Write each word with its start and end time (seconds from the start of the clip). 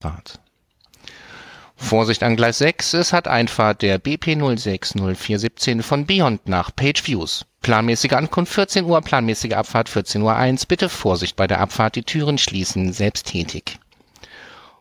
Fahrt. 0.00 0.40
Vorsicht 1.76 2.22
an 2.22 2.34
Gleis 2.34 2.56
6, 2.56 2.94
es 2.94 3.12
hat 3.12 3.28
Einfahrt 3.28 3.82
der 3.82 3.98
BP 3.98 4.34
060417 4.36 5.82
von 5.82 6.06
Beyond 6.06 6.48
nach 6.48 6.74
Page 6.74 7.06
Views. 7.06 7.44
Planmäßige 7.60 8.12
Ankunft 8.12 8.54
14 8.54 8.86
Uhr, 8.86 9.02
planmäßige 9.02 9.52
Abfahrt 9.52 9.90
14 9.90 10.22
Uhr 10.22 10.34
1. 10.34 10.64
Bitte 10.64 10.88
Vorsicht 10.88 11.36
bei 11.36 11.46
der 11.46 11.60
Abfahrt, 11.60 11.96
die 11.96 12.02
Türen 12.02 12.38
schließen, 12.38 12.94
selbsttätig. 12.94 13.78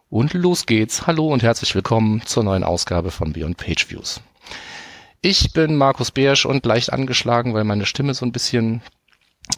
Und 0.10 0.34
los 0.34 0.66
geht's. 0.66 1.06
Hallo 1.06 1.28
und 1.28 1.44
herzlich 1.44 1.76
willkommen 1.76 2.22
zur 2.26 2.44
neuen 2.44 2.64
Ausgabe 2.64 3.12
von 3.12 3.34
Beyond 3.34 3.58
Page 3.58 3.90
Views. 3.90 4.22
Ich 5.20 5.52
bin 5.52 5.76
Markus 5.76 6.12
Beersch 6.12 6.46
und 6.46 6.66
leicht 6.66 6.94
angeschlagen, 6.94 7.54
weil 7.54 7.66
meine 7.66 7.86
Stimme 7.86 8.14
so 8.14 8.26
ein 8.26 8.32
bisschen 8.32 8.82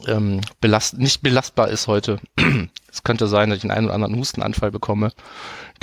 ähm, 0.08 0.42
belast 0.60 0.98
nicht 0.98 1.22
belastbar 1.22 1.70
ist 1.70 1.88
heute. 1.88 2.20
es 2.92 3.04
könnte 3.04 3.28
sein, 3.28 3.50
dass 3.50 3.60
ich 3.60 3.64
einen, 3.64 3.72
einen 3.72 3.86
oder 3.86 3.96
anderen 3.96 4.18
Hustenanfall 4.18 4.72
bekomme. 4.72 5.12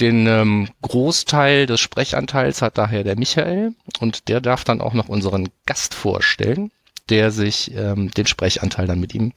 Den 0.00 0.26
ähm, 0.26 0.68
Großteil 0.82 1.66
des 1.66 1.80
Sprechanteils 1.80 2.62
hat 2.62 2.78
daher 2.78 3.04
der 3.04 3.18
Michael 3.18 3.74
und 4.00 4.28
der 4.28 4.40
darf 4.40 4.64
dann 4.64 4.80
auch 4.80 4.94
noch 4.94 5.08
unseren 5.08 5.48
Gast 5.66 5.94
vorstellen, 5.94 6.70
der 7.08 7.30
sich 7.30 7.74
ähm, 7.74 8.10
den 8.12 8.26
Sprechanteil 8.26 8.86
dann 8.86 9.00
mit 9.00 9.14
ihm 9.14 9.32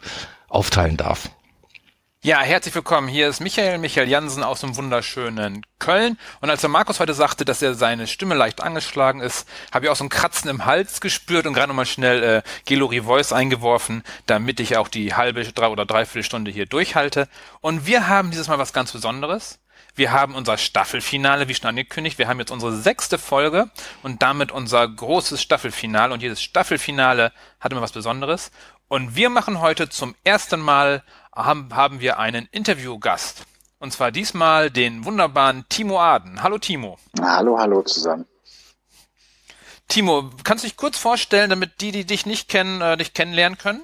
aufteilen 0.50 0.98
darf. 0.98 1.30
Ja, 2.23 2.41
herzlich 2.41 2.75
willkommen. 2.75 3.07
Hier 3.07 3.27
ist 3.27 3.39
Michael, 3.39 3.80
Michael 3.80 4.07
Jansen 4.07 4.43
aus 4.43 4.61
dem 4.61 4.75
wunderschönen 4.77 5.66
Köln. 5.80 6.20
Und 6.39 6.52
als 6.52 6.61
der 6.61 6.70
Markus 6.70 6.99
heute 6.99 7.16
sagte, 7.16 7.45
dass 7.45 7.63
er 7.63 7.73
seine 7.73 8.05
Stimme 8.05 8.35
leicht 8.35 8.61
angeschlagen 8.61 9.21
ist, 9.21 9.49
habe 9.71 9.85
ich 9.85 9.89
auch 9.89 9.95
so 9.95 10.03
ein 10.03 10.09
Kratzen 10.09 10.47
im 10.47 10.66
Hals 10.66 11.02
gespürt 11.02 11.47
und 11.47 11.55
gerade 11.55 11.70
nochmal 11.70 11.88
schnell 11.88 12.21
äh, 12.21 12.41
Gelori 12.67 13.02
Voice 13.02 13.34
eingeworfen, 13.34 14.03
damit 14.27 14.59
ich 14.59 14.77
auch 14.77 14.88
die 14.88 15.16
halbe 15.16 15.44
drei 15.45 15.70
oder 15.70 15.88
dreiviertel 15.88 16.21
Stunde 16.21 16.52
hier 16.52 16.67
durchhalte. 16.67 17.27
Und 17.59 17.88
wir 17.88 18.07
haben 18.07 18.30
dieses 18.30 18.49
Mal 18.49 18.59
was 18.59 18.72
ganz 18.72 18.91
Besonderes. 18.91 19.58
Wir 19.95 20.11
haben 20.11 20.35
unser 20.35 20.59
Staffelfinale, 20.59 21.47
wie 21.47 21.55
schon 21.55 21.69
angekündigt. 21.69 22.19
Wir 22.19 22.27
haben 22.27 22.39
jetzt 22.39 22.52
unsere 22.52 22.75
sechste 22.75 23.17
Folge 23.17 23.72
und 24.03 24.22
damit 24.22 24.52
unser 24.52 24.88
großes 24.88 25.41
Staffelfinale. 25.41 26.13
Und 26.13 26.22
jedes 26.22 26.41
Staffelfinale 26.41 27.33
hat 27.59 27.72
immer 27.72 27.81
was 27.81 27.91
Besonderes. 27.91 28.52
Und 28.92 29.16
wir 29.16 29.30
machen 29.30 29.61
heute 29.61 29.88
zum 29.88 30.16
ersten 30.25 30.59
Mal 30.59 31.02
haben, 31.34 31.73
haben 31.73 32.02
wir 32.02 32.20
einen 32.20 32.50
Interviewgast. 32.52 33.45
Und 33.80 33.94
zwar 33.94 34.11
diesmal 34.11 34.70
den 34.70 35.06
wunderbaren 35.06 35.64
Timo 35.70 35.97
Aden. 35.97 36.44
Hallo 36.44 36.58
Timo. 36.58 36.97
Hallo, 37.22 37.58
hallo 37.58 37.84
zusammen. 37.84 38.25
Timo, 39.88 40.31
kannst 40.44 40.66
du 40.66 40.67
dich 40.67 40.75
kurz 40.75 40.97
vorstellen, 40.97 41.50
damit 41.50 41.80
die, 41.80 41.94
die 41.94 42.03
dich 42.03 42.25
nicht 42.25 42.50
kennen, 42.50 42.81
äh, 42.81 42.97
dich 42.97 43.14
kennenlernen 43.14 43.58
können? 43.58 43.81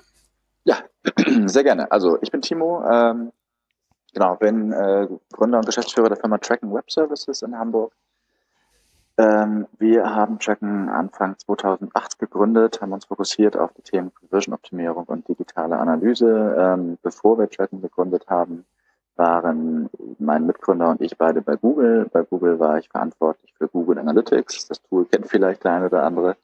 Ja, 0.65 0.79
sehr 1.45 1.63
gerne. 1.63 1.89
Also 1.89 2.21
ich 2.21 2.29
bin 2.29 2.41
Timo, 2.41 2.83
ähm, 2.91 3.31
genau, 4.13 4.35
bin 4.35 4.73
äh, 4.73 5.07
Gründer 5.31 5.59
und 5.59 5.65
Geschäftsführer 5.65 6.09
der 6.09 6.17
Firma 6.17 6.37
Tracken 6.37 6.73
Web 6.73 6.91
Services 6.91 7.43
in 7.43 7.57
Hamburg. 7.57 7.93
Ähm, 9.19 9.65
wir 9.79 10.13
haben 10.13 10.37
Tracken 10.37 10.89
Anfang 10.89 11.37
2008 11.39 12.19
gegründet, 12.19 12.81
haben 12.81 12.93
uns 12.93 13.05
fokussiert 13.05 13.57
auf 13.57 13.71
die 13.73 13.81
Themen 13.81 14.13
Conversion-Optimierung 14.13 15.05
und 15.05 15.27
digitale 15.27 15.77
Analyse. 15.77 16.55
Ähm, 16.57 16.97
bevor 17.01 17.39
wir 17.39 17.49
Tracken 17.49 17.81
gegründet 17.81 18.25
haben, 18.27 18.65
waren 19.15 19.89
mein 20.19 20.45
Mitgründer 20.45 20.89
und 20.89 21.01
ich 21.01 21.17
beide 21.17 21.41
bei 21.41 21.55
Google. 21.55 22.07
Bei 22.13 22.21
Google 22.21 22.59
war 22.59 22.77
ich 22.77 22.89
verantwortlich 22.89 23.51
für 23.57 23.67
Google 23.67 23.97
Analytics. 23.97 24.67
Das 24.67 24.81
Tool 24.83 25.05
kennt 25.05 25.27
vielleicht 25.27 25.63
der 25.63 25.73
eine 25.73 25.87
oder 25.87 26.03
andere. 26.03 26.35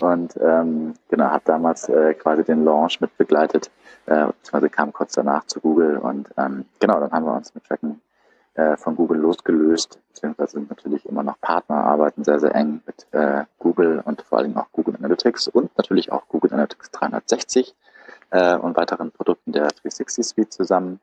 Und 0.00 0.36
ähm, 0.36 0.94
genau, 1.08 1.24
habe 1.24 1.42
damals 1.46 1.88
äh, 1.88 2.12
quasi 2.14 2.44
den 2.44 2.64
Launch 2.64 3.00
mit 3.00 3.16
begleitet, 3.16 3.70
äh, 4.06 4.26
beziehungsweise 4.26 4.70
kam 4.70 4.92
kurz 4.92 5.14
danach 5.14 5.46
zu 5.46 5.60
Google. 5.60 5.96
Und 5.96 6.28
ähm, 6.36 6.66
genau, 6.78 7.00
dann 7.00 7.10
haben 7.10 7.24
wir 7.24 7.34
uns 7.34 7.54
mit 7.54 7.64
Tracken 7.64 8.02
äh, 8.54 8.76
von 8.76 8.96
Google 8.96 9.18
losgelöst, 9.18 9.98
beziehungsweise 10.08 10.52
sind 10.52 10.70
natürlich 10.70 11.06
immer 11.06 11.22
noch 11.22 11.40
Partner, 11.40 11.76
arbeiten 11.76 12.24
sehr, 12.24 12.38
sehr 12.38 12.54
eng 12.54 12.82
mit 12.86 13.06
äh, 13.12 13.44
Google 13.58 14.02
und 14.04 14.22
vor 14.22 14.38
allem 14.38 14.56
auch 14.56 14.70
Google 14.72 14.96
Analytics 14.96 15.48
und 15.48 15.76
natürlich 15.78 16.12
auch 16.12 16.28
Google 16.28 16.52
Analytics 16.52 16.90
360 16.90 17.74
äh, 18.30 18.56
und 18.56 18.76
weiteren 18.76 19.10
Produkten 19.10 19.52
der 19.52 19.68
360 19.68 20.26
Suite 20.26 20.52
zusammen. 20.52 21.00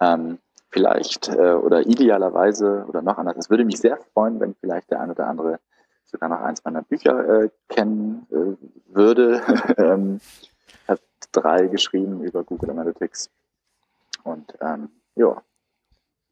Ähm, 0.00 0.38
vielleicht 0.70 1.28
äh, 1.28 1.52
oder 1.52 1.86
idealerweise 1.86 2.84
oder 2.88 3.00
noch 3.00 3.16
anders, 3.18 3.36
es 3.36 3.50
würde 3.50 3.64
mich 3.64 3.78
sehr 3.78 3.96
freuen, 4.12 4.40
wenn 4.40 4.54
vielleicht 4.54 4.90
der 4.90 5.00
eine 5.00 5.12
oder 5.12 5.28
andere 5.28 5.60
sogar 6.04 6.28
noch 6.28 6.40
eins 6.40 6.64
meiner 6.64 6.82
Bücher 6.82 7.44
äh, 7.44 7.48
kennen 7.68 8.26
äh, 8.30 8.94
würde. 8.94 9.40
ähm, 9.78 10.20
hat 10.86 11.00
drei 11.32 11.66
geschrieben 11.66 12.22
über 12.22 12.44
Google 12.44 12.70
Analytics 12.70 13.30
und 14.24 14.54
ähm, 14.60 14.90
ja, 15.16 15.42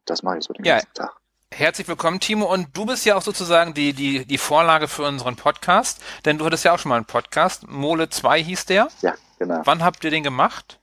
das 0.07 0.23
mache 0.23 0.39
ich 0.39 0.45
so 0.45 0.53
den 0.53 0.65
ja. 0.65 0.75
ganzen 0.75 0.95
Tag. 0.95 1.17
Herzlich 1.53 1.87
willkommen, 1.87 2.19
Timo. 2.19 2.51
Und 2.51 2.69
du 2.75 2.87
bist 2.87 3.05
ja 3.05 3.15
auch 3.15 3.23
sozusagen 3.23 3.75
die, 3.75 3.93
die, 3.93 4.25
die 4.25 4.39
Vorlage 4.39 4.89
für 4.89 5.03
unseren 5.03 5.37
Podcast, 5.37 6.03
denn 6.25 6.39
du 6.39 6.47
hattest 6.47 6.65
ja 6.65 6.73
auch 6.73 6.79
schon 6.79 6.89
mal 6.89 6.97
einen 6.97 7.05
Podcast. 7.05 7.69
Mole 7.69 8.09
2 8.09 8.43
hieß 8.43 8.65
der. 8.67 8.89
Ja, 9.03 9.15
genau. 9.39 9.61
Wann 9.65 9.85
habt 9.85 10.03
ihr 10.03 10.11
den 10.11 10.23
gemacht? 10.23 10.79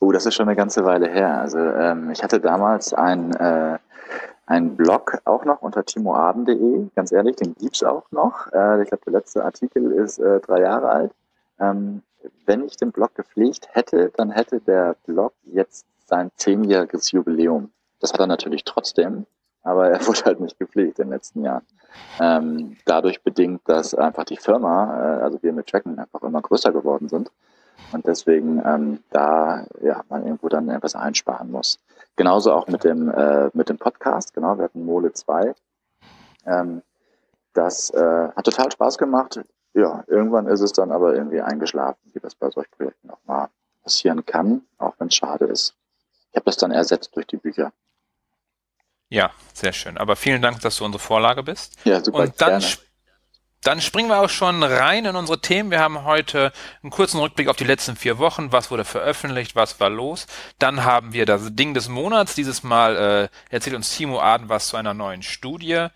Oh, 0.00 0.12
das 0.12 0.24
ist 0.24 0.34
schon 0.34 0.48
eine 0.48 0.56
ganze 0.56 0.84
Weile 0.84 1.10
her. 1.10 1.40
Also 1.40 1.58
ähm, 1.58 2.10
ich 2.10 2.22
hatte 2.22 2.40
damals 2.40 2.94
ein, 2.94 3.34
äh, 3.34 3.78
einen 4.46 4.76
Blog 4.76 5.18
auch 5.26 5.44
noch 5.44 5.60
unter 5.60 5.84
timoaden.de, 5.84 6.88
ganz 6.94 7.12
ehrlich, 7.12 7.36
den 7.36 7.54
gibt's 7.54 7.82
auch 7.82 8.10
noch. 8.10 8.50
Äh, 8.52 8.82
ich 8.82 8.88
glaube, 8.88 9.04
der 9.04 9.12
letzte 9.12 9.44
Artikel 9.44 9.92
ist 9.92 10.18
äh, 10.18 10.40
drei 10.40 10.60
Jahre 10.60 10.88
alt. 10.88 11.12
Ähm, 11.60 12.02
wenn 12.46 12.64
ich 12.64 12.78
den 12.78 12.92
Blog 12.92 13.14
gepflegt 13.14 13.68
hätte, 13.72 14.10
dann 14.16 14.30
hätte 14.30 14.60
der 14.60 14.96
Blog 15.06 15.34
jetzt 15.44 15.84
sein 16.06 16.30
zehnjähriges 16.36 17.10
Jubiläum. 17.10 17.70
Das 18.04 18.12
hat 18.12 18.20
er 18.20 18.26
natürlich 18.26 18.64
trotzdem, 18.64 19.24
aber 19.62 19.88
er 19.88 19.98
wurde 20.06 20.26
halt 20.26 20.38
nicht 20.38 20.58
gepflegt 20.58 20.98
in 20.98 21.06
den 21.06 21.14
letzten 21.14 21.42
Jahren. 21.42 21.64
Ähm, 22.20 22.76
dadurch 22.84 23.22
bedingt, 23.22 23.62
dass 23.64 23.94
einfach 23.94 24.24
die 24.24 24.36
Firma, 24.36 24.94
äh, 24.94 25.22
also 25.22 25.42
wir 25.42 25.54
mit 25.54 25.68
Tracken 25.68 25.98
einfach 25.98 26.20
immer 26.20 26.42
größer 26.42 26.70
geworden 26.70 27.08
sind 27.08 27.30
und 27.92 28.06
deswegen 28.06 28.62
ähm, 28.62 29.02
da 29.08 29.64
ja 29.80 30.04
man 30.10 30.22
irgendwo 30.26 30.50
dann 30.50 30.68
etwas 30.68 30.94
einsparen 30.94 31.50
muss. 31.50 31.78
Genauso 32.14 32.52
auch 32.52 32.66
mit 32.66 32.84
dem 32.84 33.10
äh, 33.10 33.48
mit 33.54 33.70
dem 33.70 33.78
Podcast, 33.78 34.34
genau, 34.34 34.58
wir 34.58 34.64
hatten 34.64 34.84
Mole 34.84 35.14
2. 35.14 35.54
Ähm, 36.44 36.82
das 37.54 37.88
äh, 37.88 38.28
hat 38.36 38.44
total 38.44 38.70
Spaß 38.70 38.98
gemacht. 38.98 39.40
Ja, 39.72 40.04
irgendwann 40.08 40.46
ist 40.46 40.60
es 40.60 40.72
dann 40.72 40.92
aber 40.92 41.14
irgendwie 41.14 41.40
eingeschlafen, 41.40 42.10
wie 42.12 42.20
das 42.20 42.34
bei 42.34 42.50
solchen 42.50 42.70
Projekten 42.72 43.08
auch 43.08 43.24
mal 43.24 43.48
passieren 43.82 44.26
kann, 44.26 44.60
auch 44.76 44.92
wenn 44.98 45.08
es 45.08 45.14
schade 45.14 45.46
ist. 45.46 45.74
Ich 46.32 46.36
habe 46.36 46.44
das 46.44 46.58
dann 46.58 46.70
ersetzt 46.70 47.16
durch 47.16 47.28
die 47.28 47.38
Bücher. 47.38 47.72
Ja, 49.14 49.30
sehr 49.52 49.72
schön. 49.72 49.96
Aber 49.96 50.16
vielen 50.16 50.42
Dank, 50.42 50.60
dass 50.62 50.78
du 50.78 50.84
unsere 50.84 51.00
Vorlage 51.00 51.44
bist. 51.44 51.76
Ja, 51.84 52.02
super. 52.02 52.18
Und 52.18 52.40
dann, 52.40 52.64
dann 53.62 53.80
springen 53.80 54.08
wir 54.08 54.20
auch 54.20 54.28
schon 54.28 54.60
rein 54.64 55.04
in 55.04 55.14
unsere 55.14 55.40
Themen. 55.40 55.70
Wir 55.70 55.78
haben 55.78 56.02
heute 56.02 56.52
einen 56.82 56.90
kurzen 56.90 57.20
Rückblick 57.20 57.46
auf 57.46 57.54
die 57.54 57.62
letzten 57.62 57.94
vier 57.94 58.18
Wochen. 58.18 58.50
Was 58.50 58.72
wurde 58.72 58.84
veröffentlicht? 58.84 59.54
Was 59.54 59.78
war 59.78 59.88
los? 59.88 60.26
Dann 60.58 60.82
haben 60.82 61.12
wir 61.12 61.26
das 61.26 61.54
Ding 61.54 61.74
des 61.74 61.88
Monats. 61.88 62.34
Dieses 62.34 62.64
Mal 62.64 63.30
äh, 63.50 63.54
erzählt 63.54 63.76
uns 63.76 63.96
Timo 63.96 64.18
Aden 64.18 64.48
was 64.48 64.66
zu 64.66 64.76
einer 64.76 64.94
neuen 64.94 65.22
Studie. 65.22 65.86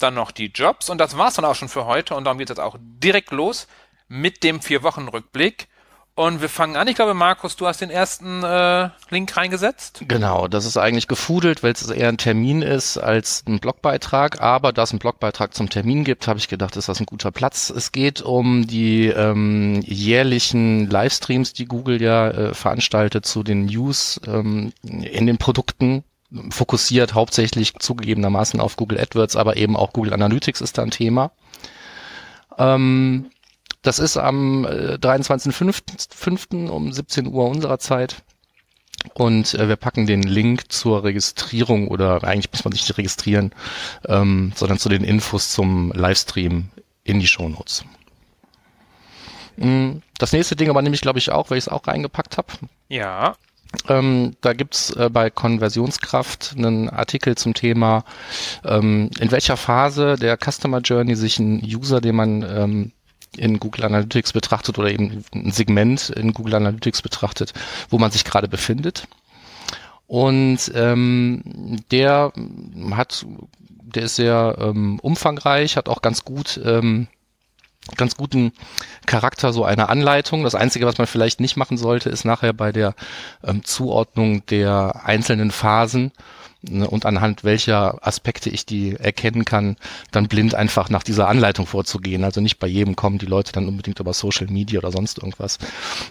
Dann 0.00 0.14
noch 0.14 0.32
die 0.32 0.46
Jobs. 0.46 0.90
Und 0.90 0.98
das 0.98 1.16
war's 1.16 1.34
dann 1.34 1.44
auch 1.44 1.54
schon 1.54 1.68
für 1.68 1.86
heute. 1.86 2.16
Und 2.16 2.24
darum 2.24 2.38
geht 2.38 2.50
es 2.50 2.56
jetzt 2.56 2.64
auch 2.64 2.76
direkt 2.80 3.30
los 3.30 3.68
mit 4.08 4.42
dem 4.42 4.60
Vier-Wochen-Rückblick. 4.60 5.68
Und 6.16 6.40
wir 6.40 6.48
fangen 6.48 6.76
an. 6.76 6.86
Ich 6.86 6.94
glaube, 6.94 7.12
Markus, 7.12 7.56
du 7.56 7.66
hast 7.66 7.80
den 7.80 7.90
ersten 7.90 8.44
äh, 8.44 8.88
Link 9.10 9.36
reingesetzt. 9.36 10.04
Genau, 10.06 10.46
das 10.46 10.64
ist 10.64 10.76
eigentlich 10.76 11.08
gefudelt, 11.08 11.64
weil 11.64 11.72
es 11.72 11.90
eher 11.90 12.08
ein 12.08 12.18
Termin 12.18 12.62
ist 12.62 12.98
als 12.98 13.42
ein 13.48 13.58
Blogbeitrag. 13.58 14.40
Aber 14.40 14.72
da 14.72 14.84
es 14.84 14.92
einen 14.92 15.00
Blogbeitrag 15.00 15.54
zum 15.54 15.70
Termin 15.70 16.04
gibt, 16.04 16.28
habe 16.28 16.38
ich 16.38 16.46
gedacht, 16.46 16.76
ist 16.76 16.88
das 16.88 17.00
ein 17.00 17.06
guter 17.06 17.32
Platz. 17.32 17.68
Es 17.68 17.90
geht 17.90 18.22
um 18.22 18.64
die 18.64 19.08
ähm, 19.08 19.82
jährlichen 19.82 20.88
Livestreams, 20.88 21.52
die 21.52 21.66
Google 21.66 22.00
ja 22.00 22.28
äh, 22.28 22.54
veranstaltet 22.54 23.26
zu 23.26 23.42
den 23.42 23.64
News 23.64 24.20
ähm, 24.28 24.72
in 24.84 25.26
den 25.26 25.38
Produkten 25.38 26.04
fokussiert 26.50 27.14
hauptsächlich 27.14 27.74
zugegebenermaßen 27.78 28.60
auf 28.60 28.76
Google 28.76 29.00
AdWords, 29.00 29.36
aber 29.36 29.56
eben 29.56 29.76
auch 29.76 29.92
Google 29.92 30.14
Analytics 30.14 30.60
ist 30.60 30.78
da 30.78 30.82
ein 30.82 30.90
Thema. 30.90 31.32
Ähm, 32.58 33.30
das 33.84 33.98
ist 33.98 34.16
am 34.16 34.66
23.05. 34.66 36.66
Äh, 36.66 36.70
um 36.70 36.92
17 36.92 37.28
Uhr 37.28 37.48
unserer 37.48 37.78
Zeit. 37.78 38.22
Und 39.12 39.54
äh, 39.54 39.68
wir 39.68 39.76
packen 39.76 40.06
den 40.06 40.22
Link 40.22 40.72
zur 40.72 41.04
Registrierung 41.04 41.88
oder 41.88 42.24
eigentlich 42.24 42.50
muss 42.50 42.64
man 42.64 42.72
sich 42.72 42.88
nicht 42.88 42.96
registrieren, 42.96 43.52
ähm, 44.08 44.52
sondern 44.56 44.78
zu 44.78 44.88
den 44.88 45.04
Infos 45.04 45.52
zum 45.52 45.92
Livestream 45.92 46.70
in 47.04 47.20
die 47.20 47.26
Shownotes. 47.26 47.84
Mm, 49.56 49.98
das 50.18 50.32
nächste 50.32 50.56
Ding 50.56 50.70
aber 50.70 50.80
nehme 50.80 50.94
ich, 50.94 51.02
glaube 51.02 51.18
ich, 51.18 51.30
auch, 51.30 51.50
weil 51.50 51.58
ich 51.58 51.64
es 51.64 51.68
auch 51.68 51.86
reingepackt 51.86 52.38
habe. 52.38 52.48
Ja. 52.88 53.36
Ähm, 53.88 54.36
da 54.40 54.54
gibt's 54.54 54.90
äh, 54.90 55.10
bei 55.12 55.28
Konversionskraft 55.28 56.54
einen 56.56 56.88
Artikel 56.88 57.36
zum 57.36 57.52
Thema, 57.52 58.04
ähm, 58.64 59.10
in 59.18 59.30
welcher 59.30 59.58
Phase 59.58 60.16
der 60.16 60.38
Customer 60.38 60.78
Journey 60.78 61.16
sich 61.16 61.38
ein 61.38 61.60
User, 61.62 62.00
den 62.00 62.14
man 62.14 62.42
ähm, 62.42 62.92
in 63.36 63.60
Google 63.60 63.84
Analytics 63.84 64.32
betrachtet 64.32 64.78
oder 64.78 64.90
eben 64.90 65.24
ein 65.34 65.50
Segment 65.50 66.10
in 66.10 66.32
Google 66.32 66.54
Analytics 66.54 67.02
betrachtet, 67.02 67.52
wo 67.90 67.98
man 67.98 68.10
sich 68.10 68.24
gerade 68.24 68.48
befindet. 68.48 69.06
Und 70.06 70.70
ähm, 70.74 71.80
der 71.90 72.32
hat, 72.92 73.26
der 73.68 74.04
ist 74.04 74.16
sehr 74.16 74.56
ähm, 74.60 74.98
umfangreich, 75.00 75.76
hat 75.76 75.88
auch 75.88 76.02
ganz 76.02 76.24
gut 76.24 76.60
ähm, 76.64 77.08
ganz 77.96 78.16
guten 78.16 78.52
Charakter, 79.06 79.52
so 79.52 79.64
eine 79.64 79.88
Anleitung. 79.88 80.42
Das 80.42 80.54
Einzige, 80.54 80.86
was 80.86 80.98
man 80.98 81.06
vielleicht 81.06 81.40
nicht 81.40 81.56
machen 81.56 81.76
sollte, 81.76 82.08
ist 82.08 82.24
nachher 82.24 82.52
bei 82.52 82.72
der 82.72 82.94
ähm, 83.42 83.64
Zuordnung 83.64 84.44
der 84.46 85.02
einzelnen 85.04 85.50
Phasen 85.50 86.12
ne, 86.68 86.88
und 86.88 87.06
anhand 87.06 87.44
welcher 87.44 88.06
Aspekte 88.06 88.50
ich 88.50 88.66
die 88.66 88.96
erkennen 88.96 89.44
kann, 89.44 89.76
dann 90.10 90.28
blind 90.28 90.54
einfach 90.54 90.88
nach 90.90 91.02
dieser 91.02 91.28
Anleitung 91.28 91.66
vorzugehen. 91.66 92.24
Also 92.24 92.40
nicht 92.40 92.58
bei 92.58 92.66
jedem 92.66 92.96
kommen 92.96 93.18
die 93.18 93.26
Leute 93.26 93.52
dann 93.52 93.68
unbedingt 93.68 94.00
über 94.00 94.12
Social 94.12 94.46
Media 94.48 94.78
oder 94.80 94.92
sonst 94.92 95.18
irgendwas. 95.18 95.58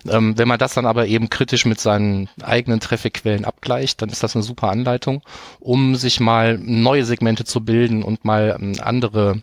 Ähm, 0.10 0.38
wenn 0.38 0.48
man 0.48 0.60
das 0.60 0.74
dann 0.74 0.86
aber 0.86 1.08
eben 1.08 1.30
kritisch 1.30 1.66
mit 1.66 1.80
seinen 1.80 2.30
eigenen 2.42 2.80
Traffic-Quellen 2.80 3.46
abgleicht, 3.46 4.02
dann 4.02 4.10
ist 4.10 4.24
das 4.24 4.36
eine 4.36 4.44
super 4.44 4.70
Anleitung, 4.70 5.22
um 5.60 5.96
sich 5.96 6.20
mal 6.20 6.58
neue 6.58 7.06
Segmente 7.06 7.46
zu 7.46 7.62
bilden 7.62 8.04
und 8.04 8.26
mal 8.26 8.58
ähm, 8.60 8.76
andere 8.82 9.42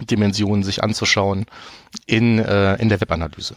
Dimensionen 0.00 0.64
sich 0.64 0.82
anzuschauen 0.82 1.46
in, 2.06 2.38
äh, 2.38 2.76
in 2.76 2.88
der 2.88 3.00
Webanalyse. 3.00 3.56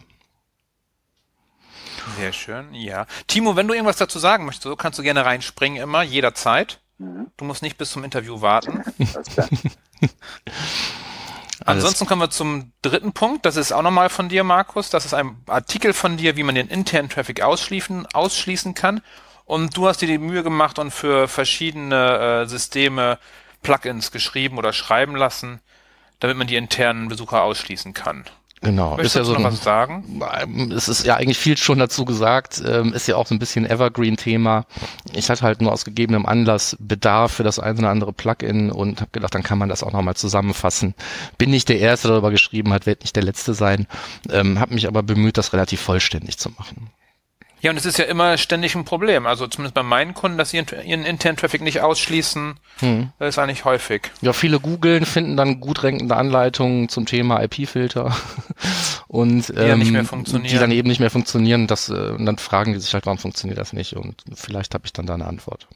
Sehr 2.16 2.34
schön, 2.34 2.74
ja. 2.74 3.06
Timo, 3.28 3.56
wenn 3.56 3.68
du 3.68 3.74
irgendwas 3.74 3.98
dazu 3.98 4.20
sagen 4.20 4.46
möchtest, 4.46 4.64
so 4.64 4.76
kannst 4.76 4.98
du 5.00 5.04
gerne 5.04 5.26
reinspringen 5.26 5.82
immer, 5.82 6.04
jederzeit. 6.04 6.80
Mhm. 6.98 7.28
Du 7.38 7.46
musst 7.46 7.62
nicht 7.62 7.78
bis 7.78 7.92
zum 7.92 8.04
Interview 8.04 8.42
warten. 8.42 8.84
Ansonsten 11.66 12.06
kommen 12.06 12.22
wir 12.22 12.30
zum 12.30 12.72
dritten 12.82 13.14
Punkt. 13.14 13.46
Das 13.46 13.58
ist 13.58 13.72
auch 13.72 13.82
nochmal 13.82 14.10
von 14.10 14.30
dir, 14.30 14.44
Markus. 14.44 14.90
Das 14.90 15.06
ist 15.06 15.14
ein 15.14 15.38
Artikel 15.48 15.94
von 15.94 16.18
dir, 16.18 16.38
wie 16.38 16.44
man 16.44 16.56
den 16.56 16.68
internen 16.68 17.10
Traffic 17.10 17.42
ausschließen, 17.42 18.06
ausschließen 18.14 18.74
kann. 18.74 19.02
Und 19.46 19.76
du 19.76 19.88
hast 19.88 20.02
dir 20.02 20.08
die 20.08 20.18
Mühe 20.18 20.44
gemacht 20.44 20.80
und 20.80 20.92
für 20.92 21.28
verschiedene 21.28 22.44
äh, 22.44 22.48
Systeme 22.48 23.18
Plugins 23.64 24.12
geschrieben 24.12 24.58
oder 24.58 24.72
schreiben 24.72 25.16
lassen, 25.16 25.62
damit 26.20 26.38
man 26.38 26.48
die 26.48 26.56
internen 26.56 27.08
Besucher 27.08 27.44
ausschließen 27.44 27.94
kann. 27.94 28.26
Genau. 28.62 28.92
Möchtest 28.92 29.16
ist 29.16 29.20
ja 29.20 29.24
so 29.24 29.34
noch 29.34 29.44
was 29.44 29.64
sagen? 29.64 30.22
Es 30.76 30.88
ist 30.88 31.06
ja 31.06 31.16
eigentlich 31.16 31.38
viel 31.38 31.58
schon 31.58 31.78
dazu 31.78 32.06
gesagt. 32.06 32.62
Ähm, 32.66 32.94
ist 32.94 33.08
ja 33.08 33.16
auch 33.16 33.28
so 33.28 33.36
ein 33.36 33.40
bisschen 33.40 33.70
Evergreen-Thema. 33.70 34.66
Ich 35.14 35.30
hatte 35.30 35.44
halt 35.44 35.62
nur 35.62 35.72
aus 35.72 35.86
gegebenem 35.86 36.26
Anlass 36.26 36.76
Bedarf 36.80 37.34
für 37.34 37.44
das 37.44 37.60
eine 37.60 37.78
oder 37.80 37.90
andere 37.90 38.14
Plugin 38.14 38.72
und 38.72 39.02
habe 39.02 39.12
gedacht, 39.12 39.36
dann 39.36 39.44
kann 39.44 39.60
man 39.60 39.70
das 39.70 39.84
auch 39.84 39.94
nochmal 39.94 40.16
zusammenfassen. 40.16 40.96
Bin 41.38 41.52
nicht 41.52 41.70
der 41.70 41.80
Erste, 41.80 42.08
der 42.08 42.16
darüber 42.16 42.32
geschrieben 42.32 42.74
hat, 42.74 42.88
werde 42.88 43.04
nicht 43.04 43.16
der 43.16 43.24
Letzte 43.24 43.54
sein. 43.54 43.86
Ähm, 44.32 44.60
habe 44.60 44.74
mich 44.74 44.88
aber 44.88 45.04
bemüht, 45.04 45.38
das 45.38 45.54
relativ 45.54 45.82
vollständig 45.82 46.40
zu 46.40 46.50
machen. 46.50 46.90
Ja, 47.62 47.72
und 47.72 47.78
es 47.78 47.86
ist 47.86 47.98
ja 47.98 48.06
immer 48.06 48.38
ständig 48.38 48.76
ein 48.76 48.86
Problem. 48.86 49.26
Also 49.26 49.48
zumindest 49.48 49.74
bei 49.74 49.84
meinen 49.84 50.14
Kunden, 50.14 50.38
dass 50.38 50.52
sie 50.52 50.58
ihren 50.58 51.06
internen 51.06 51.38
Traffic 51.38 51.62
nicht 51.62 51.82
ausschließen, 51.82 52.56
hm. 52.80 53.10
das 53.18 53.30
ist 53.30 53.40
eigentlich 53.40 53.66
häufig. 53.66 54.12
Ja, 54.22 54.34
viele 54.34 54.60
googeln, 54.60 55.06
finden 55.06 55.38
dann 55.38 55.60
gut 55.60 55.84
rankende 55.84 56.16
Anleitungen 56.16 56.88
zum 56.90 57.06
Thema 57.06 57.42
IP-Filter 57.44 58.16
und 59.08 59.50
die, 59.50 59.54
ähm, 59.54 59.80
die, 59.82 60.58
dann 60.58 60.72
eben 60.72 60.88
nicht 60.88 61.00
mehr 61.00 61.10
funktionieren. 61.10 61.66
Das, 61.68 61.90
äh, 61.90 61.94
und 61.94 62.26
dann 62.26 62.38
fragen 62.38 62.74
die 62.74 62.80
sich 62.80 62.94
halt, 62.94 63.06
warum 63.06 63.18
funktioniert 63.18 63.58
das 63.58 63.74
nicht? 63.74 63.94
Und 63.96 64.24
vielleicht 64.36 64.74
habe 64.76 64.86
ich 64.86 64.94
dann 64.94 65.08
da 65.08 65.16
eine 65.16 65.26
Antwort. 65.26 65.68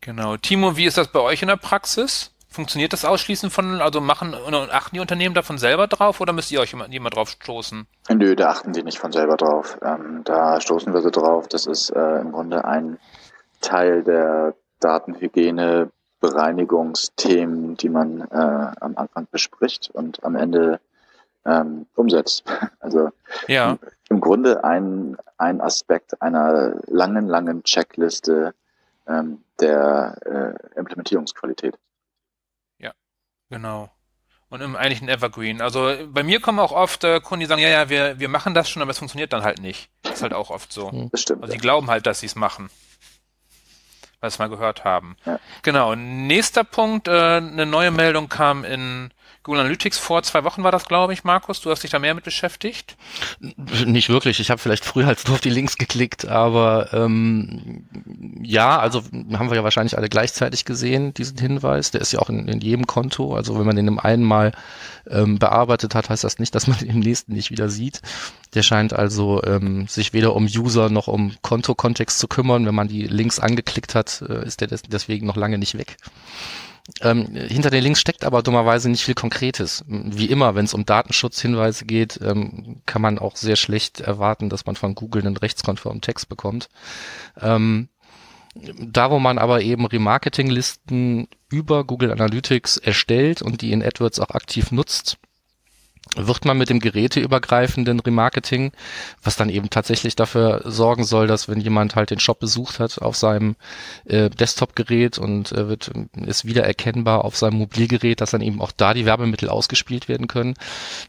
Genau. 0.00 0.36
Timo, 0.36 0.76
wie 0.76 0.84
ist 0.84 0.98
das 0.98 1.08
bei 1.08 1.20
euch 1.20 1.40
in 1.40 1.48
der 1.48 1.56
Praxis? 1.56 2.33
Funktioniert 2.54 2.92
das 2.92 3.04
Ausschließen 3.04 3.50
von, 3.50 3.80
also 3.80 4.00
machen 4.00 4.32
und 4.32 4.54
achten 4.54 4.94
die 4.94 5.00
Unternehmen 5.00 5.34
davon 5.34 5.58
selber 5.58 5.88
drauf 5.88 6.20
oder 6.20 6.32
müsst 6.32 6.52
ihr 6.52 6.60
euch 6.60 6.72
immer, 6.72 6.88
immer 6.88 7.10
drauf 7.10 7.30
stoßen? 7.30 7.88
Nö, 8.10 8.36
da 8.36 8.50
achten 8.50 8.72
die 8.72 8.84
nicht 8.84 9.00
von 9.00 9.10
selber 9.10 9.36
drauf. 9.36 9.76
Ähm, 9.82 10.20
da 10.22 10.60
stoßen 10.60 10.94
wir 10.94 11.02
so 11.02 11.10
drauf. 11.10 11.48
Das 11.48 11.66
ist 11.66 11.90
äh, 11.90 12.20
im 12.20 12.30
Grunde 12.30 12.64
ein 12.64 13.00
Teil 13.60 14.04
der 14.04 14.54
Datenhygiene, 14.78 15.90
Bereinigungsthemen, 16.20 17.76
die 17.76 17.88
man 17.88 18.20
äh, 18.20 18.72
am 18.80 18.96
Anfang 18.98 19.26
bespricht 19.32 19.90
und 19.92 20.22
am 20.22 20.36
Ende 20.36 20.78
ähm, 21.44 21.86
umsetzt. 21.96 22.44
Also 22.78 23.08
ja. 23.48 23.72
im, 23.72 23.78
im 24.10 24.20
Grunde 24.20 24.62
ein, 24.62 25.16
ein 25.38 25.60
Aspekt 25.60 26.22
einer 26.22 26.76
langen, 26.86 27.26
langen 27.26 27.64
Checkliste 27.64 28.54
ähm, 29.08 29.42
der 29.58 30.16
äh, 30.24 30.78
Implementierungsqualität. 30.78 31.76
Genau. 33.54 33.90
Und 34.48 34.60
im 34.60 34.76
eigentlichen 34.76 35.08
Evergreen. 35.08 35.60
Also 35.60 35.94
bei 36.08 36.22
mir 36.22 36.40
kommen 36.40 36.58
auch 36.58 36.72
oft 36.72 37.02
äh, 37.04 37.20
Kunden, 37.20 37.40
die 37.40 37.46
sagen, 37.46 37.62
ja, 37.62 37.68
ja, 37.68 37.88
wir, 37.88 38.18
wir 38.20 38.28
machen 38.28 38.54
das 38.54 38.68
schon, 38.68 38.82
aber 38.82 38.90
es 38.90 38.98
funktioniert 38.98 39.32
dann 39.32 39.42
halt 39.42 39.60
nicht. 39.60 39.88
Das 40.02 40.14
ist 40.14 40.22
halt 40.22 40.32
auch 40.32 40.50
oft 40.50 40.72
so. 40.72 40.90
Hm. 40.90 41.08
Das 41.10 41.22
stimmt. 41.22 41.42
Also 41.42 41.54
die 41.54 41.60
glauben 41.60 41.88
halt, 41.88 42.06
dass 42.06 42.20
sie 42.20 42.26
es 42.26 42.34
machen. 42.34 42.68
Weil 44.20 44.30
sie 44.30 44.34
es 44.34 44.38
mal 44.38 44.48
gehört 44.48 44.84
haben. 44.84 45.16
Ja. 45.24 45.40
Genau. 45.62 45.94
Nächster 45.94 46.64
Punkt, 46.64 47.08
äh, 47.08 47.36
eine 47.36 47.66
neue 47.66 47.90
Meldung 47.90 48.28
kam 48.28 48.64
in 48.64 49.12
Google 49.44 49.60
Analytics 49.60 49.98
vor 49.98 50.22
zwei 50.22 50.42
Wochen 50.42 50.64
war 50.64 50.72
das, 50.72 50.86
glaube 50.86 51.12
ich, 51.12 51.22
Markus. 51.22 51.60
Du 51.60 51.70
hast 51.70 51.82
dich 51.82 51.90
da 51.90 51.98
mehr 51.98 52.14
mit 52.14 52.24
beschäftigt? 52.24 52.96
Nicht 53.84 54.08
wirklich. 54.08 54.40
Ich 54.40 54.50
habe 54.50 54.58
vielleicht 54.58 54.86
früher 54.86 55.06
als 55.06 55.26
nur 55.26 55.34
auf 55.34 55.42
die 55.42 55.50
Links 55.50 55.76
geklickt, 55.76 56.26
aber 56.26 56.94
ähm, 56.94 57.84
ja, 58.42 58.78
also 58.78 59.02
haben 59.34 59.50
wir 59.50 59.56
ja 59.56 59.62
wahrscheinlich 59.62 59.98
alle 59.98 60.08
gleichzeitig 60.08 60.64
gesehen, 60.64 61.12
diesen 61.12 61.36
Hinweis. 61.36 61.90
Der 61.90 62.00
ist 62.00 62.12
ja 62.12 62.20
auch 62.20 62.30
in, 62.30 62.48
in 62.48 62.62
jedem 62.62 62.86
Konto. 62.86 63.36
Also 63.36 63.58
wenn 63.58 63.66
man 63.66 63.76
den 63.76 63.86
im 63.86 63.98
einen 63.98 64.24
Mal 64.24 64.52
ähm, 65.06 65.38
bearbeitet 65.38 65.94
hat, 65.94 66.08
heißt 66.08 66.24
das 66.24 66.38
nicht, 66.38 66.54
dass 66.54 66.66
man 66.66 66.78
den 66.78 66.88
im 66.94 67.00
nächsten 67.00 67.34
nicht 67.34 67.50
wieder 67.50 67.68
sieht. 67.68 68.00
Der 68.54 68.62
scheint 68.62 68.94
also 68.94 69.42
ähm, 69.44 69.86
sich 69.88 70.14
weder 70.14 70.34
um 70.34 70.44
User 70.46 70.88
noch 70.88 71.06
um 71.06 71.34
Kontokontext 71.42 72.18
zu 72.18 72.28
kümmern. 72.28 72.64
Wenn 72.64 72.74
man 72.74 72.88
die 72.88 73.06
Links 73.06 73.38
angeklickt 73.40 73.94
hat, 73.94 74.24
äh, 74.26 74.46
ist 74.46 74.62
der 74.62 74.68
deswegen 74.68 75.26
noch 75.26 75.36
lange 75.36 75.58
nicht 75.58 75.76
weg. 75.76 75.98
Ähm, 77.00 77.34
hinter 77.34 77.70
den 77.70 77.82
Links 77.82 78.00
steckt 78.00 78.24
aber 78.24 78.42
dummerweise 78.42 78.90
nicht 78.90 79.04
viel 79.04 79.14
Konkretes. 79.14 79.84
Wie 79.88 80.26
immer, 80.26 80.54
wenn 80.54 80.66
es 80.66 80.74
um 80.74 80.84
Datenschutzhinweise 80.84 81.86
geht, 81.86 82.20
ähm, 82.22 82.82
kann 82.84 83.00
man 83.00 83.18
auch 83.18 83.36
sehr 83.36 83.56
schlecht 83.56 84.00
erwarten, 84.00 84.50
dass 84.50 84.66
man 84.66 84.76
von 84.76 84.94
Google 84.94 85.26
einen 85.26 85.36
rechtskonformen 85.36 86.02
Text 86.02 86.28
bekommt. 86.28 86.68
Ähm, 87.40 87.88
da, 88.54 89.10
wo 89.10 89.18
man 89.18 89.38
aber 89.38 89.62
eben 89.62 89.86
Remarketing-Listen 89.86 91.28
über 91.50 91.84
Google 91.84 92.12
Analytics 92.12 92.76
erstellt 92.76 93.42
und 93.42 93.62
die 93.62 93.72
in 93.72 93.82
AdWords 93.82 94.20
auch 94.20 94.30
aktiv 94.30 94.70
nutzt, 94.70 95.18
wird 96.16 96.44
man 96.44 96.58
mit 96.58 96.70
dem 96.70 96.80
geräteübergreifenden 96.80 98.00
Remarketing, 98.00 98.72
was 99.22 99.36
dann 99.36 99.48
eben 99.48 99.70
tatsächlich 99.70 100.14
dafür 100.16 100.62
sorgen 100.64 101.04
soll, 101.04 101.26
dass 101.26 101.48
wenn 101.48 101.60
jemand 101.60 101.96
halt 101.96 102.10
den 102.10 102.20
Shop 102.20 102.38
besucht 102.38 102.78
hat 102.78 103.00
auf 103.00 103.16
seinem 103.16 103.56
äh, 104.04 104.30
Desktop-Gerät 104.30 105.18
und 105.18 105.52
äh, 105.52 105.68
wird, 105.68 105.90
ist 106.14 106.44
wieder 106.44 106.64
erkennbar 106.64 107.24
auf 107.24 107.36
seinem 107.36 107.58
Mobilgerät, 107.58 108.20
dass 108.20 108.30
dann 108.30 108.42
eben 108.42 108.60
auch 108.60 108.72
da 108.72 108.94
die 108.94 109.06
Werbemittel 109.06 109.48
ausgespielt 109.48 110.08
werden 110.08 110.28
können, 110.28 110.54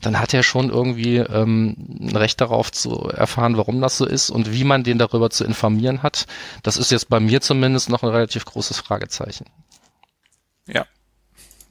dann 0.01 0.19
hat 0.19 0.33
er 0.33 0.43
schon 0.43 0.69
irgendwie 0.69 1.17
ähm, 1.17 1.75
ein 1.99 2.15
Recht 2.15 2.41
darauf 2.41 2.71
zu 2.71 3.09
erfahren, 3.09 3.57
warum 3.57 3.81
das 3.81 3.97
so 3.97 4.05
ist 4.05 4.29
und 4.29 4.51
wie 4.53 4.63
man 4.63 4.83
den 4.83 4.97
darüber 4.97 5.29
zu 5.29 5.43
informieren 5.43 6.03
hat. 6.03 6.25
Das 6.63 6.77
ist 6.77 6.91
jetzt 6.91 7.09
bei 7.09 7.19
mir 7.19 7.41
zumindest 7.41 7.89
noch 7.89 8.03
ein 8.03 8.09
relativ 8.09 8.45
großes 8.45 8.79
Fragezeichen. 8.79 9.45
Ja, 10.67 10.85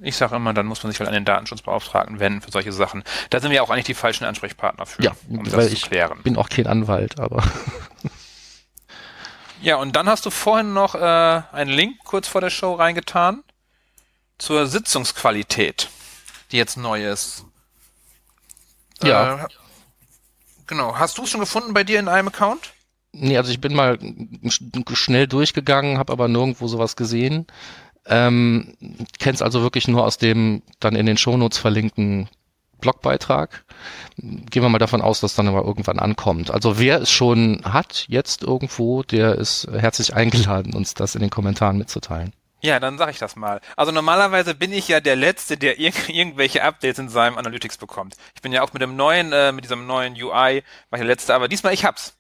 ich 0.05 0.17
sage 0.17 0.37
immer, 0.37 0.55
dann 0.55 0.67
muss 0.67 0.83
man 0.83 0.93
sich 0.93 1.01
halt 1.01 1.09
an 1.09 1.15
den 1.15 1.25
Datenschutzbeauftragten 1.25 2.21
wenden 2.21 2.41
für 2.41 2.51
solche 2.51 2.73
Sachen. 2.73 3.03
Da 3.31 3.41
sind 3.41 3.51
wir 3.51 3.63
auch 3.63 3.71
eigentlich 3.71 3.85
die 3.85 3.95
falschen 3.95 4.25
Ansprechpartner 4.25 4.87
für, 4.87 5.03
ja, 5.03 5.13
um 5.29 5.45
das 5.45 5.71
zu 5.71 5.77
klären. 5.77 6.19
Ich 6.19 6.25
bin 6.25 6.37
auch 6.37 6.49
kein 6.49 6.67
Anwalt, 6.67 7.19
aber. 7.19 7.43
ja, 9.63 9.77
und 9.77 9.97
dann 9.97 10.09
hast 10.09 10.27
du 10.27 10.31
vorhin 10.31 10.73
noch 10.73 10.95
äh, 10.95 11.43
einen 11.53 11.71
Link 11.71 11.99
kurz 12.05 12.29
vor 12.29 12.41
der 12.41 12.51
Show 12.51 12.75
reingetan 12.75 13.43
zur 14.39 14.67
Sitzungsqualität, 14.67 15.89
die 16.53 16.57
jetzt 16.57 16.77
neu 16.77 17.11
ist. 17.11 17.45
Ja. 19.03 19.45
Äh, 19.45 19.49
genau. 20.67 20.99
Hast 20.99 21.19
du 21.19 21.25
es 21.25 21.31
schon 21.31 21.41
gefunden 21.41 21.75
bei 21.75 21.85
dir 21.85 21.99
in 21.99 22.09
einem 22.09 22.29
Account? 22.29 22.73
Nee, 23.17 23.39
also 23.39 23.53
ich 23.53 23.61
bin 23.61 23.75
mal 23.75 23.99
schnell 24.93 25.29
durchgegangen, 25.29 25.99
habe 25.99 26.13
aber 26.13 26.27
nirgendwo 26.27 26.67
sowas 26.67 26.97
gesehen. 26.97 27.47
Ähm, 28.07 28.77
kenn's 29.19 29.43
also 29.43 29.63
wirklich 29.63 29.89
nur 29.89 30.05
aus 30.05 30.19
dem 30.19 30.63
dann 30.81 30.95
in 30.95 31.07
den 31.07 31.17
Shownotes 31.17 31.59
verlinkten 31.59 32.29
Blogbeitrag. 32.81 33.65
Gehen 34.19 34.63
wir 34.63 34.69
mal 34.69 34.79
davon 34.79 35.01
aus, 35.01 35.21
dass 35.21 35.35
dann 35.35 35.49
aber 35.49 35.65
irgendwann 35.65 35.99
ankommt. 35.99 36.51
Also 36.51 36.79
wer 36.79 37.01
es 37.01 37.11
schon 37.11 37.63
hat, 37.65 38.05
jetzt 38.09 38.43
irgendwo, 38.43 39.03
der 39.03 39.37
ist 39.37 39.67
herzlich 39.73 40.15
eingeladen, 40.15 40.75
uns 40.75 40.93
das 40.95 41.15
in 41.15 41.23
den 41.23 41.31
Kommentaren 41.31 41.79
mitzuteilen. 41.79 42.33
Ja, 42.61 42.81
dann 42.81 42.97
sage 42.97 43.11
ich 43.11 43.19
das 43.19 43.37
mal. 43.37 43.61
Also 43.77 43.93
normalerweise 43.93 44.55
bin 44.55 44.73
ich 44.73 44.89
ja 44.89 45.01
der 45.01 45.17
Letzte, 45.17 45.57
der 45.57 45.79
ir 45.79 45.93
irgendwelche 46.09 46.63
Updates 46.63 46.99
in 46.99 47.09
seinem 47.11 47.37
Analytics 47.37 47.79
bekommt. 47.79 48.17
Ich 48.35 48.43
bin 48.43 48.53
ja 48.53 48.63
auch 48.63 48.73
mit 48.73 48.81
dem 48.81 48.97
neuen, 48.97 49.33
äh, 49.33 49.53
mit 49.53 49.65
diesem 49.65 49.87
neuen 49.87 50.15
UI, 50.15 50.31
war 50.31 50.63
ich 50.93 50.99
der 50.99 51.05
Letzte, 51.05 51.35
aber 51.35 51.49
diesmal 51.49 51.75
ich 51.75 51.85
hab's. 51.85 52.17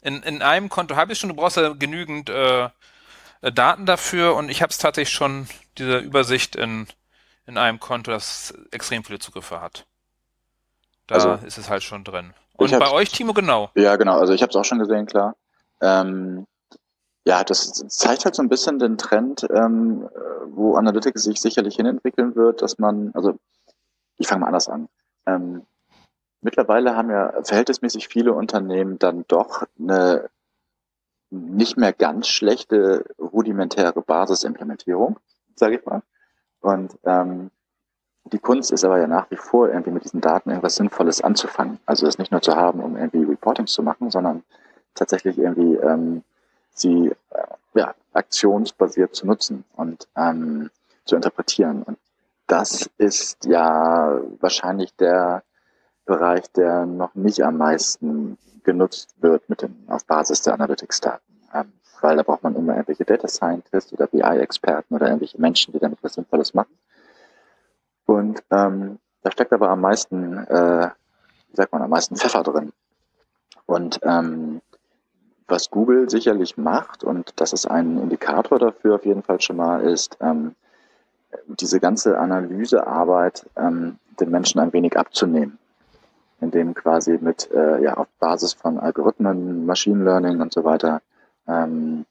In, 0.00 0.22
in 0.22 0.42
einem 0.42 0.68
Konto 0.68 0.96
habe 0.96 1.12
ich 1.12 1.18
schon, 1.18 1.28
du 1.28 1.36
brauchst 1.36 1.56
ja 1.56 1.70
genügend 1.74 2.28
äh, 2.28 2.68
Daten 3.40 3.86
dafür 3.86 4.34
und 4.34 4.50
ich 4.50 4.62
habe 4.62 4.70
es 4.70 4.78
tatsächlich 4.78 5.14
schon, 5.14 5.48
diese 5.78 5.98
Übersicht 5.98 6.56
in, 6.56 6.86
in 7.46 7.58
einem 7.58 7.80
Konto, 7.80 8.10
das 8.10 8.54
extrem 8.70 9.04
viele 9.04 9.18
Zugriffe 9.18 9.60
hat. 9.60 9.86
Da 11.06 11.14
also, 11.14 11.46
ist 11.46 11.58
es 11.58 11.70
halt 11.70 11.82
schon 11.82 12.04
drin. 12.04 12.34
Und 12.56 12.78
bei 12.78 12.90
euch, 12.90 13.10
Timo, 13.10 13.32
genau? 13.32 13.70
Ja, 13.74 13.96
genau. 13.96 14.18
Also 14.18 14.32
ich 14.32 14.42
habe 14.42 14.50
es 14.50 14.56
auch 14.56 14.64
schon 14.64 14.80
gesehen, 14.80 15.06
klar. 15.06 15.36
Ähm, 15.80 16.46
Ja, 17.24 17.44
das 17.44 17.72
zeigt 17.88 18.24
halt 18.24 18.34
so 18.34 18.42
ein 18.42 18.48
bisschen 18.48 18.78
den 18.78 18.96
Trend, 18.96 19.46
ähm, 19.50 20.08
wo 20.46 20.76
Analytics 20.76 21.22
sich 21.22 21.40
sicherlich 21.40 21.76
hinentwickeln 21.76 22.34
wird, 22.34 22.62
dass 22.62 22.78
man, 22.78 23.10
also 23.14 23.38
ich 24.16 24.26
fange 24.26 24.40
mal 24.40 24.46
anders 24.46 24.68
an. 24.68 24.88
Ähm, 25.26 25.66
mittlerweile 26.40 26.96
haben 26.96 27.10
ja 27.10 27.32
verhältnismäßig 27.44 28.08
viele 28.08 28.32
Unternehmen 28.32 28.98
dann 28.98 29.24
doch 29.28 29.64
eine 29.78 30.30
nicht 31.30 31.76
mehr 31.76 31.92
ganz 31.92 32.28
schlechte 32.28 33.04
rudimentäre 33.18 34.00
Basisimplementierung, 34.02 35.18
sage 35.54 35.76
ich 35.76 35.86
mal. 35.86 36.02
Und 36.60 36.98
ähm, 37.04 37.50
die 38.24 38.38
Kunst 38.38 38.72
ist 38.72 38.84
aber 38.84 38.98
ja 38.98 39.06
nach 39.06 39.30
wie 39.30 39.36
vor 39.36 39.68
irgendwie 39.68 39.90
mit 39.90 40.04
diesen 40.04 40.20
Daten 40.20 40.50
irgendwas 40.50 40.76
Sinnvolles 40.76 41.22
anzufangen. 41.22 41.78
Also 41.86 42.06
es 42.06 42.18
nicht 42.18 42.32
nur 42.32 42.42
zu 42.42 42.56
haben, 42.56 42.80
um 42.80 42.96
irgendwie 42.96 43.24
Reportings 43.24 43.72
zu 43.72 43.82
machen, 43.82 44.10
sondern 44.10 44.42
tatsächlich 44.94 45.38
irgendwie 45.38 45.76
ähm, 45.76 46.22
sie 46.70 47.12
äh, 47.30 47.46
ja, 47.74 47.94
aktionsbasiert 48.12 49.14
zu 49.14 49.26
nutzen 49.26 49.64
und 49.76 50.08
ähm, 50.16 50.70
zu 51.04 51.16
interpretieren. 51.16 51.82
Und 51.82 51.98
das 52.46 52.90
ist 52.98 53.44
ja 53.44 54.20
wahrscheinlich 54.40 54.94
der 54.96 55.42
Bereich, 56.04 56.50
der 56.52 56.86
noch 56.86 57.14
nicht 57.14 57.42
am 57.42 57.58
meisten 57.58 58.38
genutzt 58.68 59.14
wird 59.22 59.48
mit 59.48 59.62
dem, 59.62 59.74
auf 59.88 60.04
Basis 60.04 60.42
der 60.42 60.52
Analytics-Daten. 60.52 61.24
Ähm, 61.54 61.72
weil 62.02 62.16
da 62.16 62.22
braucht 62.22 62.42
man 62.42 62.54
immer 62.54 62.74
irgendwelche 62.74 63.06
Data 63.06 63.26
Scientists 63.26 63.94
oder 63.94 64.06
BI-Experten 64.06 64.94
oder 64.94 65.06
irgendwelche 65.06 65.40
Menschen, 65.40 65.72
die 65.72 65.78
damit 65.78 65.98
was 66.02 66.14
Sinnvolles 66.14 66.52
machen. 66.52 66.76
Und 68.04 68.42
ähm, 68.50 68.98
da 69.22 69.30
steckt 69.30 69.54
aber 69.54 69.70
am 69.70 69.80
meisten, 69.80 70.36
äh, 70.36 70.90
wie 71.48 71.56
sagt 71.56 71.72
man, 71.72 71.80
am 71.80 71.90
meisten 71.90 72.16
Pfeffer 72.16 72.42
drin. 72.42 72.72
Und 73.64 74.00
ähm, 74.02 74.60
was 75.46 75.70
Google 75.70 76.10
sicherlich 76.10 76.58
macht, 76.58 77.04
und 77.04 77.32
das 77.40 77.54
ist 77.54 77.66
ein 77.66 77.98
Indikator 77.98 78.58
dafür 78.58 78.96
auf 78.96 79.06
jeden 79.06 79.22
Fall 79.22 79.40
schon 79.40 79.56
mal, 79.56 79.80
ist 79.80 80.18
ähm, 80.20 80.54
diese 81.46 81.80
ganze 81.80 82.18
Analysearbeit 82.18 83.46
ähm, 83.56 83.98
den 84.20 84.30
Menschen 84.30 84.60
ein 84.60 84.74
wenig 84.74 84.98
abzunehmen. 84.98 85.58
Indem 86.40 86.74
quasi 86.74 87.18
mit, 87.20 87.50
äh, 87.50 87.82
ja, 87.82 87.94
auf 87.94 88.06
Basis 88.20 88.52
von 88.52 88.78
Algorithmen, 88.78 89.66
Machine 89.66 90.04
Learning 90.04 90.40
und 90.40 90.52
so 90.52 90.64
weiter, 90.64 91.02
ähm, 91.48 92.04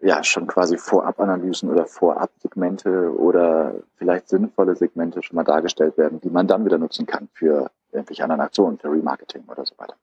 ja, 0.00 0.22
schon 0.24 0.46
quasi 0.46 0.76
Vorab-Analysen 0.76 1.70
oder 1.70 1.86
Vorab-Segmente 1.86 3.16
oder 3.16 3.74
vielleicht 3.96 4.28
sinnvolle 4.28 4.74
Segmente 4.74 5.22
schon 5.22 5.36
mal 5.36 5.44
dargestellt 5.44 5.96
werden, 5.96 6.20
die 6.20 6.30
man 6.30 6.48
dann 6.48 6.64
wieder 6.64 6.76
nutzen 6.76 7.06
kann 7.06 7.28
für 7.32 7.70
irgendwelche 7.92 8.24
anderen 8.24 8.40
Aktionen, 8.40 8.78
für 8.78 8.90
Remarketing 8.90 9.44
oder 9.46 9.64
so 9.64 9.74
weiter. 9.78 9.94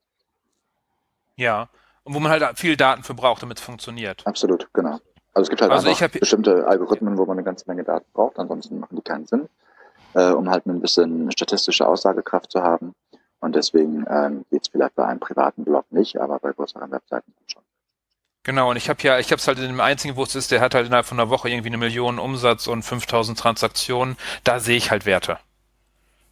Ja, 1.36 1.68
und 2.04 2.14
wo 2.14 2.20
man 2.20 2.32
halt 2.32 2.58
viel 2.58 2.76
Daten 2.76 3.02
für 3.02 3.14
braucht, 3.14 3.42
damit 3.42 3.58
es 3.58 3.64
funktioniert. 3.64 4.26
Absolut, 4.26 4.68
genau. 4.72 4.98
Also 5.32 5.42
es 5.42 5.48
gibt 5.50 5.62
halt 5.62 5.70
also 5.70 5.88
bestimmte 6.18 6.66
Algorithmen, 6.66 7.18
wo 7.18 7.26
man 7.26 7.36
eine 7.36 7.44
ganze 7.44 7.64
Menge 7.68 7.84
Daten 7.84 8.06
braucht, 8.12 8.38
ansonsten 8.38 8.80
machen 8.80 8.96
die 8.96 9.02
keinen 9.02 9.26
Sinn, 9.26 9.48
äh, 10.14 10.30
um 10.30 10.50
halt 10.50 10.66
ein 10.66 10.80
bisschen 10.80 11.30
statistische 11.32 11.86
Aussagekraft 11.86 12.50
zu 12.52 12.62
haben. 12.62 12.94
Und 13.40 13.54
deswegen 13.56 14.04
ähm, 14.08 14.44
geht 14.50 14.62
es 14.62 14.68
vielleicht 14.68 14.94
bei 14.94 15.06
einem 15.06 15.20
privaten 15.20 15.64
Blog 15.64 15.86
nicht, 15.90 16.20
aber 16.20 16.38
bei 16.38 16.52
größeren 16.52 16.90
Webseiten 16.90 17.32
schon. 17.46 17.62
Genau, 18.42 18.70
und 18.70 18.76
ich 18.76 18.88
habe 18.88 19.02
ja, 19.02 19.18
ich 19.18 19.32
habe 19.32 19.36
es 19.36 19.46
halt 19.46 19.58
in 19.58 19.66
dem 19.66 19.80
einzigen, 19.80 20.16
wo 20.16 20.22
es 20.22 20.34
ist, 20.34 20.50
der 20.50 20.60
hat 20.60 20.74
halt 20.74 20.86
innerhalb 20.86 21.06
von 21.06 21.20
einer 21.20 21.28
Woche 21.30 21.50
irgendwie 21.50 21.68
eine 21.68 21.76
Million 21.76 22.18
Umsatz 22.18 22.66
und 22.66 22.82
5000 22.82 23.38
Transaktionen. 23.38 24.16
Da 24.44 24.60
sehe 24.60 24.76
ich 24.76 24.90
halt 24.90 25.04
Werte. 25.04 25.38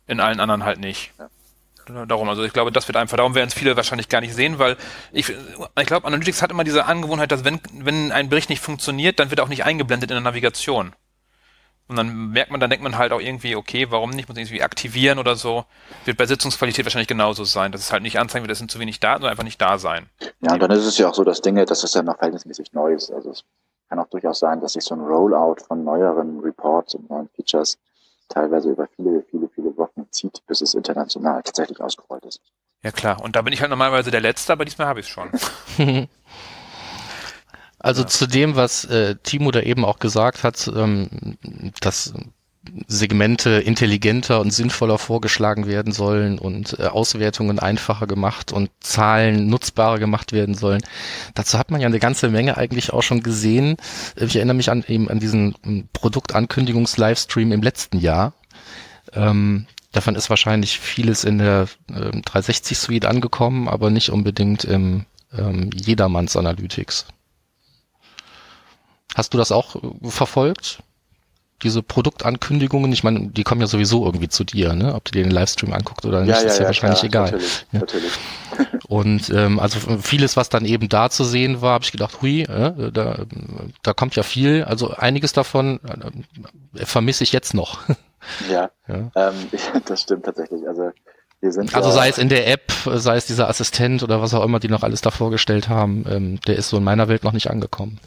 In 0.07 0.21
allen 0.21 0.41
anderen 0.41 0.65
halt 0.65 0.79
nicht. 0.79 1.13
Ja. 1.19 1.29
Darum, 2.07 2.29
also 2.29 2.45
ich 2.45 2.53
glaube, 2.53 2.71
das 2.71 2.87
wird 2.87 2.97
einfach, 2.97 3.17
darum 3.17 3.35
werden 3.35 3.49
es 3.49 3.55
viele 3.55 3.77
wahrscheinlich 3.77 4.11
gar 4.11 4.21
nicht 4.21 4.35
sehen, 4.35 4.59
weil 4.59 4.77
ich, 5.11 5.31
ich 5.31 5.87
glaube, 5.87 6.07
Analytics 6.07 6.43
hat 6.43 6.51
immer 6.51 6.65
diese 6.65 6.85
Angewohnheit, 6.85 7.33
dass 7.33 7.45
wenn, 7.45 7.61
wenn 7.73 8.13
ein 8.13 8.29
Bericht 8.29 8.51
nicht 8.51 8.61
funktioniert, 8.61 9.19
dann 9.19 9.31
wird 9.31 9.41
er 9.41 9.45
auch 9.45 9.49
nicht 9.49 9.65
eingeblendet 9.65 10.11
in 10.11 10.15
der 10.15 10.23
Navigation. 10.23 10.93
Und 11.89 11.97
dann 11.97 12.31
merkt 12.31 12.51
man, 12.51 12.61
dann 12.61 12.69
denkt 12.69 12.83
man 12.83 12.99
halt 12.99 13.13
auch 13.13 13.21
irgendwie, 13.21 13.57
okay, 13.57 13.91
warum 13.91 14.11
nicht? 14.11 14.29
Muss 14.29 14.37
irgendwie 14.37 14.63
aktivieren 14.63 15.19
oder 15.19 15.37
so. 15.37 15.65
Wird 16.05 16.19
bei 16.19 16.27
Sitzungsqualität 16.27 16.85
wahrscheinlich 16.85 17.09
genauso 17.09 17.45
sein, 17.45 17.73
dass 17.73 17.81
es 17.81 17.93
halt 17.93 18.03
nicht 18.03 18.19
anzeigen 18.19 18.45
wird, 18.45 18.53
es 18.53 18.59
sind 18.59 18.71
zu 18.71 18.79
wenig 18.79 19.01
Daten, 19.01 19.23
sondern 19.23 19.33
einfach 19.33 19.45
nicht 19.45 19.61
da 19.61 19.79
sein. 19.79 20.09
Ja, 20.41 20.53
und 20.53 20.61
dann 20.61 20.71
ist 20.71 20.85
es 20.85 20.99
ja 20.99 21.09
auch 21.09 21.15
so, 21.15 21.25
dass 21.25 21.41
Dinge, 21.41 21.65
dass 21.65 21.83
es 21.85 21.95
ja 21.95 22.03
noch 22.03 22.17
verhältnismäßig 22.19 22.73
neu 22.75 22.93
ist. 22.93 23.11
Also 23.11 23.31
es 23.31 23.45
kann 23.89 23.99
auch 23.99 24.09
durchaus 24.09 24.39
sein, 24.39 24.61
dass 24.61 24.75
sich 24.75 24.85
so 24.85 24.95
ein 24.95 25.01
Rollout 25.01 25.63
von 25.67 25.83
neueren 25.83 26.41
Reports 26.41 26.95
und 26.95 27.09
neuen 27.09 27.31
Features 27.31 27.79
teilweise 28.29 28.71
über 28.71 28.87
viele, 28.95 29.25
viele, 29.31 29.49
viele 29.49 29.77
Wochen 29.79 30.07
zieht, 30.11 30.43
bis 30.47 30.61
es 30.61 30.75
international 30.75 31.43
tatsächlich 31.43 31.81
ausgerollt 31.81 32.25
ist. 32.27 32.41
Ja 32.83 32.93
klar, 32.93 33.23
und 33.23 33.35
da 33.35 33.43
bin 33.43 33.53
ich 33.53 33.61
halt 33.61 33.71
normalerweise 33.71 34.11
der 34.11 34.21
Letzte, 34.21 34.53
aber 34.53 34.65
diesmal 34.65 34.87
habe 34.87 35.01
ich 35.01 35.07
es 35.07 35.13
schon. 35.13 35.31
Also 37.79 38.03
ja. 38.03 38.09
zu 38.09 38.27
dem, 38.27 38.57
was 38.57 38.85
äh, 38.87 39.17
Timo 39.23 39.51
da 39.51 39.61
eben 39.61 39.85
auch 39.85 39.99
gesagt 39.99 40.43
hat, 40.43 40.71
ähm, 40.75 41.37
dass 41.81 42.13
Segmente 42.87 43.51
intelligenter 43.51 44.41
und 44.41 44.53
sinnvoller 44.53 44.99
vorgeschlagen 44.99 45.67
werden 45.67 45.93
sollen 45.93 46.39
und 46.39 46.79
äh, 46.79 46.87
Auswertungen 46.87 47.59
einfacher 47.59 48.07
gemacht 48.07 48.53
und 48.53 48.71
Zahlen 48.81 49.47
nutzbarer 49.47 49.99
gemacht 49.99 50.33
werden 50.33 50.55
sollen. 50.55 50.83
Dazu 51.35 51.59
hat 51.59 51.71
man 51.71 51.81
ja 51.81 51.87
eine 51.87 51.99
ganze 51.99 52.29
Menge 52.29 52.57
eigentlich 52.57 52.93
auch 52.93 53.03
schon 53.03 53.23
gesehen. 53.23 53.77
Ich 54.17 54.37
erinnere 54.37 54.57
mich 54.57 54.71
an 54.71 54.85
eben 54.87 55.09
an 55.09 55.21
diesen 55.21 55.55
ähm, 55.65 55.89
Produktankündigungs-Livestream 55.93 57.53
im 57.53 57.63
letzten 57.63 57.99
Jahr. 57.99 58.35
Ähm, 59.13 59.67
davon 59.93 60.15
ist 60.15 60.31
wahrscheinlich 60.31 60.79
vieles 60.79 61.25
in 61.25 61.39
der 61.39 61.69
äh, 61.89 62.11
360 62.11 62.79
Suite 62.79 63.07
angekommen, 63.07 63.69
aber 63.69 63.91
nicht 63.91 64.11
unbedingt 64.11 64.65
im 64.65 65.07
ähm, 65.37 65.71
Jedermanns 65.73 66.37
Analytics. 66.37 67.07
Hast 69.19 69.35
du 69.35 69.39
das 69.39 69.51
auch 69.51 69.75
äh, 69.75 70.11
verfolgt? 70.11 70.79
Diese 71.65 71.83
Produktankündigungen, 71.83 72.93
ich 72.93 73.03
meine, 73.03 73.31
die 73.31 73.43
kommen 73.43 73.61
ja 73.61 73.67
sowieso 73.67 74.07
irgendwie 74.07 74.29
zu 74.29 74.45
dir, 74.45 74.75
ne? 74.75 74.95
Ob 74.95 75.07
du 75.07 75.11
dir 75.11 75.25
den 75.25 75.33
Livestream 75.33 75.73
anguckst 75.73 76.07
oder 76.07 76.21
nicht, 76.21 76.29
ja, 76.31 76.37
ist 76.37 76.59
ja, 76.59 76.63
ja 76.63 76.67
wahrscheinlich 76.67 77.01
klar, 77.01 77.09
egal. 77.09 77.33
Natürlich, 77.33 77.67
ja. 77.73 77.81
natürlich. 77.81 78.13
Und 78.89 79.31
ähm, 79.31 79.59
also 79.59 79.81
vieles, 80.01 80.37
was 80.37 80.51
dann 80.51 80.65
eben 80.65 80.89
da 80.89 81.11
zu 81.11 81.25
sehen 81.25 81.61
war, 81.61 81.73
habe 81.73 81.85
ich 81.85 81.91
gedacht, 81.91 82.23
hui, 82.23 82.43
äh, 82.43 82.93
da, 82.93 83.25
da 83.83 83.93
kommt 83.93 84.15
ja 84.15 84.23
viel. 84.23 84.63
Also 84.63 84.91
einiges 84.91 85.33
davon 85.33 85.81
äh, 85.83 86.87
vermisse 86.87 87.25
ich 87.25 87.33
jetzt 87.33 87.55
noch. 87.55 87.81
Ja, 88.49 88.71
ja. 88.87 89.11
Ähm, 89.17 89.35
das 89.85 90.03
stimmt 90.03 90.27
tatsächlich. 90.27 90.61
Also 90.69 90.93
wir 91.41 91.51
sind 91.51 91.75
also 91.75 91.91
sei 91.91 92.09
es 92.09 92.19
in 92.19 92.29
der 92.29 92.47
App, 92.47 92.71
sei 92.85 93.17
es 93.17 93.27
dieser 93.27 93.49
Assistent 93.49 94.05
oder 94.05 94.23
was 94.23 94.33
auch 94.33 94.45
immer, 94.45 94.61
die 94.61 94.69
noch 94.69 94.85
alles 94.85 95.01
da 95.01 95.11
vorgestellt 95.11 95.69
haben, 95.69 96.05
ähm, 96.09 96.41
der 96.43 96.55
ist 96.55 96.69
so 96.69 96.77
in 96.77 96.85
meiner 96.85 97.09
Welt 97.09 97.25
noch 97.25 97.33
nicht 97.33 97.51
angekommen. 97.51 97.99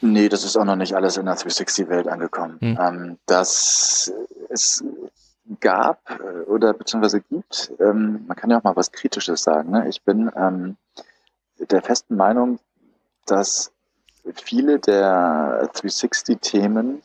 Nee, 0.00 0.28
das 0.28 0.44
ist 0.44 0.56
auch 0.56 0.64
noch 0.64 0.76
nicht 0.76 0.94
alles 0.94 1.16
in 1.16 1.26
der 1.26 1.36
360-Welt 1.36 2.08
angekommen. 2.08 2.58
Hm. 2.60 2.78
Ähm, 2.80 3.18
das 3.26 4.12
es 4.48 4.84
gab 5.60 6.10
äh, 6.10 6.42
oder 6.42 6.72
beziehungsweise 6.72 7.20
gibt, 7.20 7.72
ähm, 7.78 8.24
man 8.26 8.36
kann 8.36 8.50
ja 8.50 8.58
auch 8.58 8.64
mal 8.64 8.76
was 8.76 8.92
Kritisches 8.92 9.42
sagen. 9.42 9.70
Ne? 9.70 9.88
Ich 9.88 10.02
bin 10.02 10.30
ähm, 10.36 10.76
der 11.58 11.82
festen 11.82 12.16
Meinung, 12.16 12.58
dass 13.26 13.72
viele 14.34 14.78
der 14.78 15.70
360-Themen 15.72 17.02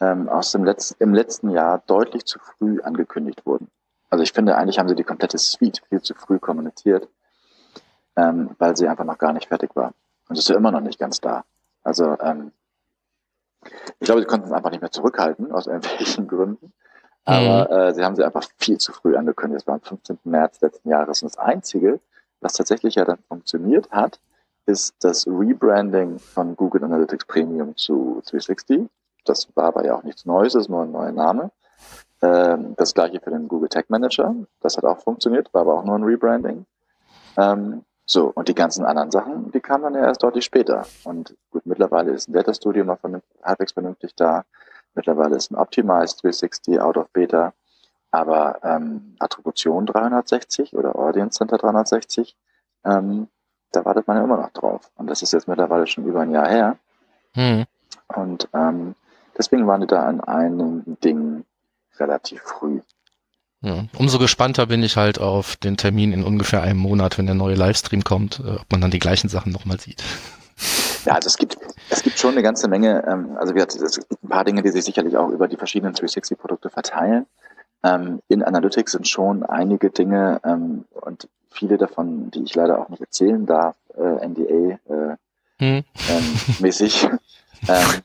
ähm, 0.00 0.28
aus 0.28 0.52
dem 0.52 0.64
letzten, 0.64 1.02
im 1.02 1.14
letzten 1.14 1.50
Jahr 1.50 1.82
deutlich 1.86 2.24
zu 2.24 2.38
früh 2.38 2.80
angekündigt 2.82 3.44
wurden. 3.44 3.68
Also 4.10 4.22
ich 4.22 4.32
finde, 4.32 4.56
eigentlich 4.56 4.78
haben 4.78 4.88
sie 4.88 4.94
die 4.94 5.04
komplette 5.04 5.38
Suite 5.38 5.82
viel 5.88 6.02
zu 6.02 6.14
früh 6.14 6.38
kommuniziert, 6.38 7.08
ähm, 8.16 8.50
weil 8.58 8.76
sie 8.76 8.88
einfach 8.88 9.04
noch 9.04 9.18
gar 9.18 9.32
nicht 9.32 9.48
fertig 9.48 9.74
war. 9.74 9.92
Und 10.28 10.36
es 10.36 10.40
ist 10.40 10.48
ja 10.48 10.56
immer 10.56 10.70
noch 10.70 10.80
nicht 10.80 10.98
ganz 10.98 11.20
da. 11.20 11.44
Also 11.82 12.16
ähm, 12.20 12.52
ich 14.00 14.06
glaube, 14.06 14.20
sie 14.20 14.26
konnten 14.26 14.46
es 14.46 14.52
einfach 14.52 14.70
nicht 14.70 14.80
mehr 14.80 14.90
zurückhalten, 14.90 15.52
aus 15.52 15.66
irgendwelchen 15.68 16.28
Gründen. 16.28 16.72
Aber 17.24 17.68
mhm. 17.70 17.76
äh, 17.76 17.94
sie 17.94 18.04
haben 18.04 18.16
sie 18.16 18.24
einfach 18.24 18.44
viel 18.58 18.78
zu 18.78 18.92
früh 18.92 19.16
angekündigt. 19.16 19.62
Das 19.62 19.66
war 19.66 19.74
am 19.74 19.80
15. 19.80 20.18
März 20.24 20.60
letzten 20.60 20.88
Jahres. 20.88 21.22
Und 21.22 21.30
das 21.30 21.38
Einzige, 21.38 22.00
was 22.40 22.54
tatsächlich 22.54 22.96
ja 22.96 23.04
dann 23.04 23.18
funktioniert 23.28 23.90
hat, 23.90 24.20
ist 24.66 24.94
das 25.00 25.26
Rebranding 25.26 26.18
von 26.18 26.56
Google 26.56 26.84
Analytics 26.84 27.24
Premium 27.26 27.76
zu 27.76 28.22
360. 28.26 28.88
Das 29.24 29.48
war 29.54 29.66
aber 29.66 29.84
ja 29.84 29.94
auch 29.94 30.02
nichts 30.02 30.24
Neues, 30.24 30.54
das 30.54 30.64
ist 30.64 30.68
nur 30.68 30.82
ein 30.82 30.92
neuer 30.92 31.12
Name. 31.12 31.50
Ähm, 32.20 32.74
das 32.76 32.94
gleiche 32.94 33.20
für 33.20 33.30
den 33.30 33.48
Google 33.48 33.68
Tag 33.68 33.90
Manager. 33.90 34.34
Das 34.60 34.76
hat 34.76 34.84
auch 34.84 34.98
funktioniert, 35.00 35.52
war 35.52 35.62
aber 35.62 35.74
auch 35.74 35.84
nur 35.84 35.96
ein 35.96 36.04
Rebranding. 36.04 36.66
Ähm, 37.36 37.84
so, 38.12 38.30
und 38.34 38.48
die 38.48 38.54
ganzen 38.54 38.84
anderen 38.84 39.10
Sachen, 39.10 39.50
die 39.52 39.60
kamen 39.60 39.84
dann 39.84 39.94
ja 39.94 40.02
erst 40.02 40.22
deutlich 40.22 40.44
später. 40.44 40.86
Und 41.04 41.34
gut, 41.50 41.64
mittlerweile 41.64 42.12
ist 42.12 42.28
ein 42.28 42.34
Data 42.34 42.52
Studio 42.52 42.84
mal 42.84 42.98
halbwegs 43.42 43.72
vernünftig 43.72 44.14
da. 44.14 44.44
Mittlerweile 44.94 45.36
ist 45.36 45.50
ein 45.50 45.56
Optimized 45.56 46.22
360 46.22 46.78
out 46.78 46.98
of 46.98 47.08
beta. 47.08 47.54
Aber 48.10 48.58
ähm, 48.62 49.16
Attribution 49.18 49.86
360 49.86 50.76
oder 50.76 50.94
Audience 50.94 51.38
Center 51.38 51.56
360, 51.56 52.36
ähm, 52.84 53.28
da 53.72 53.82
wartet 53.86 54.06
man 54.06 54.18
ja 54.18 54.24
immer 54.24 54.36
noch 54.36 54.50
drauf. 54.50 54.90
Und 54.96 55.06
das 55.06 55.22
ist 55.22 55.32
jetzt 55.32 55.48
mittlerweile 55.48 55.86
schon 55.86 56.04
über 56.04 56.20
ein 56.20 56.32
Jahr 56.32 56.48
her. 56.48 56.76
Hm. 57.32 57.64
Und 58.08 58.46
ähm, 58.52 58.94
deswegen 59.38 59.66
waren 59.66 59.80
die 59.80 59.86
da 59.86 60.02
an 60.02 60.20
einem 60.20 60.82
Ding 61.02 61.46
relativ 61.98 62.42
früh. 62.42 62.82
Ja. 63.62 63.84
Umso 63.96 64.18
gespannter 64.18 64.66
bin 64.66 64.82
ich 64.82 64.96
halt 64.96 65.20
auf 65.20 65.56
den 65.56 65.76
Termin 65.76 66.12
in 66.12 66.24
ungefähr 66.24 66.62
einem 66.62 66.80
Monat, 66.80 67.16
wenn 67.16 67.26
der 67.26 67.36
neue 67.36 67.54
Livestream 67.54 68.02
kommt, 68.02 68.40
äh, 68.40 68.56
ob 68.56 68.70
man 68.70 68.80
dann 68.80 68.90
die 68.90 68.98
gleichen 68.98 69.28
Sachen 69.28 69.52
nochmal 69.52 69.78
sieht. 69.78 70.02
Ja, 71.04 71.14
also 71.14 71.28
es 71.28 71.36
gibt, 71.36 71.56
es 71.88 72.02
gibt 72.02 72.18
schon 72.18 72.32
eine 72.32 72.42
ganze 72.42 72.68
Menge, 72.68 73.04
ähm, 73.06 73.36
also 73.38 73.54
wir, 73.54 73.66
es 73.66 73.98
gibt 74.08 74.24
ein 74.24 74.28
paar 74.28 74.44
Dinge, 74.44 74.62
die 74.62 74.70
sich 74.70 74.84
sicherlich 74.84 75.16
auch 75.16 75.28
über 75.28 75.48
die 75.48 75.56
verschiedenen 75.56 75.94
360-Produkte 75.94 76.70
verteilen. 76.70 77.26
Ähm, 77.84 78.20
in 78.28 78.42
Analytics 78.42 78.92
sind 78.92 79.08
schon 79.08 79.42
einige 79.44 79.90
Dinge 79.90 80.40
ähm, 80.44 80.84
und 80.92 81.28
viele 81.50 81.78
davon, 81.78 82.30
die 82.30 82.42
ich 82.42 82.54
leider 82.54 82.80
auch 82.80 82.88
nicht 82.88 83.00
erzählen 83.00 83.46
darf, 83.46 83.76
äh, 83.96 84.26
NDA 84.26 84.78
äh, 84.88 85.16
hm. 85.58 85.84
ähm, 86.08 86.40
mäßig. 86.60 87.08
ähm, 87.68 88.02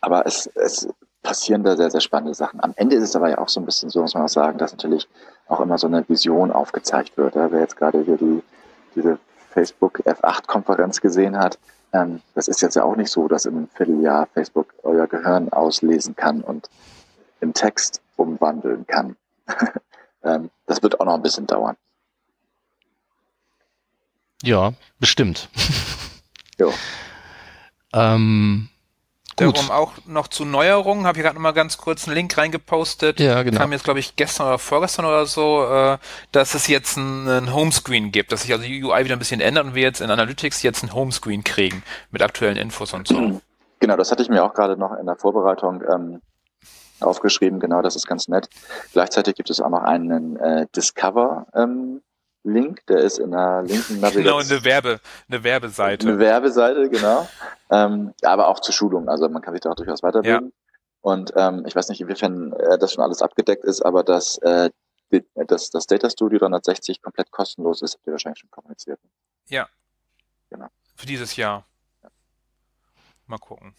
aber 0.00 0.26
es, 0.26 0.46
es 0.54 0.88
passieren 1.24 1.64
da 1.64 1.74
sehr, 1.74 1.90
sehr 1.90 2.02
spannende 2.02 2.34
Sachen. 2.34 2.62
Am 2.62 2.74
Ende 2.76 2.94
ist 2.94 3.02
es 3.02 3.16
aber 3.16 3.30
ja 3.30 3.38
auch 3.38 3.48
so 3.48 3.58
ein 3.58 3.66
bisschen 3.66 3.90
so, 3.90 4.02
muss 4.02 4.14
man 4.14 4.24
auch 4.24 4.28
sagen, 4.28 4.58
dass 4.58 4.72
natürlich 4.72 5.08
auch 5.48 5.58
immer 5.58 5.78
so 5.78 5.88
eine 5.88 6.08
Vision 6.08 6.52
aufgezeigt 6.52 7.16
wird. 7.16 7.34
Ja, 7.34 7.50
wer 7.50 7.60
jetzt 7.60 7.76
gerade 7.76 8.02
hier 8.02 8.16
die, 8.16 8.42
diese 8.94 9.18
Facebook 9.50 10.00
F8-Konferenz 10.06 11.00
gesehen 11.00 11.36
hat, 11.38 11.58
ähm, 11.92 12.20
das 12.34 12.46
ist 12.46 12.60
jetzt 12.60 12.76
ja 12.76 12.84
auch 12.84 12.94
nicht 12.94 13.10
so, 13.10 13.26
dass 13.26 13.46
in 13.46 13.56
einem 13.56 13.68
Vierteljahr 13.68 14.28
Facebook 14.34 14.74
euer 14.82 15.06
Gehirn 15.06 15.50
auslesen 15.52 16.14
kann 16.14 16.42
und 16.42 16.68
in 17.40 17.54
Text 17.54 18.02
umwandeln 18.16 18.86
kann. 18.86 19.16
ähm, 20.22 20.50
das 20.66 20.82
wird 20.82 21.00
auch 21.00 21.06
noch 21.06 21.14
ein 21.14 21.22
bisschen 21.22 21.46
dauern. 21.46 21.76
Ja, 24.42 24.74
bestimmt. 25.00 25.48
ja. 26.58 26.68
ähm, 27.94 28.68
Gut. 29.36 29.56
Darum 29.56 29.70
auch 29.70 29.92
noch 30.06 30.28
zu 30.28 30.44
Neuerungen, 30.44 31.06
habe 31.06 31.18
ich 31.18 31.24
gerade 31.24 31.34
noch 31.34 31.42
mal 31.42 31.52
ganz 31.52 31.76
kurz 31.76 32.06
einen 32.06 32.14
Link 32.14 32.36
reingepostet. 32.38 33.18
Ja, 33.18 33.42
genau. 33.42 33.58
Kam 33.58 33.72
jetzt, 33.72 33.84
glaube 33.84 33.98
ich, 33.98 34.14
gestern 34.16 34.46
oder 34.46 34.58
vorgestern 34.58 35.04
oder 35.04 35.26
so, 35.26 35.64
äh, 35.64 35.98
dass 36.30 36.54
es 36.54 36.68
jetzt 36.68 36.96
einen 36.96 37.52
Homescreen 37.52 38.12
gibt, 38.12 38.30
dass 38.30 38.42
sich 38.42 38.52
also 38.52 38.64
die 38.64 38.84
UI 38.84 39.04
wieder 39.04 39.16
ein 39.16 39.18
bisschen 39.18 39.40
ändert 39.40 39.64
und 39.64 39.74
wir 39.74 39.82
jetzt 39.82 40.00
in 40.00 40.10
Analytics 40.10 40.62
jetzt 40.62 40.84
ein 40.84 40.92
Homescreen 40.92 41.42
kriegen 41.42 41.82
mit 42.10 42.22
aktuellen 42.22 42.56
Infos 42.56 42.92
und 42.92 43.08
so. 43.08 43.40
Genau, 43.80 43.96
das 43.98 44.10
hatte 44.10 44.22
ich 44.22 44.30
mir 44.30 44.42
auch 44.42 44.54
gerade 44.54 44.78
noch 44.78 44.96
in 44.98 45.04
der 45.04 45.16
Vorbereitung 45.16 45.82
ähm, 45.92 46.22
aufgeschrieben. 47.00 47.60
Genau, 47.60 47.82
das 47.82 47.96
ist 47.96 48.06
ganz 48.06 48.28
nett. 48.28 48.48
Gleichzeitig 48.94 49.34
gibt 49.34 49.50
es 49.50 49.60
auch 49.60 49.68
noch 49.68 49.82
einen 49.82 50.36
äh, 50.36 50.66
Discover 50.74 51.46
ähm, 51.54 52.00
Link, 52.44 52.86
der 52.86 52.98
ist 52.98 53.18
in 53.18 53.30
der 53.30 53.62
linken 53.62 54.00
Navigation. 54.00 54.22
Genau, 54.22 54.38
eine 54.38 54.64
Werbe, 54.64 55.00
eine 55.28 55.44
Werbeseite. 55.44 56.06
Eine 56.06 56.18
Werbeseite, 56.18 56.90
genau. 56.90 57.26
Ähm, 57.74 58.14
aber 58.22 58.48
auch 58.48 58.60
zur 58.60 58.72
Schulung, 58.72 59.08
also 59.08 59.28
man 59.28 59.42
kann 59.42 59.54
sich 59.54 59.60
da 59.60 59.70
auch 59.70 59.74
durchaus 59.74 60.02
weiterbilden. 60.02 60.52
Ja. 60.54 60.70
Und 61.00 61.32
ähm, 61.36 61.64
ich 61.66 61.74
weiß 61.74 61.88
nicht, 61.88 62.00
inwiefern 62.00 62.52
äh, 62.52 62.78
das 62.78 62.92
schon 62.92 63.02
alles 63.02 63.20
abgedeckt 63.20 63.64
ist, 63.64 63.82
aber 63.82 64.04
dass 64.04 64.38
äh, 64.38 64.70
das, 65.46 65.70
das 65.70 65.86
Data 65.86 66.08
Studio 66.08 66.38
360 66.38 67.02
komplett 67.02 67.30
kostenlos 67.30 67.82
ist, 67.82 67.94
habt 67.94 68.06
ihr 68.06 68.12
wahrscheinlich 68.12 68.40
schon 68.40 68.50
kommuniziert. 68.50 68.98
Ja. 69.48 69.68
Genau. 70.50 70.68
Für 70.96 71.06
dieses 71.06 71.36
Jahr. 71.36 71.66
Ja. 72.02 72.10
Mal 73.26 73.38
gucken. 73.38 73.74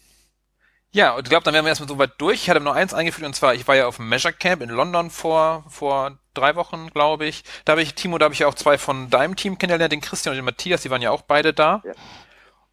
Ja, 0.92 1.14
und 1.14 1.24
ich 1.24 1.30
glaube, 1.30 1.44
dann 1.44 1.52
wären 1.52 1.64
wir 1.64 1.70
erstmal 1.70 1.88
so 1.88 1.98
weit 1.98 2.12
durch. 2.18 2.42
Ich 2.42 2.50
hatte 2.50 2.60
noch 2.60 2.74
eins 2.74 2.94
eingeführt, 2.94 3.26
und 3.26 3.34
zwar, 3.34 3.54
ich 3.54 3.66
war 3.66 3.76
ja 3.76 3.86
auf 3.86 3.96
dem 3.96 4.08
Measure 4.08 4.32
Camp 4.32 4.62
in 4.62 4.70
London 4.70 5.10
vor, 5.10 5.64
vor 5.68 6.18
drei 6.32 6.54
Wochen, 6.56 6.88
glaube 6.90 7.26
ich. 7.26 7.44
Da 7.64 7.72
habe 7.72 7.82
ich, 7.82 7.94
Timo, 7.94 8.18
da 8.18 8.24
habe 8.24 8.34
ich 8.34 8.44
auch 8.44 8.54
zwei 8.54 8.78
von 8.78 9.10
deinem 9.10 9.36
Team 9.36 9.58
kennengelernt, 9.58 9.92
den 9.92 10.00
Christian 10.00 10.32
und 10.32 10.36
den 10.36 10.44
Matthias, 10.44 10.82
die 10.82 10.90
waren 10.90 11.02
ja 11.02 11.10
auch 11.10 11.22
beide 11.22 11.52
da. 11.52 11.82
Ja. 11.84 11.92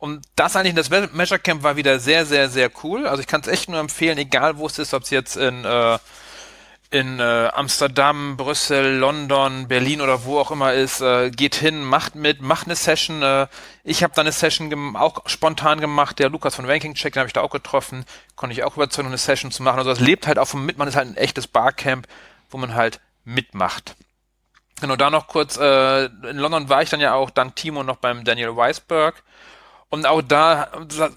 Und 0.03 0.25
das 0.35 0.57
eigentlich, 0.57 0.75
das 0.75 0.89
Measure 1.13 1.39
Camp 1.39 1.63
war 1.63 1.77
wieder 1.77 1.97
sehr, 1.97 2.25
sehr, 2.25 2.49
sehr 2.49 2.69
cool. 2.83 3.07
Also 3.07 3.21
ich 3.21 3.27
kann 3.27 3.39
es 3.39 3.47
echt 3.47 3.69
nur 3.69 3.79
empfehlen, 3.79 4.17
egal 4.17 4.57
wo 4.57 4.67
es 4.67 4.77
ist, 4.77 4.93
ob 4.93 5.03
es 5.03 5.11
jetzt 5.11 5.37
in 5.37 5.63
äh, 5.63 5.97
in 6.89 7.21
äh, 7.21 7.49
Amsterdam, 7.53 8.35
Brüssel, 8.35 8.97
London, 8.97 9.69
Berlin 9.69 10.01
oder 10.01 10.25
wo 10.25 10.39
auch 10.39 10.51
immer 10.51 10.73
ist, 10.73 10.99
äh, 10.99 11.31
geht 11.31 11.55
hin, 11.55 11.85
macht 11.85 12.15
mit, 12.15 12.41
macht 12.41 12.67
eine 12.67 12.75
Session. 12.75 13.23
Äh, 13.23 13.47
ich 13.85 14.03
habe 14.03 14.13
da 14.13 14.23
eine 14.23 14.33
Session 14.33 14.97
auch 14.97 15.21
spontan 15.25 15.79
gemacht. 15.79 16.19
Der 16.19 16.29
Lukas 16.29 16.55
von 16.55 16.65
Ranking 16.65 16.95
Check, 16.95 17.13
den 17.13 17.21
habe 17.21 17.27
ich 17.27 17.33
da 17.33 17.39
auch 17.39 17.49
getroffen, 17.49 18.03
konnte 18.35 18.53
ich 18.53 18.65
auch 18.65 18.75
überzeugen, 18.75 19.07
eine 19.07 19.17
Session 19.17 19.51
zu 19.51 19.63
machen. 19.63 19.77
Also 19.77 19.91
es 19.91 20.01
lebt 20.01 20.27
halt 20.27 20.37
auch 20.37 20.49
vom 20.49 20.65
Mitmachen, 20.65 20.89
ist 20.89 20.97
halt 20.97 21.07
ein 21.07 21.15
echtes 21.15 21.47
Barcamp, 21.47 22.09
wo 22.51 22.57
man 22.57 22.75
halt 22.75 22.99
mitmacht. 23.23 23.95
Genau, 24.81 24.97
da 24.97 25.09
noch 25.09 25.29
kurz, 25.29 25.55
äh, 25.55 26.07
in 26.07 26.39
London 26.39 26.67
war 26.67 26.81
ich 26.81 26.89
dann 26.89 26.99
ja 26.99 27.13
auch 27.13 27.29
dank 27.29 27.55
Timo 27.55 27.83
noch 27.83 27.95
beim 27.95 28.25
Daniel 28.25 28.57
Weisberg. 28.57 29.23
Und 29.93 30.07
auch 30.07 30.23
da 30.23 30.69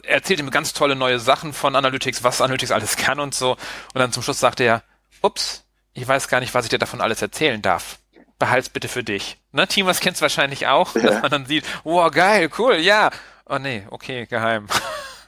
erzählt 0.02 0.38
ihm 0.38 0.50
ganz 0.50 0.74
tolle 0.74 0.96
neue 0.96 1.18
Sachen 1.18 1.54
von 1.54 1.74
Analytics, 1.74 2.24
was 2.24 2.42
Analytics 2.42 2.72
alles 2.72 2.98
kann 2.98 3.20
und 3.20 3.34
so. 3.34 3.52
Und 3.52 3.58
dann 3.94 4.12
zum 4.12 4.22
Schluss 4.22 4.38
sagte 4.38 4.64
er, 4.64 4.82
ups, 5.22 5.64
ich 5.94 6.06
weiß 6.06 6.28
gar 6.28 6.40
nicht, 6.40 6.52
was 6.52 6.66
ich 6.66 6.68
dir 6.68 6.78
davon 6.78 7.00
alles 7.00 7.22
erzählen 7.22 7.62
darf. 7.62 7.98
Behalt's 8.38 8.68
bitte 8.68 8.88
für 8.88 9.02
dich. 9.02 9.38
Ne, 9.52 9.66
Team, 9.66 9.86
was 9.86 10.00
kennst 10.00 10.20
wahrscheinlich 10.20 10.66
auch, 10.66 10.94
ja. 10.94 11.00
dass 11.04 11.22
man 11.22 11.30
dann 11.30 11.46
sieht, 11.46 11.64
wow, 11.84 12.10
geil, 12.10 12.50
cool, 12.58 12.74
ja. 12.74 13.08
Oh 13.46 13.56
nee, 13.56 13.86
okay, 13.88 14.26
geheim. 14.26 14.66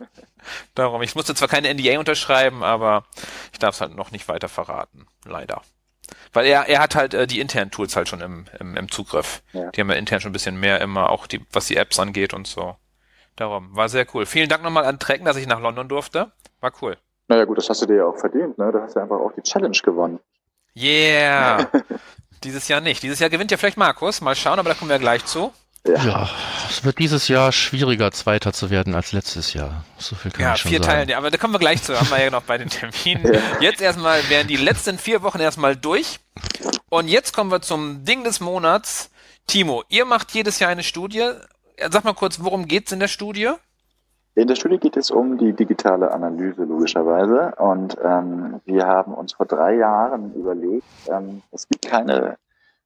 Darum, 0.74 1.00
ich 1.00 1.14
musste 1.14 1.34
zwar 1.34 1.48
keine 1.48 1.72
NDA 1.72 1.98
unterschreiben, 1.98 2.62
aber 2.62 3.06
ich 3.54 3.58
darf 3.58 3.76
es 3.76 3.80
halt 3.80 3.96
noch 3.96 4.10
nicht 4.10 4.28
weiter 4.28 4.50
verraten, 4.50 5.06
leider. 5.24 5.62
Weil 6.34 6.44
er, 6.44 6.68
er 6.68 6.80
hat 6.80 6.94
halt 6.94 7.14
äh, 7.14 7.26
die 7.26 7.40
internen 7.40 7.70
Tools 7.70 7.96
halt 7.96 8.10
schon 8.10 8.20
im, 8.20 8.44
im, 8.60 8.76
im 8.76 8.90
Zugriff. 8.90 9.42
Ja. 9.54 9.70
Die 9.70 9.80
haben 9.80 9.88
ja 9.88 9.96
intern 9.96 10.20
schon 10.20 10.32
ein 10.32 10.34
bisschen 10.34 10.60
mehr 10.60 10.82
immer, 10.82 11.08
auch 11.08 11.26
die, 11.26 11.40
was 11.50 11.66
die 11.66 11.76
Apps 11.76 11.98
angeht 11.98 12.34
und 12.34 12.46
so. 12.46 12.76
Darum, 13.38 13.74
war 13.76 13.88
sehr 13.88 14.04
cool. 14.14 14.26
Vielen 14.26 14.48
Dank 14.48 14.64
nochmal 14.64 14.84
an 14.84 14.98
Trecken, 14.98 15.24
dass 15.24 15.36
ich 15.36 15.46
nach 15.46 15.60
London 15.60 15.88
durfte. 15.88 16.32
War 16.60 16.72
cool. 16.82 16.96
Naja 17.28 17.44
gut, 17.44 17.56
das 17.56 17.70
hast 17.70 17.82
du 17.82 17.86
dir 17.86 17.98
ja 17.98 18.04
auch 18.06 18.18
verdient, 18.18 18.58
ne? 18.58 18.72
Du 18.72 18.80
hast 18.80 18.96
ja 18.96 19.02
einfach 19.02 19.20
auch 19.20 19.32
die 19.32 19.42
Challenge 19.42 19.78
gewonnen. 19.80 20.18
Yeah. 20.76 21.70
dieses 22.42 22.66
Jahr 22.66 22.80
nicht. 22.80 23.00
Dieses 23.04 23.20
Jahr 23.20 23.30
gewinnt 23.30 23.52
ja 23.52 23.56
vielleicht 23.56 23.76
Markus. 23.76 24.20
Mal 24.20 24.34
schauen, 24.34 24.58
aber 24.58 24.70
da 24.70 24.74
kommen 24.74 24.90
wir 24.90 24.98
gleich 24.98 25.24
zu. 25.24 25.52
Ja. 25.86 26.04
ja. 26.04 26.30
es 26.68 26.84
wird 26.84 26.98
dieses 26.98 27.28
Jahr 27.28 27.52
schwieriger, 27.52 28.10
Zweiter 28.10 28.52
zu 28.52 28.70
werden 28.70 28.96
als 28.96 29.12
letztes 29.12 29.54
Jahr. 29.54 29.84
So 29.98 30.16
viel 30.16 30.32
kann 30.32 30.42
ja, 30.42 30.54
ich 30.54 30.60
schon 30.60 30.70
vier 30.70 30.82
sagen. 30.82 31.06
Teile, 31.06 31.16
aber 31.16 31.30
da 31.30 31.38
kommen 31.38 31.54
wir 31.54 31.60
gleich 31.60 31.80
zu. 31.80 31.98
Haben 31.98 32.10
wir 32.10 32.20
ja 32.20 32.30
noch 32.30 32.42
bei 32.42 32.58
den 32.58 32.68
Terminen. 32.68 33.32
Ja. 33.32 33.40
Jetzt 33.60 33.80
erstmal 33.80 34.28
werden 34.28 34.48
die 34.48 34.56
letzten 34.56 34.98
vier 34.98 35.22
Wochen 35.22 35.38
erstmal 35.38 35.76
durch. 35.76 36.18
Und 36.88 37.06
jetzt 37.06 37.32
kommen 37.34 37.52
wir 37.52 37.60
zum 37.60 38.04
Ding 38.04 38.24
des 38.24 38.40
Monats. 38.40 39.10
Timo, 39.46 39.84
ihr 39.88 40.04
macht 40.04 40.32
jedes 40.32 40.58
Jahr 40.58 40.70
eine 40.70 40.82
Studie. 40.82 41.30
Sag 41.90 42.04
mal 42.04 42.14
kurz, 42.14 42.42
worum 42.42 42.66
geht's 42.66 42.92
in 42.92 42.98
der 42.98 43.08
Studie? 43.08 43.50
In 44.34 44.46
der 44.46 44.56
Studie 44.56 44.78
geht 44.78 44.96
es 44.96 45.10
um 45.10 45.38
die 45.38 45.52
digitale 45.52 46.10
Analyse 46.12 46.64
logischerweise 46.64 47.54
und 47.56 47.96
ähm, 48.04 48.60
wir 48.64 48.86
haben 48.86 49.14
uns 49.14 49.32
vor 49.32 49.46
drei 49.46 49.76
Jahren 49.76 50.32
überlegt, 50.34 50.86
ähm, 51.08 51.42
es 51.50 51.68
gibt 51.68 51.88
keine, 51.88 52.36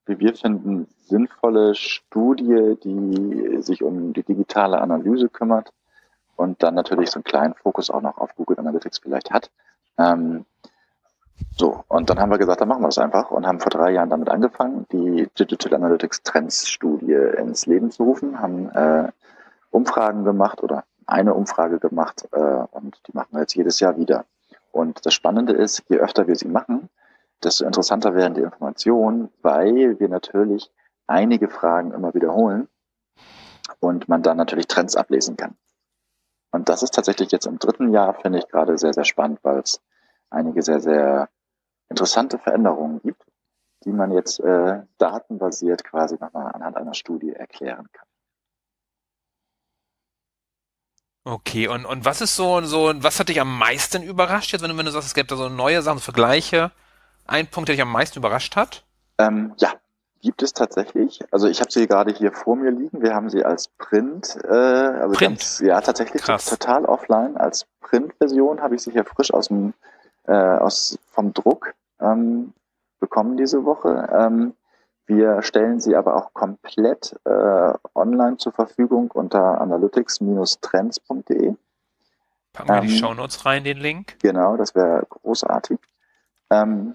wie 0.07 0.19
wir 0.19 0.35
finden, 0.35 0.87
sinnvolle 1.07 1.75
Studie, 1.75 2.77
die 2.83 3.63
sich 3.63 3.83
um 3.83 4.13
die 4.13 4.23
digitale 4.23 4.81
Analyse 4.81 5.29
kümmert 5.29 5.73
und 6.37 6.63
dann 6.63 6.75
natürlich 6.75 7.11
so 7.11 7.17
einen 7.17 7.25
kleinen 7.25 7.55
Fokus 7.55 7.91
auch 7.91 8.01
noch 8.03 8.19
auf 8.19 8.35
Google 8.35 8.59
Analytics 8.59 8.99
vielleicht 8.99 9.31
hat. 9.31 9.51
Ähm, 9.99 10.47
so, 11.57 11.85
und 11.89 12.09
dann 12.09 12.19
haben 12.19 12.31
wir 12.31 12.39
gesagt, 12.39 12.61
dann 12.61 12.69
machen 12.69 12.83
wir 12.83 12.89
es 12.89 12.99
einfach 12.99 13.31
und 13.31 13.47
haben 13.47 13.61
vor 13.61 13.71
drei 13.71 13.93
Jahren 13.93 14.11
damit 14.11 14.31
angefangen, 14.31 14.87
die 14.91 15.29
Digital 15.39 15.75
Analytics 15.75 16.23
Trends 16.23 16.69
Studie 16.69 17.13
ins 17.13 17.67
Leben 17.67 17.91
zu 17.91 18.05
rufen, 18.05 18.41
haben 18.41 18.71
äh, 18.71 19.13
Umfragen 19.71 20.25
gemacht 20.25 20.63
oder 20.63 20.85
eine 21.07 21.35
Umfrage 21.35 21.79
gemacht 21.79 22.29
äh, 22.33 22.39
und 22.39 23.01
die 23.07 23.13
machen 23.15 23.29
wir 23.33 23.41
jetzt 23.41 23.55
jedes 23.55 23.81
Jahr 23.81 23.97
wieder. 23.97 24.25
Und 24.71 25.05
das 25.05 25.15
Spannende 25.15 25.53
ist, 25.53 25.83
je 25.89 25.99
öfter 25.99 26.27
wir 26.27 26.37
sie 26.37 26.49
machen, 26.49 26.89
desto 27.43 27.65
interessanter 27.65 28.15
werden 28.15 28.35
die 28.35 28.43
Informationen, 28.43 29.31
weil 29.43 29.99
wir 30.01 30.09
natürlich 30.09 30.71
einige 31.07 31.49
Fragen 31.49 31.93
immer 31.93 32.15
wiederholen 32.15 32.69
und 33.81 34.09
man 34.09 34.23
dann 34.23 34.37
natürlich 34.37 34.69
Trends 34.69 34.97
ablesen 34.97 35.37
kann. 35.37 35.55
Und 36.53 36.69
das 36.69 36.83
ist 36.83 36.95
tatsächlich 36.95 37.33
jetzt 37.33 37.47
im 37.47 37.59
dritten 37.59 37.93
Jahr, 37.93 38.15
finde 38.15 38.39
ich 38.39 38.49
gerade 38.49 38.79
sehr, 38.79 38.93
sehr 38.93 39.05
spannend, 39.05 39.41
weil 39.43 39.59
es 39.59 39.81
einige 40.33 40.63
sehr, 40.63 40.81
sehr 40.81 41.29
interessante 41.89 42.39
Veränderungen 42.39 43.01
gibt, 43.03 43.23
die 43.85 43.93
man 43.93 44.13
jetzt 44.13 44.41
äh, 44.41 44.83
datenbasiert 44.99 45.85
quasi 45.85 46.17
nochmal 46.21 46.53
anhand 46.53 46.77
einer 46.77 46.95
Studie 46.95 47.33
erklären 47.33 47.87
kann. 47.93 48.07
Okay, 51.25 51.69
und, 51.69 51.85
und 51.85 52.05
was 52.05 52.21
ist 52.21 52.35
so, 52.35 52.61
so, 52.63 52.93
was 52.97 53.21
hat 53.21 53.29
dich 53.29 53.41
am 53.41 53.57
meisten 53.57 54.03
überrascht 54.03 54.53
jetzt, 54.53 54.63
wenn 54.63 54.71
du, 54.71 54.77
wenn 54.77 54.87
du 54.87 54.91
sagst, 54.93 55.07
es 55.07 55.15
gibt 55.15 55.31
da 55.31 55.37
so 55.37 55.49
neue 55.49 55.81
Sachen, 55.83 56.01
Vergleiche? 56.01 56.73
Ein 57.27 57.47
Punkt, 57.47 57.69
der 57.69 57.77
dich 57.77 57.83
am 57.83 57.93
meisten 57.93 58.19
überrascht 58.19 58.57
hat? 58.57 58.85
Ähm, 59.19 59.55
ja, 59.59 59.73
gibt 60.21 60.43
es 60.43 60.53
tatsächlich. 60.53 61.21
Also 61.31 61.47
ich 61.47 61.61
habe 61.61 61.71
sie 61.71 61.87
gerade 61.87 62.13
hier 62.13 62.33
vor 62.33 62.57
mir 62.57 62.71
liegen. 62.71 63.03
Wir 63.03 63.15
haben 63.15 63.31
sie 63.31 63.45
als 63.45 63.69
Print, 63.69 64.37
äh, 64.45 64.49
also 64.49 65.15
Print. 65.15 65.39
Ganz, 65.39 65.61
ja 65.61 65.81
tatsächlich 65.81 66.23
Krass. 66.23 66.47
total 66.47 66.87
offline. 66.87 67.37
Als 67.37 67.67
Print-Version 67.81 68.61
habe 68.61 68.75
ich 68.75 68.83
sie 68.83 68.91
hier 68.91 69.05
frisch 69.05 69.33
aus 69.33 69.49
dem, 69.49 69.75
äh, 70.27 70.33
aus 70.33 70.99
vom 71.07 71.33
Druck 71.33 71.75
ähm, 72.01 72.53
bekommen 73.01 73.37
diese 73.37 73.65
Woche. 73.65 74.09
Ähm, 74.13 74.55
wir 75.07 75.43
stellen 75.43 75.81
sie 75.81 75.97
aber 75.97 76.17
auch 76.17 76.33
komplett 76.33 77.19
äh, 77.25 77.73
online 77.95 78.37
zur 78.37 78.53
Verfügung 78.53 79.11
unter 79.11 79.61
analytics-trends.de. 79.61 81.55
Packen 82.53 82.69
wir 82.69 82.77
ähm, 82.77 82.83
die 82.83 82.97
Shownotes 82.97 83.45
rein, 83.45 83.65
den 83.65 83.79
Link. 83.79 84.17
Genau, 84.21 84.57
das 84.57 84.75
wäre 84.75 85.05
großartig. 85.09 85.79
Ähm, 86.51 86.95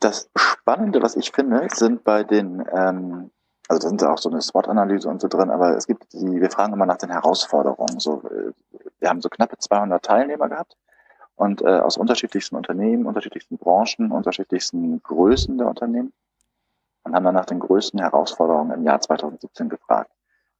das 0.00 0.28
Spannende, 0.36 1.00
was 1.02 1.16
ich 1.16 1.30
finde, 1.30 1.68
sind 1.72 2.02
bei 2.02 2.24
den, 2.24 2.64
ähm, 2.72 3.30
Also 3.68 3.82
da 3.82 3.88
sind 3.88 4.02
auch 4.04 4.18
so 4.18 4.30
eine 4.30 4.42
SWOT-Analyse 4.42 5.08
und 5.08 5.20
so 5.20 5.28
drin, 5.28 5.50
aber 5.50 5.76
es 5.76 5.86
gibt 5.86 6.12
die, 6.12 6.40
wir 6.40 6.50
fragen 6.50 6.72
immer 6.72 6.86
nach 6.86 6.98
den 6.98 7.10
Herausforderungen. 7.10 8.00
So, 8.00 8.22
äh, 8.24 8.52
wir 8.98 9.08
haben 9.08 9.20
so 9.20 9.28
knappe 9.28 9.56
200 9.58 10.04
Teilnehmer 10.04 10.48
gehabt 10.48 10.76
und 11.36 11.62
äh, 11.62 11.78
aus 11.78 11.96
unterschiedlichsten 11.96 12.56
Unternehmen, 12.56 13.06
unterschiedlichsten 13.06 13.58
Branchen, 13.58 14.12
unterschiedlichsten 14.12 15.02
Größen 15.02 15.58
der 15.58 15.68
Unternehmen 15.68 16.12
und 17.04 17.14
haben 17.14 17.24
dann 17.24 17.34
nach 17.34 17.46
den 17.46 17.60
größten 17.60 18.00
Herausforderungen 18.00 18.72
im 18.72 18.84
Jahr 18.84 19.00
2017 19.00 19.68
gefragt. 19.68 20.10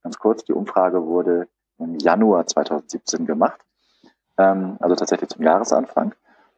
Ganz 0.02 0.18
kurz, 0.18 0.44
die 0.44 0.52
Umfrage 0.52 1.04
wurde 1.06 1.48
im 1.78 1.98
Januar 1.98 2.46
2017 2.46 3.26
gemacht, 3.26 3.60
ähm, 4.38 4.76
also 4.80 4.94
tatsächlich 4.96 5.30
zum 5.30 5.44
Jahresanfang. 5.44 6.14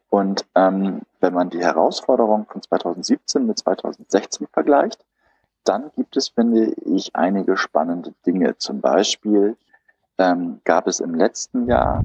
Und 0.09 0.45
ähm, 0.55 1.01
wenn 1.19 1.33
man 1.33 1.49
die 1.49 1.63
Herausforderungen 1.63 2.45
von 2.45 2.61
2017 2.61 3.45
mit 3.45 3.59
2016 3.59 4.47
vergleicht, 4.47 5.03
dann 5.63 5.91
gibt 5.95 6.15
es, 6.15 6.29
finde 6.29 6.73
ich, 6.85 7.15
einige 7.15 7.57
spannende 7.57 8.13
Dinge. 8.25 8.57
Zum 8.57 8.81
Beispiel 8.81 9.57
ähm, 10.17 10.61
gab 10.63 10.87
es 10.87 10.99
im 10.99 11.15
letzten 11.15 11.67
Jahr 11.67 12.03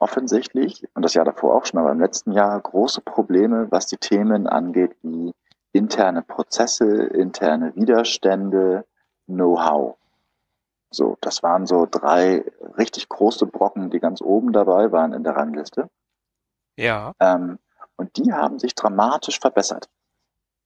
offensichtlich, 0.00 0.86
und 0.94 1.04
das 1.04 1.14
Jahr 1.14 1.24
davor 1.24 1.54
auch 1.54 1.64
schon, 1.64 1.78
aber 1.78 1.92
im 1.92 2.00
letzten 2.00 2.32
Jahr 2.32 2.60
große 2.60 3.00
Probleme, 3.02 3.70
was 3.70 3.86
die 3.86 3.98
Themen 3.98 4.46
angeht, 4.46 4.96
wie 5.02 5.32
interne 5.72 6.22
Prozesse, 6.22 7.04
interne 7.04 7.74
Widerstände, 7.76 8.84
Know-how. 9.26 9.96
So, 10.90 11.16
das 11.20 11.44
waren 11.44 11.66
so 11.66 11.86
drei 11.88 12.44
richtig 12.76 13.08
große 13.08 13.46
Brocken, 13.46 13.90
die 13.90 14.00
ganz 14.00 14.20
oben 14.20 14.52
dabei 14.52 14.90
waren 14.90 15.12
in 15.12 15.22
der 15.22 15.36
Rangliste. 15.36 15.88
Ja. 16.76 17.12
Ähm, 17.20 17.58
und 17.96 18.16
die 18.16 18.32
haben 18.32 18.58
sich 18.58 18.74
dramatisch 18.74 19.38
verbessert 19.38 19.88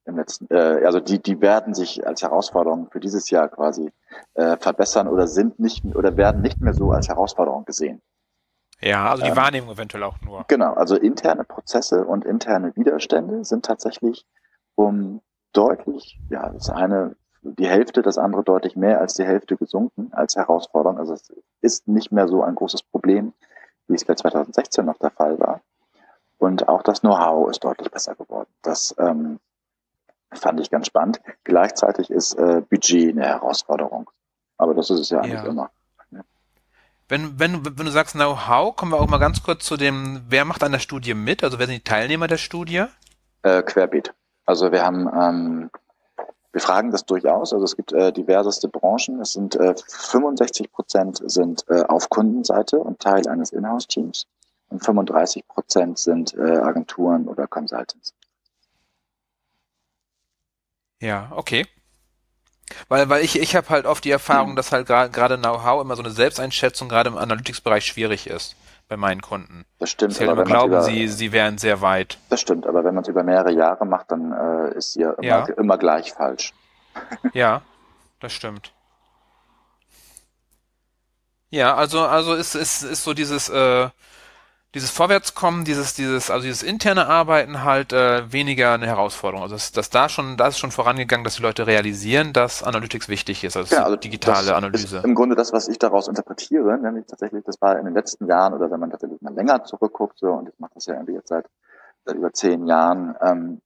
im 0.06 0.16
letzten, 0.16 0.46
äh, 0.50 0.82
also 0.84 1.00
die, 1.00 1.20
die 1.20 1.40
werden 1.40 1.74
sich 1.74 2.06
als 2.06 2.22
Herausforderung 2.22 2.88
für 2.90 3.00
dieses 3.00 3.30
Jahr 3.30 3.48
quasi 3.48 3.90
äh, 4.34 4.56
verbessern 4.58 5.08
oder 5.08 5.26
sind 5.26 5.58
nicht 5.58 5.84
oder 5.84 6.16
werden 6.16 6.42
nicht 6.42 6.60
mehr 6.60 6.74
so 6.74 6.92
als 6.92 7.08
Herausforderung 7.08 7.64
gesehen. 7.64 8.00
Ja, 8.84 9.10
also 9.10 9.22
die 9.22 9.30
ähm, 9.30 9.36
Wahrnehmung 9.36 9.70
eventuell 9.70 10.02
auch 10.04 10.20
nur. 10.20 10.44
Genau, 10.48 10.74
also 10.74 10.96
interne 10.96 11.44
Prozesse 11.44 12.04
und 12.04 12.24
interne 12.24 12.76
Widerstände 12.76 13.44
sind 13.44 13.64
tatsächlich 13.64 14.26
um 14.74 15.22
deutlich, 15.52 16.20
ja, 16.28 16.50
das 16.50 16.68
eine 16.68 17.16
die 17.44 17.68
Hälfte, 17.68 18.02
das 18.02 18.18
andere 18.18 18.42
deutlich 18.42 18.74
mehr 18.74 19.00
als 19.00 19.14
die 19.14 19.24
Hälfte 19.24 19.56
gesunken 19.56 20.10
als 20.12 20.36
Herausforderung. 20.36 20.98
Also 20.98 21.12
es 21.12 21.32
ist 21.60 21.88
nicht 21.88 22.10
mehr 22.10 22.26
so 22.26 22.42
ein 22.42 22.54
großes 22.54 22.82
Problem, 22.82 23.34
wie 23.86 23.94
es 23.94 24.04
bei 24.04 24.14
2016 24.14 24.84
noch 24.84 24.98
der 24.98 25.10
Fall 25.10 25.38
war. 25.38 25.60
Und 26.38 26.68
auch 26.68 26.82
das 26.82 27.00
Know-how 27.00 27.50
ist 27.50 27.62
deutlich 27.62 27.90
besser 27.90 28.14
geworden. 28.14 28.48
Das 28.62 28.94
ähm, 28.98 29.40
fand 30.32 30.58
ich 30.60 30.70
ganz 30.70 30.86
spannend. 30.86 31.20
Gleichzeitig 31.44 32.10
ist 32.10 32.34
äh, 32.34 32.62
Budget 32.68 33.14
eine 33.14 33.26
Herausforderung. 33.26 34.10
Aber 34.56 34.74
das 34.74 34.90
ist 34.90 35.00
es 35.00 35.10
ja 35.10 35.20
eigentlich 35.20 35.42
ja. 35.42 35.46
immer. 35.46 35.70
Wenn, 37.08 37.38
wenn, 37.38 37.64
wenn 37.64 37.86
du 37.86 37.90
sagst 37.90 38.14
Know-how, 38.14 38.74
kommen 38.74 38.92
wir 38.92 39.00
auch 39.00 39.08
mal 39.08 39.18
ganz 39.18 39.42
kurz 39.42 39.64
zu 39.64 39.76
dem, 39.76 40.22
wer 40.28 40.44
macht 40.44 40.62
an 40.62 40.72
der 40.72 40.78
Studie 40.78 41.14
mit? 41.14 41.44
Also 41.44 41.58
wer 41.58 41.66
sind 41.66 41.76
die 41.76 41.84
Teilnehmer 41.84 42.28
der 42.28 42.38
Studie? 42.38 42.84
Äh, 43.42 43.62
querbeet. 43.62 44.14
Also 44.46 44.72
wir 44.72 44.82
haben, 44.82 45.08
ähm, 45.08 45.70
wir 46.52 46.60
fragen 46.60 46.90
das 46.90 47.04
durchaus. 47.04 47.52
Also 47.52 47.64
es 47.64 47.76
gibt 47.76 47.92
äh, 47.92 48.12
diverseste 48.12 48.68
Branchen. 48.68 49.20
Es 49.20 49.32
sind 49.32 49.54
äh, 49.56 49.74
65 49.76 50.72
Prozent 50.72 51.20
sind 51.30 51.64
äh, 51.68 51.82
auf 51.82 52.08
Kundenseite 52.08 52.78
und 52.78 53.00
Teil 53.00 53.28
eines 53.28 53.52
Inhouse-Teams 53.52 54.26
und 54.70 54.82
35 54.82 55.46
Prozent 55.46 55.98
sind 55.98 56.34
äh, 56.34 56.56
Agenturen 56.56 57.28
oder 57.28 57.46
Consultants. 57.46 58.14
Ja, 61.00 61.30
okay. 61.32 61.66
Weil, 62.88 63.08
weil 63.08 63.24
ich, 63.24 63.38
ich 63.38 63.56
habe 63.56 63.68
halt 63.70 63.87
oft 63.87 64.04
die 64.04 64.10
Erfahrung, 64.10 64.52
mhm. 64.52 64.56
dass 64.56 64.72
halt 64.72 64.87
gerade 64.87 65.38
Know-how 65.38 65.82
immer 65.82 65.96
so 65.96 66.02
eine 66.02 66.10
Selbsteinschätzung 66.10 66.88
gerade 66.88 67.10
im 67.10 67.16
Analytics-Bereich 67.16 67.84
schwierig 67.84 68.26
ist 68.26 68.56
bei 68.88 68.96
meinen 68.96 69.22
Kunden. 69.22 69.64
Das 69.78 69.90
stimmt. 69.90 70.14
Sie 70.14 70.28
aber 70.28 70.44
glauben, 70.44 70.72
über, 70.72 70.82
sie, 70.82 71.08
sie 71.08 71.32
wären 71.32 71.58
sehr 71.58 71.80
weit. 71.80 72.18
Das 72.28 72.40
stimmt, 72.40 72.66
aber 72.66 72.84
wenn 72.84 72.94
man 72.94 73.02
es 73.02 73.08
über 73.08 73.22
mehrere 73.22 73.52
Jahre 73.52 73.87
macht, 73.87 74.10
dann 74.10 74.32
äh, 74.32 74.76
ist 74.76 74.96
ja 74.96 75.12
immer, 75.12 75.24
ja. 75.24 75.44
immer 75.56 75.78
gleich 75.78 76.12
falsch. 76.12 76.52
ja, 77.32 77.62
das 78.20 78.32
stimmt. 78.32 78.72
Ja, 81.50 81.76
also, 81.76 82.00
also 82.00 82.34
ist, 82.34 82.54
ist, 82.54 82.82
ist 82.82 83.04
so 83.04 83.14
dieses, 83.14 83.48
äh, 83.48 83.88
dieses 84.74 84.90
Vorwärtskommen, 84.90 85.64
dieses, 85.64 85.94
dieses, 85.94 86.30
also 86.30 86.42
dieses 86.42 86.62
interne 86.62 87.06
Arbeiten 87.06 87.62
halt 87.62 87.92
äh, 87.92 88.30
weniger 88.32 88.72
eine 88.72 88.87
Herausforderung. 88.87 89.42
Also 89.42 89.54
dass, 89.54 89.70
dass 89.72 89.88
da 89.88 90.08
schon, 90.08 90.37
da 90.37 90.48
ist 90.48 90.58
schon 90.58 90.72
vorangegangen, 90.72 91.22
dass 91.24 91.37
die 91.37 91.42
Leute 91.42 91.66
realisieren, 91.66 92.32
dass 92.32 92.62
Analytics 92.62 93.08
wichtig 93.08 93.44
ist, 93.44 93.56
also, 93.56 93.74
ja, 93.74 93.84
also 93.84 93.96
digitale 93.96 94.54
Analyse. 94.54 95.02
Im 95.04 95.14
Grunde 95.14 95.37
das, 95.37 95.52
was 95.52 95.68
ich 95.68 95.78
daraus 95.78 96.08
interpretiere, 96.08 96.76
nämlich 96.78 97.06
tatsächlich, 97.06 97.44
das 97.44 97.60
war 97.62 97.78
in 97.78 97.84
den 97.84 97.94
letzten 97.94 98.26
Jahren 98.26 98.52
oder 98.52 98.70
wenn 98.70 98.80
man 98.80 98.90
tatsächlich 98.90 99.22
mal 99.22 99.32
länger 99.32 99.64
zurückguckt, 99.64 100.18
so, 100.18 100.32
und 100.32 100.48
ich 100.48 100.58
mache 100.58 100.72
das 100.74 100.87
ja 100.87 100.94
irgendwie 100.94 101.14
jetzt 101.14 101.28
seit, 101.28 101.46
seit 102.04 102.16
über 102.16 102.32
zehn 102.32 102.66
Jahren, 102.66 103.14
ähm, 103.22 103.60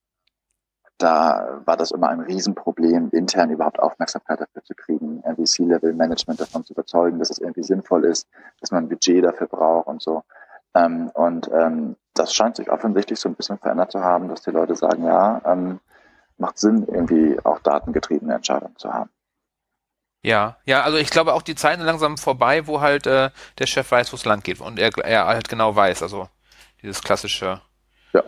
da 0.98 1.62
war 1.64 1.76
das 1.76 1.92
immer 1.92 2.08
ein 2.08 2.20
Riesenproblem, 2.20 3.10
intern 3.12 3.50
überhaupt 3.50 3.78
Aufmerksamkeit 3.78 4.40
dafür 4.40 4.64
zu 4.64 4.74
kriegen, 4.74 5.22
irgendwie 5.24 5.44
C-Level-Management 5.44 6.40
davon 6.40 6.64
zu 6.64 6.72
überzeugen, 6.72 7.20
dass 7.20 7.30
es 7.30 7.38
irgendwie 7.38 7.62
sinnvoll 7.62 8.04
ist, 8.04 8.26
dass 8.60 8.72
man 8.72 8.84
ein 8.84 8.88
Budget 8.88 9.24
dafür 9.24 9.46
braucht 9.46 9.86
und 9.86 10.02
so. 10.02 10.24
Ähm, 10.74 11.10
und 11.14 11.48
ähm, 11.52 11.96
das 12.14 12.34
scheint 12.34 12.56
sich 12.56 12.70
offensichtlich 12.70 13.18
so 13.18 13.28
ein 13.28 13.34
bisschen 13.34 13.58
verändert 13.58 13.92
zu 13.92 14.00
haben, 14.00 14.28
dass 14.28 14.42
die 14.42 14.50
Leute 14.50 14.74
sagen, 14.74 15.04
ja, 15.04 15.40
ähm, 15.44 15.80
macht 16.36 16.58
Sinn, 16.58 16.86
irgendwie 16.86 17.38
auch 17.44 17.60
datengetriebene 17.60 18.34
Entscheidungen 18.34 18.76
zu 18.76 18.92
haben. 18.92 19.10
Ja, 20.22 20.56
ja, 20.64 20.82
also 20.82 20.98
ich 20.98 21.10
glaube 21.10 21.34
auch 21.34 21.42
die 21.42 21.54
Zeiten 21.54 21.82
langsam 21.82 22.18
vorbei, 22.18 22.66
wo 22.66 22.80
halt 22.80 23.06
äh, 23.06 23.30
der 23.58 23.66
Chef 23.66 23.90
weiß, 23.90 24.12
wo 24.12 24.16
es 24.16 24.24
lang 24.24 24.42
geht 24.42 24.60
und 24.60 24.78
er, 24.78 24.90
er 24.98 25.26
halt 25.26 25.48
genau 25.48 25.74
weiß, 25.76 26.02
also 26.02 26.28
dieses 26.82 27.02
klassische 27.02 27.60
ja. 28.12 28.22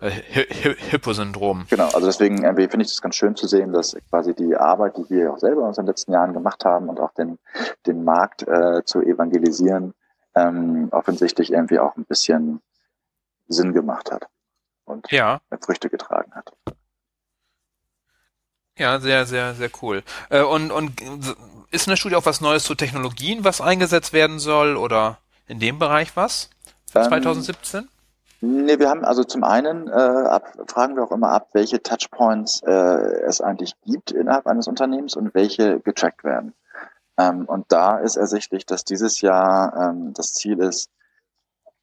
äh, 0.00 0.10
Hippo-Syndrom. 0.10 1.66
Genau, 1.70 1.86
also 1.86 2.06
deswegen 2.06 2.42
äh, 2.42 2.54
finde 2.68 2.84
ich 2.84 2.90
es 2.90 3.00
ganz 3.00 3.14
schön 3.14 3.36
zu 3.36 3.46
sehen, 3.46 3.72
dass 3.72 3.96
quasi 4.10 4.34
die 4.34 4.56
Arbeit, 4.56 4.96
die 4.96 5.08
wir 5.08 5.32
auch 5.32 5.38
selber 5.38 5.68
in 5.68 5.72
den 5.72 5.86
letzten 5.86 6.12
Jahren 6.12 6.32
gemacht 6.32 6.64
haben 6.64 6.88
und 6.88 6.98
auch 6.98 7.12
den, 7.12 7.38
den 7.86 8.02
Markt 8.02 8.42
äh, 8.42 8.84
zu 8.84 9.00
evangelisieren, 9.02 9.94
ähm, 10.36 10.88
offensichtlich 10.92 11.52
irgendwie 11.52 11.78
auch 11.78 11.96
ein 11.96 12.04
bisschen 12.04 12.60
Sinn 13.48 13.72
gemacht 13.72 14.12
hat 14.12 14.28
und 14.84 15.10
ja. 15.10 15.40
Früchte 15.60 15.90
getragen 15.90 16.32
hat. 16.34 16.52
Ja, 18.78 19.00
sehr, 19.00 19.24
sehr, 19.24 19.54
sehr 19.54 19.70
cool. 19.80 20.02
Äh, 20.28 20.42
und, 20.42 20.70
und 20.70 21.00
ist 21.70 21.86
in 21.86 21.90
der 21.90 21.96
Studie 21.96 22.16
auch 22.16 22.26
was 22.26 22.42
Neues 22.42 22.64
zu 22.64 22.74
Technologien, 22.74 23.42
was 23.42 23.60
eingesetzt 23.60 24.12
werden 24.12 24.38
soll 24.38 24.76
oder 24.76 25.18
in 25.46 25.58
dem 25.60 25.78
Bereich 25.78 26.14
was 26.14 26.50
für 26.90 26.98
ähm, 26.98 27.06
2017? 27.06 27.88
Nee, 28.42 28.78
wir 28.78 28.90
haben 28.90 29.04
also 29.04 29.24
zum 29.24 29.44
einen 29.44 29.88
äh, 29.88 29.92
ab, 29.92 30.52
fragen 30.66 30.94
wir 30.94 31.04
auch 31.04 31.10
immer 31.10 31.30
ab, 31.30 31.48
welche 31.54 31.82
Touchpoints 31.82 32.62
äh, 32.66 32.72
es 33.26 33.40
eigentlich 33.40 33.72
gibt 33.86 34.10
innerhalb 34.10 34.46
eines 34.46 34.68
Unternehmens 34.68 35.16
und 35.16 35.34
welche 35.34 35.80
getrackt 35.80 36.22
werden. 36.22 36.54
Ähm, 37.18 37.44
und 37.46 37.66
da 37.72 37.98
ist 37.98 38.16
ersichtlich, 38.16 38.66
dass 38.66 38.84
dieses 38.84 39.20
Jahr 39.20 39.74
ähm, 39.76 40.12
das 40.14 40.34
Ziel 40.34 40.60
ist, 40.60 40.90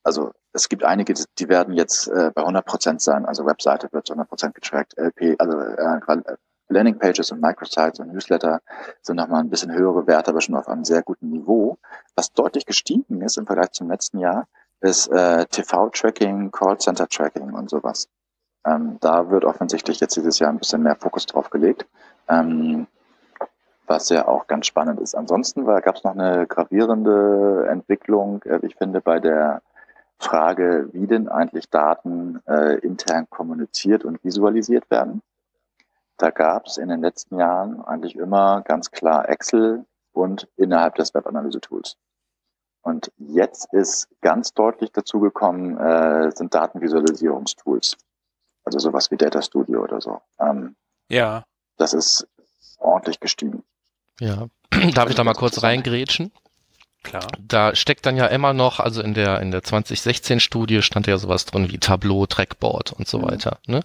also 0.03 0.31
es 0.51 0.69
gibt 0.69 0.83
einige, 0.83 1.13
die 1.13 1.49
werden 1.49 1.73
jetzt 1.73 2.07
äh, 2.07 2.31
bei 2.33 2.41
100 2.41 2.65
Prozent 2.65 3.01
sein, 3.01 3.25
also 3.25 3.45
Webseite 3.45 3.89
wird 3.91 4.05
zu 4.05 4.13
100 4.13 4.29
Prozent 4.29 4.55
getrackt, 4.55 4.97
LP, 4.97 5.35
also 5.39 5.59
äh, 5.59 6.35
Landingpages 6.69 7.31
und 7.31 7.41
Microsites 7.41 7.99
und 7.99 8.13
Newsletter 8.13 8.61
sind 9.01 9.17
nochmal 9.17 9.41
ein 9.41 9.49
bisschen 9.49 9.71
höhere 9.73 10.07
Werte, 10.07 10.31
aber 10.31 10.41
schon 10.41 10.55
auf 10.55 10.67
einem 10.67 10.83
sehr 10.83 11.01
guten 11.01 11.29
Niveau. 11.29 11.77
Was 12.15 12.31
deutlich 12.31 12.65
gestiegen 12.65 13.21
ist 13.21 13.37
im 13.37 13.45
Vergleich 13.45 13.71
zum 13.71 13.89
letzten 13.89 14.19
Jahr, 14.19 14.47
ist 14.81 15.07
äh, 15.07 15.45
TV-Tracking, 15.45 16.51
Callcenter-Tracking 16.51 17.53
und 17.53 17.69
sowas. 17.69 18.07
Ähm, 18.65 18.97
da 19.01 19.29
wird 19.29 19.45
offensichtlich 19.45 19.99
jetzt 19.99 20.15
dieses 20.15 20.39
Jahr 20.39 20.49
ein 20.49 20.59
bisschen 20.59 20.83
mehr 20.83 20.95
Fokus 20.95 21.25
drauf 21.25 21.49
gelegt. 21.49 21.85
Ähm, 22.27 22.87
was 23.87 24.09
ja 24.09 24.27
auch 24.27 24.47
ganz 24.47 24.67
spannend 24.67 24.99
ist. 24.99 25.15
Ansonsten 25.15 25.65
gab 25.65 25.95
es 25.95 26.03
noch 26.03 26.15
eine 26.15 26.47
gravierende 26.47 27.67
Entwicklung, 27.69 28.41
äh, 28.43 28.59
ich 28.63 28.75
finde, 28.75 29.01
bei 29.01 29.19
der 29.19 29.61
Frage, 30.19 30.89
wie 30.93 31.07
denn 31.07 31.27
eigentlich 31.27 31.69
Daten 31.69 32.41
äh, 32.47 32.79
intern 32.79 33.29
kommuniziert 33.29 34.05
und 34.05 34.23
visualisiert 34.23 34.89
werden. 34.89 35.21
Da 36.17 36.29
gab 36.29 36.67
es 36.67 36.77
in 36.77 36.89
den 36.89 37.01
letzten 37.01 37.39
Jahren 37.39 37.81
eigentlich 37.81 38.15
immer 38.15 38.61
ganz 38.61 38.91
klar 38.91 39.27
Excel 39.27 39.85
und 40.13 40.47
innerhalb 40.55 40.95
des 40.95 41.13
Webanalyse-Tools. 41.13 41.97
Und 42.81 43.11
jetzt 43.17 43.73
ist 43.73 44.09
ganz 44.21 44.53
deutlich 44.53 44.91
dazugekommen, 44.91 45.77
äh, 45.77 46.31
sind 46.31 46.53
Datenvisualisierungstools. 46.53 47.97
Also 48.65 48.79
sowas 48.79 49.09
wie 49.11 49.17
Data 49.17 49.41
Studio 49.41 49.83
oder 49.83 49.99
so. 49.99 50.21
Ähm, 50.39 50.75
ja. 51.09 51.43
Das 51.77 51.93
ist 51.93 52.27
ordentlich 52.77 53.19
gestiegen. 53.19 53.63
Ja, 54.23 54.47
darf 54.93 55.09
ich 55.09 55.15
da 55.15 55.23
mal 55.23 55.33
kurz 55.33 55.63
reingrätschen? 55.63 56.31
Klar. 57.03 57.27
Da 57.37 57.75
steckt 57.75 58.05
dann 58.05 58.15
ja 58.15 58.27
immer 58.27 58.53
noch, 58.53 58.79
also 58.79 59.01
in 59.01 59.13
der 59.13 59.41
in 59.41 59.51
der 59.51 59.61
2016-Studie 59.61 60.81
stand 60.81 61.05
ja 61.07 61.17
sowas 61.17 61.45
drin 61.45 61.69
wie 61.69 61.77
Tableau, 61.77 62.25
Trackboard 62.25 62.93
und 62.93 63.05
so 63.05 63.19
mhm. 63.19 63.23
weiter. 63.23 63.57
Ne? 63.67 63.81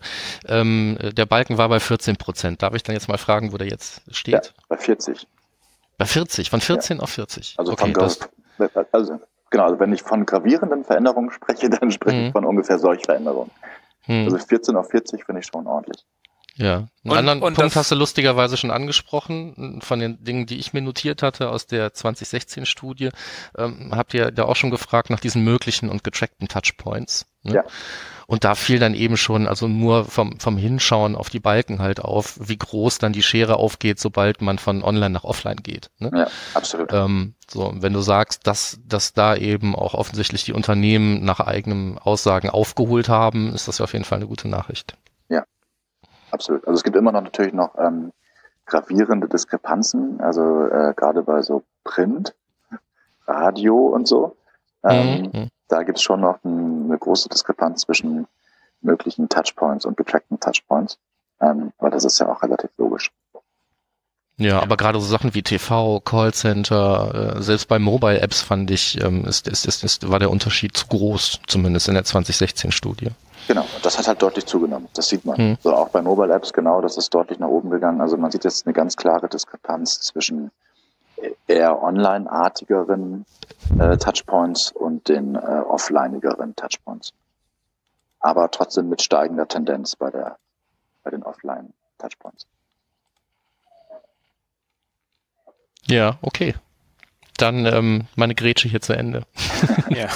Ähm, 0.47 0.97
der 1.01 1.27
Balken 1.27 1.59
war 1.59 1.69
bei 1.69 1.81
14 1.81 2.17
Prozent. 2.17 2.63
Darf 2.63 2.75
ich 2.75 2.85
dann 2.85 2.95
jetzt 2.95 3.09
mal 3.09 3.19
fragen, 3.19 3.53
wo 3.53 3.57
der 3.57 3.67
jetzt 3.67 4.03
steht? 4.13 4.35
Ja, 4.35 4.41
bei 4.69 4.77
40. 4.77 5.27
Bei 5.97 6.05
40, 6.05 6.51
von 6.51 6.61
14 6.61 6.99
ja. 6.99 7.03
auf 7.03 7.11
40. 7.11 7.57
Also, 7.59 7.73
okay, 7.73 7.93
das, 7.93 8.21
also 8.93 9.21
genau, 9.51 9.65
also 9.65 9.81
wenn 9.81 9.93
ich 9.93 10.03
von 10.03 10.25
gravierenden 10.25 10.85
Veränderungen 10.85 11.33
spreche, 11.33 11.69
dann 11.69 11.91
spreche 11.91 12.17
mhm. 12.17 12.27
ich 12.27 12.33
von 12.33 12.45
ungefähr 12.45 12.79
solch 12.79 13.03
Veränderungen. 13.05 13.51
Mhm. 14.07 14.27
Also 14.27 14.39
14 14.39 14.77
auf 14.77 14.91
40 14.91 15.25
finde 15.25 15.41
ich 15.41 15.47
schon 15.47 15.67
ordentlich. 15.67 16.05
Ja, 16.59 16.75
einen 16.77 16.89
und, 17.05 17.17
anderen 17.19 17.43
und 17.43 17.55
Punkt 17.55 17.77
hast 17.77 17.93
du 17.93 17.95
lustigerweise 17.95 18.57
schon 18.57 18.73
angesprochen, 18.73 19.81
von 19.81 20.01
den 20.01 20.23
Dingen, 20.25 20.47
die 20.47 20.59
ich 20.59 20.73
mir 20.73 20.83
notiert 20.83 21.23
hatte 21.23 21.51
aus 21.51 21.67
der 21.67 21.95
2016-Studie. 21.95 23.11
Ähm, 23.57 23.93
habt 23.93 24.13
ihr 24.13 24.33
da 24.33 24.45
auch 24.45 24.57
schon 24.57 24.71
gefragt 24.71 25.09
nach 25.09 25.21
diesen 25.21 25.45
möglichen 25.45 25.89
und 25.89 26.03
getrackten 26.03 26.49
Touchpoints? 26.49 27.27
Ne? 27.45 27.55
Ja. 27.55 27.65
Und 28.27 28.43
da 28.43 28.57
fiel 28.57 28.81
dann 28.81 28.95
eben 28.95 29.17
schon, 29.17 29.47
also 29.47 29.69
nur 29.69 30.05
vom, 30.05 30.41
vom 30.41 30.59
Hinschauen 30.59 31.15
auf 31.15 31.31
die 31.31 31.41
Balken 31.41 31.79
halt 31.79 32.01
auf, 32.01 32.37
wie 32.41 32.59
groß 32.59 32.99
dann 32.99 33.13
die 33.13 33.23
Schere 33.23 33.57
aufgeht, 33.57 34.01
sobald 34.01 34.43
man 34.43 34.59
von 34.59 34.83
online 34.83 35.11
nach 35.11 35.25
offline 35.25 35.59
geht. 35.63 35.91
Ne? 35.99 36.11
Ja, 36.13 36.27
absolut. 36.55 36.93
Ähm, 36.93 37.35
so, 37.49 37.73
wenn 37.77 37.93
du 37.93 38.01
sagst, 38.01 38.47
dass, 38.49 38.81
dass 38.85 39.13
da 39.13 39.37
eben 39.37 39.77
auch 39.77 39.95
offensichtlich 39.95 40.45
die 40.45 40.53
Unternehmen 40.53 41.25
nach 41.25 41.39
eigenem 41.41 41.99
Aussagen 41.99 42.51
aufgeholt 42.51 43.09
haben, 43.09 43.55
ist 43.55 43.69
das 43.69 43.79
ja 43.79 43.85
auf 43.85 43.93
jeden 43.93 44.05
Fall 44.05 44.19
eine 44.19 44.27
gute 44.27 44.49
Nachricht. 44.49 44.97
Absolut. 46.31 46.67
Also 46.67 46.79
es 46.79 46.85
gibt 46.85 46.97
immer 46.97 47.13
noch 47.13 47.23
natürlich 47.23 47.53
noch 47.53 47.77
ähm, 47.79 48.13
gravierende 48.67 49.29
Diskrepanzen, 49.29 50.21
also 50.21 50.67
äh, 50.67 50.93
gerade 50.95 51.23
bei 51.23 51.43
so 51.43 51.63
Print, 51.85 52.35
Radio 53.27 53.77
und 53.89 54.07
so. 54.07 54.37
Ähm, 54.85 55.31
mhm. 55.33 55.49
Da 55.69 55.83
gibt 55.83 55.99
es 55.99 56.03
schon 56.03 56.21
noch 56.21 56.43
ein, 56.45 56.85
eine 56.85 56.99
große 56.99 57.29
Diskrepanz 57.29 57.83
zwischen 57.83 58.27
möglichen 58.81 59.29
Touchpoints 59.29 59.85
und 59.85 59.97
getrackten 59.97 60.39
Touchpoints. 60.41 60.99
Ähm, 61.41 61.73
aber 61.79 61.91
das 61.91 62.05
ist 62.05 62.19
ja 62.19 62.29
auch 62.29 62.43
relativ 62.43 62.71
logisch. 62.79 63.13
Ja, 64.39 64.63
aber 64.63 64.77
gerade 64.77 65.01
so 65.01 65.07
Sachen 65.07 65.35
wie 65.35 65.43
TV, 65.43 66.01
Callcenter, 66.01 67.37
äh, 67.37 67.43
selbst 67.43 67.67
bei 67.67 67.81
Mobile-Apps 67.81 68.41
fand 68.41 68.71
ich, 68.71 69.03
ähm, 69.03 69.25
ist, 69.25 69.49
ist, 69.49 69.67
ist, 69.67 69.83
ist, 69.83 70.09
war 70.09 70.21
der 70.21 70.31
Unterschied 70.31 70.77
zu 70.77 70.87
groß, 70.87 71.41
zumindest 71.49 71.89
in 71.89 71.95
der 71.95 72.05
2016-Studie. 72.05 73.11
Genau, 73.49 73.65
das 73.83 73.99
hat 73.99 74.07
halt 74.07 74.23
deutlich 74.23 74.47
zugenommen. 74.47 74.89
Das 74.95 75.09
sieht 75.09 75.25
man. 75.25 75.37
Hm. 75.37 75.59
So 75.61 75.75
auch 75.75 75.89
bei 75.89 76.03
Mobile 76.03 76.33
Apps 76.33 76.53
genau, 76.53 76.81
das 76.81 76.97
ist 76.97 77.13
deutlich 77.13 77.41
nach 77.41 77.49
oben 77.49 77.71
gegangen. 77.71 78.01
Also 78.01 78.17
man 78.17 78.31
sieht 78.31 78.45
jetzt 78.45 78.65
eine 78.67 78.75
ganz 78.75 78.97
klare 78.97 79.29
Diskrepanz 79.29 80.01
zwischen 80.01 80.53
eher 81.49 81.83
online-artigeren 81.83 83.25
äh, 83.79 83.97
Touchpoints 83.97 84.71
und 84.71 85.09
den 85.09 85.35
äh, 85.35 85.39
offlineigeren 85.39 86.55
Touchpoints. 86.55 87.13
Aber 88.21 88.51
trotzdem 88.51 88.89
mit 88.89 89.03
steigender 89.03 89.49
Tendenz 89.49 89.97
bei 89.97 90.11
der 90.11 90.37
bei 91.03 91.11
den 91.11 91.23
Offline-Touchpoints. 91.23 92.47
Ja, 95.89 96.19
okay 96.23 96.55
dann 97.39 97.67
ähm, 97.67 98.07
meine 98.17 98.35
Grätsche 98.35 98.69
hier 98.69 98.81
zu 98.81 98.93
Ende. 98.93 99.23
ja, 99.89 100.09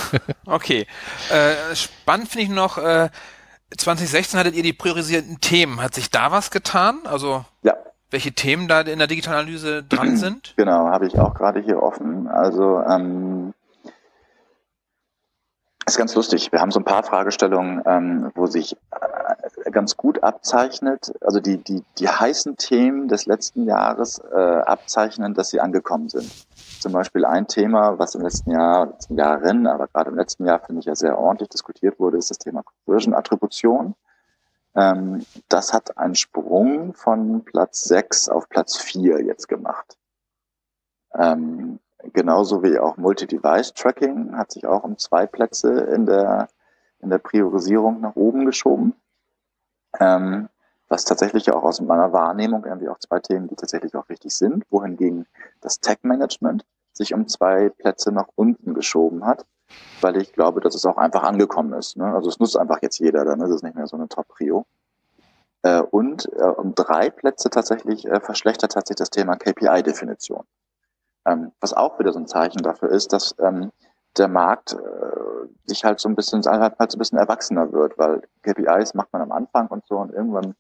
okay. 0.47 0.87
Äh, 1.31 1.75
spannend 1.75 2.29
finde 2.29 2.45
ich 2.45 2.51
noch, 2.51 2.79
äh, 2.79 3.09
2016 3.77 4.39
hattet 4.39 4.55
ihr 4.55 4.63
die 4.63 4.73
priorisierten 4.73 5.41
Themen. 5.41 5.81
Hat 5.81 5.95
sich 5.95 6.11
da 6.11 6.31
was 6.31 6.51
getan? 6.51 6.99
Also 7.05 7.45
ja. 7.63 7.75
welche 8.11 8.33
Themen 8.33 8.69
da 8.69 8.83
in 8.83 8.99
der 8.99 9.09
digitalen 9.09 9.41
Analyse 9.41 9.83
dran 9.83 10.17
sind? 10.19 10.55
Genau, 10.57 10.89
habe 10.89 11.07
ich 11.07 11.19
auch 11.19 11.35
gerade 11.35 11.61
hier 11.61 11.83
offen. 11.83 12.29
Also 12.29 12.83
ähm, 12.83 13.55
ist 15.87 15.99
ganz 15.99 16.15
lustig. 16.15 16.53
Wir 16.53 16.61
haben 16.61 16.71
so 16.71 16.81
ein 16.81 16.85
paar 16.85 17.03
Fragestellungen, 17.03 17.83
ähm, 17.87 18.31
wo 18.35 18.47
sich 18.47 18.77
äh, 18.91 19.71
ganz 19.71 19.97
gut 19.97 20.23
abzeichnet, 20.23 21.13
also 21.21 21.41
die, 21.41 21.59
die, 21.59 21.83
die 21.99 22.09
heißen 22.09 22.57
Themen 22.57 23.09
des 23.09 23.27
letzten 23.27 23.65
Jahres 23.65 24.21
äh, 24.33 24.37
abzeichnen, 24.37 25.35
dass 25.35 25.51
sie 25.51 25.61
angekommen 25.61 26.09
sind. 26.09 26.31
Zum 26.81 26.93
Beispiel 26.93 27.25
ein 27.25 27.47
Thema, 27.47 27.99
was 27.99 28.15
im 28.15 28.23
letzten 28.23 28.51
Jahr, 28.51 28.87
letzten 28.87 29.19
Jahren, 29.19 29.67
aber 29.67 29.89
gerade 29.89 30.11
im 30.11 30.17
letzten 30.17 30.47
Jahr 30.47 30.61
finde 30.61 30.81
ich 30.81 30.87
ja 30.87 30.95
sehr 30.95 31.19
ordentlich 31.19 31.49
diskutiert 31.49 31.99
wurde, 31.99 32.19
ist 32.19 32.31
das 32.31 32.39
Thema 32.39 32.63
Conversion-Attribution. 32.63 33.95
Ähm, 34.75 35.25
das 35.49 35.73
hat 35.73 35.99
einen 35.99 36.15
Sprung 36.15 36.95
von 36.95 37.45
Platz 37.45 37.85
6 37.85 38.29
auf 38.29 38.49
Platz 38.49 38.77
4 38.79 39.23
jetzt 39.25 39.49
gemacht. 39.49 39.97
Ähm, 41.15 41.79
genauso 42.13 42.63
wie 42.63 42.79
auch 42.79 42.97
Multi-Device-Tracking 42.97 44.37
hat 44.37 44.53
sich 44.53 44.67
auch 44.67 44.85
um 44.85 44.99
zwei 44.99 45.27
Plätze 45.27 45.73
in 45.73 46.07
der, 46.07 46.49
in 47.01 47.11
der 47.11 47.19
Priorisierung 47.19 48.01
nach 48.01 48.17
oben 48.17 48.47
geschoben. 48.47 48.95
Ähm, 50.01 50.49
was 50.89 51.05
tatsächlich 51.05 51.51
auch 51.51 51.63
aus 51.65 51.81
meiner 51.81 52.13
Wahrnehmung 52.13 52.65
irgendwie 52.67 52.89
auch 52.89 52.99
zwei 52.99 53.19
Themen, 53.19 53.49
die 53.49 53.57
tatsächlich 53.57 53.95
auch 53.95 54.09
richtig 54.11 54.35
sind, 54.35 54.65
wohingegen 54.71 55.27
das 55.61 55.81
Tech-Management 55.81 56.67
sich 56.93 57.15
um 57.15 57.27
zwei 57.29 57.71
Plätze 57.71 58.13
nach 58.13 58.29
unten 58.35 58.75
geschoben 58.75 59.25
hat, 59.25 59.47
weil 60.03 60.19
ich 60.19 60.35
glaube, 60.35 60.61
dass 60.61 60.75
es 60.75 60.85
auch 60.85 60.99
einfach 60.99 61.23
angekommen 61.23 61.73
ist. 61.73 61.97
Ne? 61.97 62.05
Also 62.05 62.29
es 62.29 62.39
nutzt 62.39 62.59
einfach 62.59 62.83
jetzt 62.83 62.99
jeder, 62.99 63.25
dann 63.25 63.41
ist 63.41 63.51
es 63.51 63.63
nicht 63.63 63.75
mehr 63.75 63.87
so 63.87 63.97
eine 63.97 64.09
Top-Prio. 64.09 64.67
Äh, 65.63 65.81
und 65.81 66.31
äh, 66.35 66.43
um 66.43 66.75
drei 66.75 67.09
Plätze 67.09 67.49
tatsächlich 67.49 68.07
äh, 68.07 68.21
verschlechtert 68.21 68.77
hat 68.77 68.87
sich 68.87 68.97
das 68.97 69.11
Thema 69.11 69.37
KPI-Definition. 69.37 70.45
Ähm, 71.27 71.53
was 71.61 71.73
auch 71.73 71.99
wieder 71.99 72.13
so 72.13 72.19
ein 72.19 72.27
Zeichen 72.27 72.63
dafür 72.63 72.91
ist, 72.91 73.13
dass 73.13 73.35
ähm, 73.39 73.71
der 74.17 74.29
Markt 74.29 74.73
äh, 74.73 75.49
sich 75.67 75.85
halt 75.85 76.01
so 76.01 76.09
ein 76.09 76.17
bisschen 76.17 76.43
halt, 76.45 76.79
halt 76.79 76.91
so 76.91 76.97
ein 76.97 76.99
bisschen 76.99 77.19
erwachsener 77.19 77.73
wird, 77.73 77.97
weil 77.99 78.23
KPIs 78.43 78.95
macht 78.95 79.13
man 79.13 79.23
am 79.23 79.33
Anfang 79.33 79.69
und 79.69 79.87
so 79.87 79.97
und 79.99 80.13
irgendwann 80.13 80.55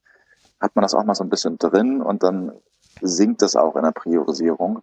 hat 0.61 0.75
man 0.77 0.83
das 0.83 0.95
auch 0.95 1.05
mal 1.05 1.15
so 1.15 1.25
ein 1.25 1.31
bisschen 1.31 1.59
drin 1.59 2.01
und 2.01 2.23
dann 2.23 2.53
sinkt 3.01 3.43
das 3.43 3.57
auch 3.57 3.77
in 3.77 3.83
der 3.83 3.91
Priorisierung. 3.91 4.83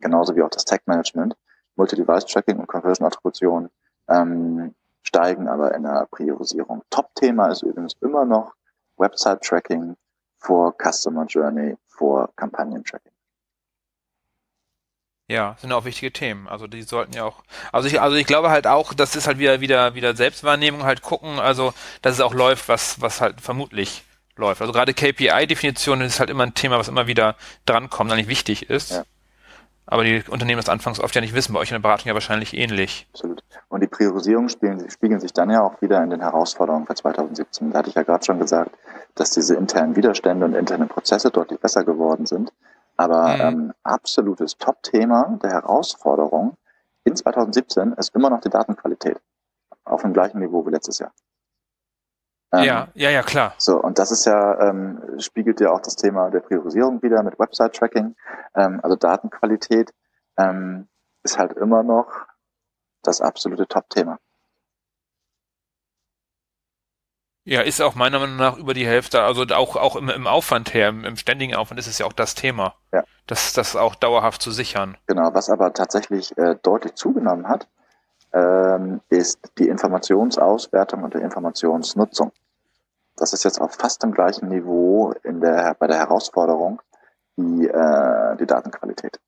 Genauso 0.00 0.34
wie 0.34 0.42
auch 0.42 0.50
das 0.50 0.64
Tag-Management. 0.64 1.36
Multi-Device-Tracking 1.76 2.58
und 2.58 2.66
Conversion-Attribution 2.66 3.68
ähm, 4.08 4.74
steigen 5.02 5.48
aber 5.48 5.74
in 5.74 5.82
der 5.82 6.06
Priorisierung. 6.10 6.82
Top-Thema 6.90 7.48
ist 7.48 7.62
übrigens 7.62 7.94
immer 8.00 8.24
noch 8.24 8.54
Website-Tracking 8.96 9.96
vor 10.38 10.74
Customer 10.82 11.26
Journey, 11.26 11.76
vor 11.86 12.30
Kampagnen-Tracking. 12.36 13.12
Ja, 15.28 15.56
sind 15.60 15.72
auch 15.72 15.84
wichtige 15.84 16.12
Themen. 16.12 16.46
Also 16.46 16.68
die 16.68 16.82
sollten 16.82 17.12
ja 17.12 17.24
auch. 17.24 17.42
Also 17.72 17.88
ich, 17.88 18.00
also 18.00 18.16
ich 18.16 18.26
glaube 18.26 18.50
halt 18.50 18.66
auch, 18.66 18.94
das 18.94 19.16
ist 19.16 19.26
halt 19.26 19.38
wieder 19.38 19.60
wieder 19.60 19.94
wieder 19.94 20.14
Selbstwahrnehmung 20.14 20.84
halt 20.84 21.02
gucken, 21.02 21.40
also 21.40 21.74
dass 22.02 22.14
es 22.14 22.20
auch 22.20 22.32
läuft, 22.32 22.68
was 22.68 23.00
was 23.00 23.20
halt 23.20 23.40
vermutlich 23.40 24.04
läuft. 24.36 24.60
Also 24.60 24.72
gerade 24.72 24.94
KPI-Definition 24.94 26.00
ist 26.02 26.20
halt 26.20 26.30
immer 26.30 26.44
ein 26.44 26.54
Thema, 26.54 26.78
was 26.78 26.88
immer 26.88 27.08
wieder 27.08 27.34
drankommt, 27.64 28.12
eigentlich 28.12 28.28
wichtig 28.28 28.70
ist. 28.70 28.92
Ja. 28.92 29.04
Aber 29.86 30.04
die 30.04 30.22
Unternehmen 30.28 30.60
das 30.60 30.68
anfangs 30.68 31.00
oft 31.00 31.14
ja 31.14 31.20
nicht 31.20 31.34
wissen, 31.34 31.52
bei 31.52 31.60
euch 31.60 31.70
in 31.70 31.74
der 31.74 31.80
Beratung 31.80 32.08
ja 32.08 32.14
wahrscheinlich 32.14 32.54
ähnlich. 32.54 33.06
Absolut. 33.12 33.42
Und 33.68 33.82
die 33.82 33.86
Priorisierungen 33.86 34.48
spiegeln, 34.48 34.90
spiegeln 34.90 35.20
sich 35.20 35.32
dann 35.32 35.50
ja 35.50 35.62
auch 35.62 35.80
wieder 35.80 36.02
in 36.02 36.10
den 36.10 36.20
Herausforderungen 36.20 36.86
für 36.86 36.94
2017. 36.94 37.70
Da 37.70 37.78
hatte 37.78 37.88
ich 37.88 37.94
ja 37.94 38.02
gerade 38.02 38.24
schon 38.24 38.38
gesagt, 38.40 38.76
dass 39.14 39.30
diese 39.30 39.54
internen 39.54 39.94
Widerstände 39.94 40.44
und 40.44 40.54
internen 40.54 40.88
Prozesse 40.88 41.30
deutlich 41.30 41.60
besser 41.60 41.84
geworden 41.84 42.26
sind. 42.26 42.52
Aber 42.96 43.34
mhm. 43.34 43.40
ähm, 43.40 43.72
absolutes 43.82 44.56
Top-Thema 44.56 45.38
der 45.42 45.50
Herausforderung 45.50 46.56
in 47.04 47.14
2017 47.14 47.92
ist 47.94 48.14
immer 48.14 48.30
noch 48.30 48.40
die 48.40 48.50
Datenqualität. 48.50 49.20
Auf 49.84 50.02
dem 50.02 50.12
gleichen 50.12 50.40
Niveau 50.40 50.66
wie 50.66 50.70
letztes 50.70 50.98
Jahr. 50.98 51.12
Ähm, 52.52 52.64
ja, 52.64 52.88
ja, 52.94 53.10
ja, 53.10 53.22
klar. 53.22 53.54
So, 53.58 53.80
und 53.80 53.98
das 53.98 54.10
ist 54.10 54.24
ja, 54.24 54.60
ähm, 54.60 55.18
spiegelt 55.18 55.60
ja 55.60 55.70
auch 55.70 55.80
das 55.80 55.96
Thema 55.96 56.30
der 56.30 56.40
Priorisierung 56.40 57.02
wieder 57.02 57.22
mit 57.22 57.38
Website-Tracking. 57.38 58.16
Ähm, 58.54 58.80
also 58.82 58.96
Datenqualität 58.96 59.92
ähm, 60.38 60.88
ist 61.22 61.38
halt 61.38 61.52
immer 61.54 61.82
noch 61.82 62.26
das 63.02 63.20
absolute 63.20 63.66
Top-Thema. 63.66 64.18
Ja, 67.46 67.60
ist 67.60 67.80
auch 67.80 67.94
meiner 67.94 68.18
Meinung 68.18 68.34
nach 68.34 68.56
über 68.56 68.74
die 68.74 68.88
Hälfte, 68.88 69.22
also 69.22 69.44
auch, 69.54 69.76
auch 69.76 69.94
im, 69.94 70.08
im 70.08 70.26
Aufwand 70.26 70.74
her, 70.74 70.88
im, 70.88 71.04
im 71.04 71.16
ständigen 71.16 71.54
Aufwand 71.54 71.78
ist 71.78 71.86
es 71.86 71.96
ja 71.96 72.04
auch 72.04 72.12
das 72.12 72.34
Thema. 72.34 72.74
Ja. 72.92 73.04
Das, 73.28 73.52
das 73.52 73.76
auch 73.76 73.94
dauerhaft 73.94 74.42
zu 74.42 74.50
sichern. 74.50 74.96
Genau, 75.06 75.32
was 75.32 75.48
aber 75.48 75.72
tatsächlich 75.72 76.36
äh, 76.38 76.56
deutlich 76.60 76.96
zugenommen 76.96 77.48
hat, 77.48 77.68
ähm, 78.32 79.00
ist 79.10 79.38
die 79.58 79.68
Informationsauswertung 79.68 81.04
und 81.04 81.14
die 81.14 81.18
Informationsnutzung. 81.18 82.32
Das 83.14 83.32
ist 83.32 83.44
jetzt 83.44 83.60
auf 83.60 83.74
fast 83.74 84.02
dem 84.02 84.10
gleichen 84.10 84.48
Niveau 84.48 85.14
in 85.22 85.40
der, 85.40 85.76
bei 85.78 85.86
der 85.86 85.98
Herausforderung 85.98 86.82
wie 87.36 87.68
äh, 87.68 88.36
die 88.38 88.46
Datenqualität. 88.46 89.20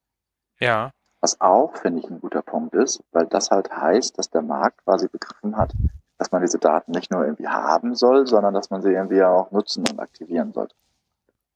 Ja. 0.58 0.90
Was 1.20 1.40
auch, 1.40 1.76
finde 1.76 2.00
ich, 2.00 2.10
ein 2.10 2.20
guter 2.20 2.42
Punkt 2.42 2.74
ist, 2.74 3.00
weil 3.12 3.26
das 3.26 3.52
halt 3.52 3.70
heißt, 3.70 4.18
dass 4.18 4.28
der 4.28 4.42
Markt 4.42 4.82
quasi 4.84 5.06
begriffen 5.06 5.56
hat, 5.56 5.72
dass 6.18 6.32
man 6.32 6.42
diese 6.42 6.58
Daten 6.58 6.92
nicht 6.92 7.10
nur 7.10 7.24
irgendwie 7.24 7.46
haben 7.46 7.94
soll, 7.94 8.26
sondern 8.26 8.52
dass 8.52 8.70
man 8.70 8.82
sie 8.82 8.90
irgendwie 8.90 9.22
auch 9.22 9.50
nutzen 9.50 9.84
und 9.88 10.00
aktivieren 10.00 10.52
sollte. 10.52 10.74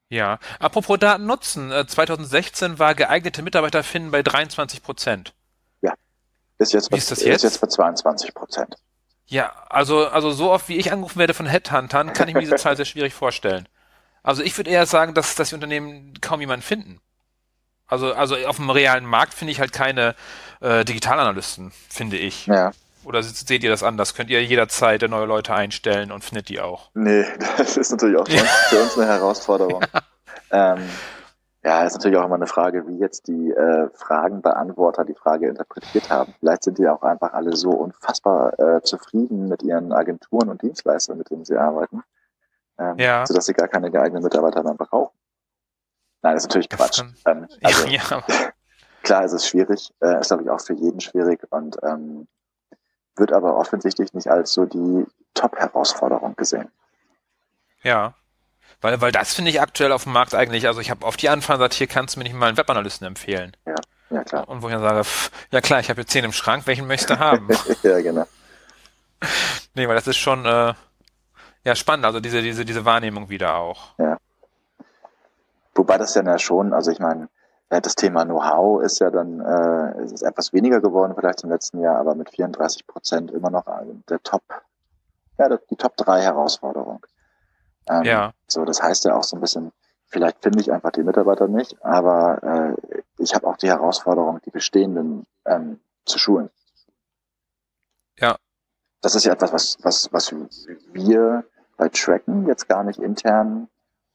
Ja, 0.09 0.38
apropos 0.59 0.98
Daten 0.98 1.27
nutzen, 1.27 1.70
2016 1.70 2.75
äh, 2.75 2.79
war 2.79 2.94
geeignete 2.94 3.42
Mitarbeiter 3.42 3.83
finden 3.83 4.11
bei 4.11 4.22
23 4.22 4.83
Prozent. 4.83 5.35
Ja. 5.81 5.94
Ist 6.59 6.72
jetzt, 6.72 6.90
bei, 6.90 6.98
ist 6.98 7.11
das 7.11 7.22
jetzt? 7.22 7.42
jetzt 7.42 7.61
bei 7.61 7.66
22 7.66 8.35
Prozent. 8.35 8.77
Ja, 9.27 9.53
also, 9.70 10.07
also 10.09 10.31
so 10.31 10.51
oft 10.51 10.68
wie 10.68 10.77
ich 10.77 10.92
angerufen 10.92 11.18
werde 11.18 11.33
von 11.33 11.46
Headhuntern, 11.46 12.12
kann 12.12 12.29
ich 12.29 12.35
mir 12.35 12.40
diese 12.40 12.57
Zahl 12.57 12.77
sehr 12.77 12.85
schwierig 12.85 13.14
vorstellen. 13.14 13.66
Also 14.22 14.42
ich 14.42 14.57
würde 14.57 14.70
eher 14.70 14.87
sagen, 14.87 15.14
dass, 15.14 15.35
dass 15.35 15.48
die 15.48 15.55
Unternehmen 15.55 16.12
kaum 16.20 16.40
jemanden 16.40 16.62
finden. 16.62 17.01
Also, 17.87 18.12
also 18.14 18.37
auf 18.46 18.57
dem 18.57 18.70
realen 18.70 19.05
Markt 19.05 19.35
finde 19.35 19.53
ich 19.53 19.61
halt 19.61 19.72
keine 19.72 20.14
äh, 20.61 20.85
Digitalanalysten, 20.85 21.72
finde 21.88 22.18
ich. 22.18 22.46
Ja. 22.46 22.72
Oder 23.04 23.22
se- 23.22 23.34
seht 23.46 23.62
ihr 23.64 23.70
das 23.70 23.82
anders? 23.82 24.14
Könnt 24.14 24.30
ihr 24.30 24.42
jederzeit 24.44 25.02
neue 25.08 25.26
Leute 25.26 25.54
einstellen 25.54 26.12
und 26.12 26.22
findet 26.24 26.48
die 26.48 26.60
auch? 26.60 26.90
Nee, 26.94 27.24
das 27.58 27.76
ist 27.76 27.90
natürlich 27.90 28.16
auch 28.18 28.26
für 28.28 28.40
uns, 28.40 28.50
für 28.68 28.82
uns 28.82 28.98
eine 28.98 29.06
Herausforderung. 29.06 29.82
ähm, 30.50 30.88
ja, 31.64 31.84
ist 31.84 31.94
natürlich 31.94 32.16
auch 32.18 32.24
immer 32.26 32.34
eine 32.34 32.46
Frage, 32.48 32.86
wie 32.88 32.98
jetzt 32.98 33.28
die 33.28 33.50
äh, 33.52 33.88
Fragenbeantworter 33.94 35.04
die 35.04 35.14
Frage 35.14 35.48
interpretiert 35.48 36.10
haben. 36.10 36.34
Vielleicht 36.40 36.64
sind 36.64 36.78
die 36.78 36.88
auch 36.88 37.02
einfach 37.02 37.32
alle 37.34 37.54
so 37.54 37.70
unfassbar 37.70 38.58
äh, 38.58 38.82
zufrieden 38.82 39.48
mit 39.48 39.62
ihren 39.62 39.92
Agenturen 39.92 40.48
und 40.48 40.60
Dienstleistern, 40.62 41.18
mit 41.18 41.30
denen 41.30 41.44
sie 41.44 41.56
arbeiten, 41.56 42.02
ähm, 42.78 42.98
Ja. 42.98 43.24
sodass 43.26 43.46
sie 43.46 43.52
gar 43.52 43.68
keine 43.68 43.90
geeigneten 43.92 44.24
Mitarbeiter 44.24 44.62
mehr 44.64 44.74
brauchen. 44.74 45.14
Nein, 46.22 46.34
das 46.34 46.44
ist 46.44 46.48
natürlich 46.50 46.68
Quatsch. 46.68 47.02
Ähm, 47.26 47.46
also, 47.62 47.86
ja, 47.86 48.02
ja. 48.10 48.22
Klar 49.02 49.24
ist 49.24 49.32
es 49.32 49.46
schwierig, 49.46 49.92
äh, 50.00 50.20
ist 50.20 50.28
glaube 50.28 50.42
ich 50.44 50.50
auch 50.50 50.60
für 50.60 50.74
jeden 50.74 51.00
schwierig 51.00 51.40
und 51.50 51.76
ähm, 51.84 52.26
wird 53.16 53.33
aber 53.33 53.57
offensichtlich 53.57 54.14
nicht 54.14 54.29
als 54.29 54.53
so 54.53 54.66
die 54.66 55.07
Top-Herausforderung 55.35 56.37
gesehen. 56.37 56.70
ja. 57.83 58.14
Weil, 58.81 59.01
weil 59.01 59.12
das 59.12 59.33
finde 59.33 59.53
ich 59.53 59.61
aktuell 59.61 59.92
auf 59.92 60.03
dem 60.03 60.12
Markt 60.12 60.35
eigentlich, 60.35 60.66
also 60.66 60.81
ich 60.81 60.90
habe 60.90 61.07
oft 61.07 61.22
die 61.22 61.29
Anfragen 61.29 61.61
gesagt, 61.61 61.75
hier 61.75 61.87
kannst 61.87 62.16
du 62.16 62.18
mir 62.18 62.25
nicht 62.25 62.35
mal 62.35 62.48
einen 62.48 62.57
Webanalysten 62.57 63.07
empfehlen. 63.07 63.57
Ja, 64.11 64.25
klar. 64.25 64.48
Und 64.48 64.61
wo 64.61 64.66
ich 64.66 64.75
dann 64.75 64.83
sage, 64.83 65.05
pff, 65.05 65.31
ja 65.53 65.61
klar, 65.61 65.79
ich 65.79 65.88
habe 65.88 66.01
jetzt 66.01 66.11
zehn 66.11 66.25
im 66.25 66.33
Schrank, 66.33 66.66
welchen 66.66 66.88
möchtest 66.88 67.11
du 67.11 67.18
haben? 67.20 67.48
ja, 67.85 68.01
genau. 68.01 68.27
nee, 69.75 69.87
weil 69.87 69.94
das 69.94 70.09
ist 70.09 70.18
schon 70.18 70.44
äh, 70.44 70.75
ja 71.64 71.75
spannend, 71.77 72.05
also 72.05 72.18
diese, 72.18 72.42
diese, 72.42 72.64
diese 72.64 72.85
Wahrnehmung 72.85 73.29
wieder 73.29 73.55
auch. 73.55 73.94
Wobei 75.75 75.96
das 75.96 76.14
ja 76.14 76.38
schon, 76.38 76.75
also 76.75 76.90
ich 76.90 76.98
meine, 76.98 77.29
das 77.80 77.94
Thema 77.94 78.24
Know-how 78.24 78.82
ist 78.82 78.98
ja 79.00 79.11
dann, 79.11 79.40
äh, 79.40 80.04
ist 80.04 80.22
etwas 80.22 80.52
weniger 80.52 80.80
geworden 80.80 81.14
vielleicht 81.16 81.42
im 81.44 81.50
letzten 81.50 81.80
Jahr, 81.80 81.96
aber 81.96 82.14
mit 82.14 82.30
34 82.30 82.87
Prozent 82.87 83.30
immer 83.30 83.50
noch 83.50 83.66
ein- 83.66 84.04
der 84.08 84.22
Top, 84.22 84.42
ja, 85.38 85.48
die 85.48 85.76
Top 85.76 85.96
3 85.96 86.20
Herausforderung. 86.22 87.04
Ähm, 87.88 88.02
Ja. 88.04 88.32
So, 88.46 88.64
das 88.64 88.82
heißt 88.82 89.04
ja 89.04 89.14
auch 89.16 89.24
so 89.24 89.37
ein 89.37 89.40
bisschen, 89.40 89.72
vielleicht 90.06 90.42
finde 90.42 90.61
ich 90.61 90.70
einfach 90.72 90.90
die 90.92 91.02
Mitarbeiter 91.02 91.48
nicht, 91.48 91.82
aber 91.85 92.42
äh, 92.42 92.98
ich 93.18 93.35
habe 93.35 93.46
auch 93.46 93.56
die 93.56 93.68
Herausforderung, 93.68 94.40
die 94.44 94.50
bestehenden 94.50 95.26
ähm, 95.46 95.80
zu 96.04 96.18
schulen. 96.18 96.50
Ja. 98.18 98.37
Das 99.00 99.14
ist 99.14 99.24
ja 99.24 99.32
etwas, 99.32 99.52
was, 99.52 99.78
was, 99.82 100.12
was 100.12 100.35
wir 100.92 101.44
bei 101.76 101.88
Tracken 101.88 102.46
jetzt 102.46 102.68
gar 102.68 102.85
nicht 102.85 103.00
intern 103.00 103.68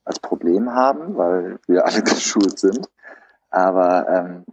als 0.05 0.19
Problem 0.19 0.71
haben, 0.73 1.17
weil 1.17 1.59
wir 1.67 1.85
alle 1.85 2.03
geschult 2.03 2.59
sind. 2.59 2.87
Aber 3.49 4.07
ähm, 4.09 4.45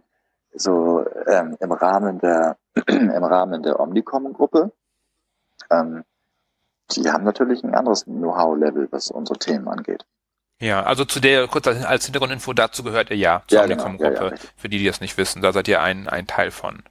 so 0.53 1.05
ähm, 1.27 1.57
im 1.59 1.71
Rahmen 1.71 2.19
der 2.19 2.57
im 2.87 3.23
Rahmen 3.23 3.63
der 3.63 3.79
Omnicom-Gruppe, 3.79 4.71
ähm, 5.71 6.03
die 6.91 7.09
haben 7.09 7.23
natürlich 7.23 7.63
ein 7.63 7.73
anderes 7.73 8.05
Know-how-Level, 8.05 8.89
was 8.91 9.11
unsere 9.11 9.39
Themen 9.39 9.67
angeht. 9.67 10.05
Ja, 10.59 10.83
also 10.83 11.03
zu 11.03 11.19
der, 11.19 11.47
kurz 11.47 11.67
als 11.67 12.05
Hintergrundinfo, 12.05 12.53
dazu 12.53 12.83
gehört 12.83 13.09
ihr 13.09 13.17
ja, 13.17 13.43
zur 13.47 13.59
Ja, 13.59 13.65
genau. 13.65 13.85
Omnicom-Gruppe, 13.85 14.15
Ja, 14.15 14.23
ja, 14.23 14.29
richtig. 14.29 14.51
für 14.55 14.69
die, 14.69 14.77
die 14.77 14.85
das 14.85 15.01
nicht 15.01 15.17
wissen, 15.17 15.41
da 15.41 15.51
seid 15.51 15.67
ihr 15.67 15.81
ein, 15.81 16.07
ein 16.07 16.27
Teil 16.27 16.51
von. 16.51 16.83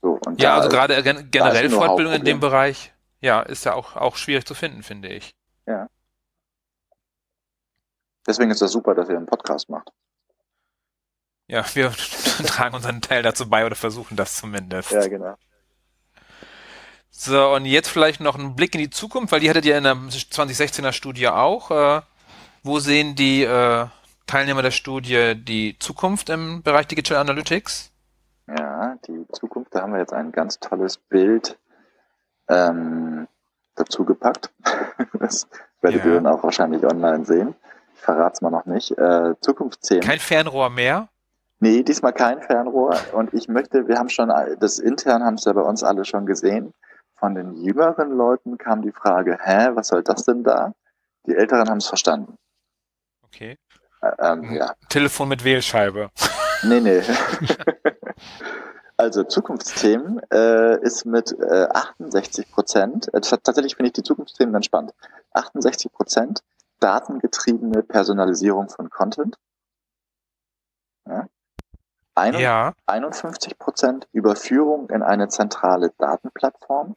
So, 0.00 0.18
und 0.26 0.40
Ja, 0.40 0.54
also 0.54 0.68
gerade 0.68 1.02
gen 1.02 1.30
generell 1.30 1.68
Fortbildung 1.70 2.14
in 2.14 2.24
dem 2.24 2.40
Bereich, 2.40 2.92
ja, 3.20 3.40
ist 3.40 3.64
ja 3.64 3.74
auch, 3.74 3.96
auch 3.96 4.16
schwierig 4.16 4.46
zu 4.46 4.54
finden, 4.54 4.82
finde 4.82 5.08
ich. 5.08 5.34
Deswegen 8.26 8.50
ist 8.50 8.62
das 8.62 8.72
super, 8.72 8.94
dass 8.94 9.08
ihr 9.08 9.16
einen 9.16 9.26
Podcast 9.26 9.68
macht. 9.70 9.90
Ja, 11.46 11.64
wir 11.74 11.90
tragen 12.46 12.74
unseren 12.74 13.00
Teil 13.02 13.22
dazu 13.22 13.48
bei 13.48 13.66
oder 13.66 13.76
versuchen 13.76 14.16
das 14.16 14.36
zumindest. 14.36 14.90
genau. 14.90 15.34
So, 17.10 17.54
und 17.54 17.64
jetzt 17.66 17.88
vielleicht 17.88 18.20
noch 18.20 18.36
ein 18.36 18.56
Blick 18.56 18.74
in 18.74 18.80
die 18.80 18.90
Zukunft, 18.90 19.32
weil 19.32 19.40
die 19.40 19.48
hattet 19.48 19.64
ihr 19.64 19.78
in 19.78 19.84
der 19.84 19.94
2016er 19.94 20.92
Studie 20.92 21.28
auch. 21.28 21.70
Äh, 21.70 22.02
wo 22.64 22.80
sehen 22.80 23.14
die 23.14 23.44
äh, 23.44 23.86
Teilnehmer 24.26 24.62
der 24.62 24.72
Studie 24.72 25.34
die 25.36 25.78
Zukunft 25.78 26.28
im 26.30 26.62
Bereich 26.62 26.86
Digital 26.88 27.18
Analytics? 27.18 27.92
Ja, 28.48 28.96
die 29.06 29.26
Zukunft, 29.32 29.74
da 29.74 29.82
haben 29.82 29.92
wir 29.92 30.00
jetzt 30.00 30.12
ein 30.12 30.32
ganz 30.32 30.58
tolles 30.58 30.98
Bild 30.98 31.56
ähm, 32.48 33.28
dazu 33.76 34.04
gepackt. 34.04 34.50
das 35.20 35.46
werdet 35.82 36.00
Ja. 36.04 36.10
ihr 36.10 36.14
dann 36.14 36.26
auch 36.26 36.42
wahrscheinlich 36.42 36.84
online 36.84 37.24
sehen. 37.24 37.54
Es 38.06 38.40
mal 38.40 38.50
noch 38.50 38.66
nicht. 38.66 38.96
Äh, 38.98 39.34
Zukunftsthemen. 39.40 40.02
Kein 40.02 40.18
Fernrohr 40.18 40.70
mehr? 40.70 41.08
Nee, 41.60 41.82
diesmal 41.82 42.12
kein 42.12 42.42
Fernrohr. 42.42 42.96
Und 43.12 43.32
ich 43.32 43.48
möchte, 43.48 43.88
wir 43.88 43.98
haben 43.98 44.08
schon, 44.10 44.30
das 44.60 44.78
intern 44.78 45.24
haben 45.24 45.34
es 45.34 45.44
ja 45.44 45.52
bei 45.52 45.62
uns 45.62 45.82
alle 45.82 46.04
schon 46.04 46.26
gesehen. 46.26 46.74
Von 47.16 47.34
den 47.34 47.54
jüngeren 47.54 48.10
Leuten 48.16 48.58
kam 48.58 48.82
die 48.82 48.92
Frage, 48.92 49.38
hä, 49.40 49.70
was 49.74 49.88
soll 49.88 50.02
das 50.02 50.24
denn 50.24 50.42
da? 50.44 50.72
Die 51.26 51.34
Älteren 51.34 51.68
haben 51.70 51.78
es 51.78 51.86
verstanden. 51.86 52.36
Okay. 53.24 53.56
Äh, 54.02 54.10
ähm, 54.18 54.40
Mhm. 54.40 54.54
ja, 54.56 54.74
Telefon 54.90 55.28
mit 55.28 55.42
Wählscheibe. 55.44 56.10
nee, 56.64 56.80
nee. 56.80 57.00
also 58.96 59.24
Zukunftsthemen 59.24 60.20
äh, 60.30 60.80
ist 60.82 61.04
mit 61.06 61.32
äh, 61.40 61.66
68 61.72 62.50
Prozent, 62.50 63.08
äh, 63.14 63.18
tats- 63.20 63.42
tatsächlich 63.42 63.76
finde 63.76 63.88
ich 63.88 63.92
die 63.94 64.02
Zukunftsthemen 64.02 64.52
ganz 64.52 64.66
spannend. 64.66 64.92
68 65.32 65.90
Prozent 65.92 66.42
datengetriebene 66.80 67.82
Personalisierung 67.82 68.68
von 68.68 68.90
Content. 68.90 69.36
Ja. 71.06 71.26
Ein- 72.14 72.34
Ja. 72.38 72.72
51 72.86 73.58
Prozent 73.58 74.08
Überführung 74.12 74.88
in 74.90 75.02
eine 75.02 75.28
zentrale 75.28 75.90
Datenplattform, 75.98 76.94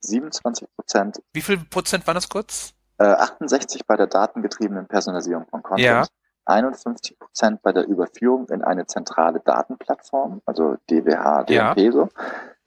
27 0.00 0.66
Prozent, 0.76 1.22
Wie 1.32 1.42
viel 1.42 1.58
Prozent 1.58 2.06
waren 2.06 2.14
das 2.14 2.28
kurz? 2.28 2.72
äh, 2.98 3.04
68% 3.04 3.86
bei 3.86 3.96
der 3.96 4.06
datengetriebenen 4.06 4.86
Personalisierung 4.86 5.46
von 5.48 5.62
Content, 5.62 5.84
Ja. 5.86 6.04
51 6.46 7.18
Prozent 7.18 7.60
bei 7.62 7.72
der 7.72 7.86
Überführung 7.86 8.48
in 8.50 8.62
eine 8.62 8.86
zentrale 8.86 9.40
Datenplattform, 9.40 10.42
also 10.46 10.76
DWH, 10.90 11.44
Ja. 11.48 11.74
DMP 11.74 11.90
so, 11.92 12.08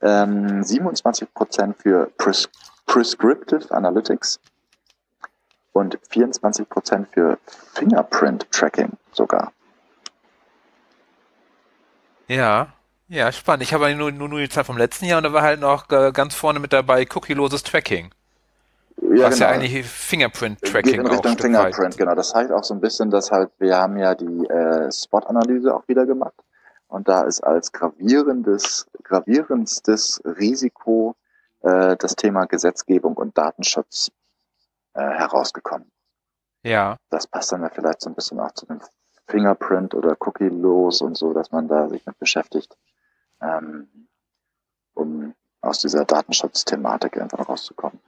ähm, 0.00 0.62
27 0.62 1.32
Prozent 1.32 1.76
für 1.78 2.10
Pres 2.18 2.48
Prescriptive 2.86 3.70
Analytics 3.74 4.38
und 5.72 5.98
24 6.10 6.68
Prozent 6.68 7.08
für 7.12 7.38
Fingerprint 7.74 8.50
Tracking 8.50 8.92
sogar. 9.12 9.52
Ja. 12.28 12.68
Ja, 13.08 13.32
spannend. 13.32 13.62
Ich 13.62 13.72
habe 13.72 13.94
nur, 13.94 14.12
nur, 14.12 14.28
nur 14.28 14.40
die 14.40 14.50
Zahl 14.50 14.64
vom 14.64 14.76
letzten 14.76 15.06
Jahr 15.06 15.18
und 15.18 15.24
da 15.24 15.32
war 15.32 15.42
halt 15.42 15.60
noch 15.60 15.90
äh, 15.90 16.12
ganz 16.12 16.34
vorne 16.34 16.60
mit 16.60 16.74
dabei 16.74 17.06
cookieloses 17.14 17.62
Tracking. 17.62 18.10
was 18.96 19.38
ja 19.38 19.48
eigentlich 19.48 19.72
Geht 19.72 19.86
Fingerprint-Tracking 19.86 21.00
in 21.00 21.06
auch 21.06 21.12
Richtung. 21.12 21.38
Fingerprint, 21.38 21.96
genau. 21.96 22.14
Das 22.14 22.30
zeigt 22.30 22.52
auch 22.52 22.64
so 22.64 22.74
ein 22.74 22.80
bisschen, 22.80 23.10
dass 23.10 23.30
halt, 23.30 23.50
wir 23.58 23.76
haben 23.76 23.96
ja 23.96 24.14
die 24.14 24.46
äh, 24.46 24.92
Spot-Analyse 24.92 25.74
auch 25.74 25.88
wieder 25.88 26.04
gemacht. 26.04 26.34
Und 26.88 27.08
da 27.08 27.22
ist 27.22 27.40
als 27.40 27.72
gravierendes, 27.72 28.86
gravierendstes 29.04 30.20
Risiko 30.24 31.16
äh, 31.62 31.96
das 31.96 32.14
Thema 32.14 32.44
Gesetzgebung 32.44 33.14
und 33.14 33.36
Datenschutz 33.38 34.10
äh, 34.98 35.18
herausgekommen. 35.18 35.90
Ja. 36.64 36.96
Das 37.10 37.26
passt 37.26 37.52
dann 37.52 37.62
ja 37.62 37.70
vielleicht 37.70 38.00
so 38.00 38.10
ein 38.10 38.14
bisschen 38.14 38.40
auch 38.40 38.52
zu 38.52 38.66
dem 38.66 38.80
Fingerprint 39.28 39.94
oder 39.94 40.16
Cookie-los 40.18 41.02
und 41.02 41.16
so, 41.16 41.32
dass 41.32 41.52
man 41.52 41.68
da 41.68 41.88
sich 41.88 42.04
mit 42.04 42.18
beschäftigt, 42.18 42.76
ähm, 43.40 44.08
um 44.94 45.34
aus 45.60 45.80
dieser 45.80 46.04
Datenschutzthematik 46.04 47.20
einfach 47.20 47.48
rauszukommen. 47.48 48.00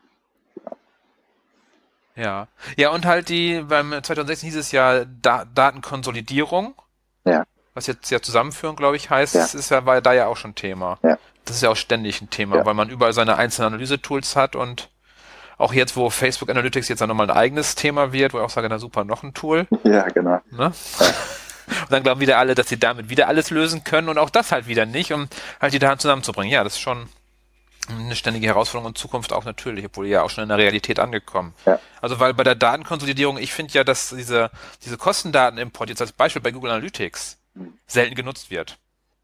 Ja. 2.17 2.49
Ja, 2.77 2.91
und 2.91 3.07
halt 3.07 3.29
die, 3.29 3.63
beim 3.63 3.91
2016 3.91 4.49
hieß 4.49 4.57
es 4.59 4.73
ja 4.73 5.05
da 5.05 5.45
Datenkonsolidierung. 5.45 6.75
Ja. 7.25 7.45
Was 7.75 7.87
jetzt 7.87 8.11
ja 8.11 8.21
Zusammenführung, 8.21 8.77
glaube 8.77 8.97
ich, 8.97 9.11
heißt. 9.11 9.35
Ja. 9.35 9.43
Das 9.43 9.55
ist 9.55 9.71
ja, 9.71 9.87
war 9.87 10.01
da 10.01 10.13
ja 10.13 10.27
auch 10.27 10.37
schon 10.37 10.55
Thema. 10.57 10.99
Ja. 11.03 11.19
Das 11.45 11.57
ist 11.57 11.63
ja 11.63 11.71
auch 11.71 11.77
ständig 11.77 12.21
ein 12.21 12.31
Thema, 12.31 12.57
Ja. 12.57 12.67
weil 12.67 12.75
man 12.75 12.91
überall 12.91 13.13
seine 13.13 13.37
einzelnen 13.37 13.69
Analyse-Tools 13.69 14.37
hat 14.37 14.57
und 14.57 14.91
auch 15.61 15.73
jetzt, 15.73 15.97
wo 15.97 16.11
Facebook 16.11 16.51
Analytics 16.51 16.89
jetzt 16.89 17.01
dann 17.01 17.09
nochmal 17.09 17.31
ein 17.31 17.37
eigenes 17.37 17.75
Thema 17.75 18.13
wird, 18.13 18.33
wo 18.33 18.39
ich 18.39 18.45
auch 18.45 18.51
sage, 18.51 18.69
na 18.69 18.79
super, 18.79 19.05
noch 19.05 19.23
ein 19.23 19.35
Tool. 19.35 19.67
Ja, 19.85 20.03
genau. 20.09 20.41
Ne? 20.51 20.67
Und 20.67 21.91
dann 21.93 22.03
glauben 22.03 22.21
wieder 22.21 22.39
alle, 22.39 22.55
dass 22.55 22.69
sie 22.69 22.79
damit 22.79 23.09
wieder 23.11 23.29
alles 23.29 23.51
lösen 23.51 23.85
können 23.85 24.09
und 24.09 24.19
auch 24.19 24.31
das 24.31 24.51
halt 24.53 24.67
wieder 24.67 24.87
nicht, 24.87 25.13
um 25.13 25.29
halt 25.61 25.73
die 25.73 25.79
Daten 25.79 26.01
zusammenzubringen. 26.01 26.53
Ja, 26.53 26.65
das 26.65 26.75
ist 26.75 26.81
schon 26.81 27.09
eine 27.89 28.17
ständige 28.17 28.47
Herausforderung 28.47 28.89
und 28.89 28.99
Zukunft 28.99 29.33
auch 29.33 29.45
natürlich, 29.45 29.85
obwohl 29.85 30.07
ja 30.07 30.23
auch 30.23 30.31
schon 30.31 30.43
in 30.43 30.49
der 30.49 30.59
Realität 30.59 30.99
angekommen. 30.99 31.55
Ja. 31.67 31.79
Also 32.01 32.21
weil 32.21 32.35
bei 32.35 32.45
der 32.45 32.55
Datenkonsolidierung, 32.55 33.39
ich 33.39 33.53
finde 33.53 33.73
ja, 33.75 33.85
dass 33.85 34.11
diese, 34.11 34.51
diese 34.85 34.97
Kostendatenimport 34.97 35.91
jetzt 35.91 36.01
als 36.01 36.13
Beispiel 36.13 36.43
bei 36.43 36.51
Google 36.51 36.71
Analytics 36.71 37.39
Mhm. 37.55 37.75
selten 37.87 38.15
genutzt 38.15 38.51
wird. 38.51 38.79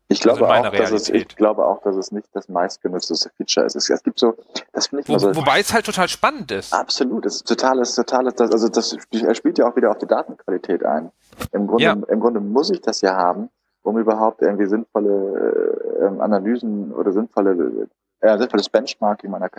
Ich 0.09 0.21
glaube, 0.21 0.49
also 0.49 0.69
auch, 0.69 0.73
dass 0.73 0.93
es, 0.93 1.09
ich 1.09 1.29
glaube 1.29 1.67
auch, 1.67 1.83
dass 1.83 1.97
es 1.97 2.13
nicht 2.13 2.29
das 2.33 2.49
meistgenutzteste 2.49 3.31
Feature 3.37 3.67
ist. 3.67 3.75
Es, 3.75 3.91
es 3.91 4.03
gibt 4.05 4.21
so, 4.21 4.35
das 4.73 4.87
finde 4.87 5.03
ich 5.03 5.09
Wo, 5.09 5.19
so. 5.19 5.35
Wobei 5.35 5.59
es 5.59 5.73
halt 5.73 5.85
total 5.85 6.09
spannend 6.09 6.53
ist. 6.53 6.73
Absolut, 6.73 7.27
es 7.27 7.37
ist 7.37 7.49
totales, 7.49 7.95
totales, 7.97 8.35
das, 8.37 8.53
also 8.53 8.69
das 8.69 8.97
spielt 9.37 9.59
ja 9.59 9.69
auch 9.69 9.75
wieder 9.75 9.91
auf 9.91 9.99
die 9.99 10.07
Datenqualität 10.07 10.85
ein. 10.85 11.11
Im 11.51 11.67
Grunde, 11.67 11.83
ja. 11.83 11.93
im 11.93 12.21
Grunde 12.21 12.39
muss 12.39 12.71
ich 12.71 12.81
das 12.81 13.01
ja 13.01 13.17
haben, 13.17 13.51
um 13.83 13.99
überhaupt 13.99 14.43
irgendwie 14.43 14.67
sinnvolle 14.67 15.81
äh, 16.01 16.23
Analysen 16.23 16.93
oder 16.93 17.13
sinnvolle, 17.13 17.89
äh, 18.21 18.39
sinnvolles 18.39 18.69
Benchmarking 18.69 19.31
meiner 19.31 19.51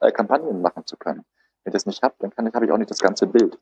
äh, 0.00 0.12
Kampagnen 0.12 0.62
machen 0.62 0.86
zu 0.86 0.96
können. 0.96 1.24
Wenn 1.62 1.72
ich 1.72 1.74
das 1.74 1.84
nicht 1.84 2.02
habe, 2.02 2.14
dann 2.20 2.30
kann 2.34 2.46
ich, 2.46 2.54
habe 2.54 2.64
ich 2.64 2.72
auch 2.72 2.78
nicht 2.78 2.90
das 2.90 3.00
ganze 3.00 3.26
Bild. 3.26 3.58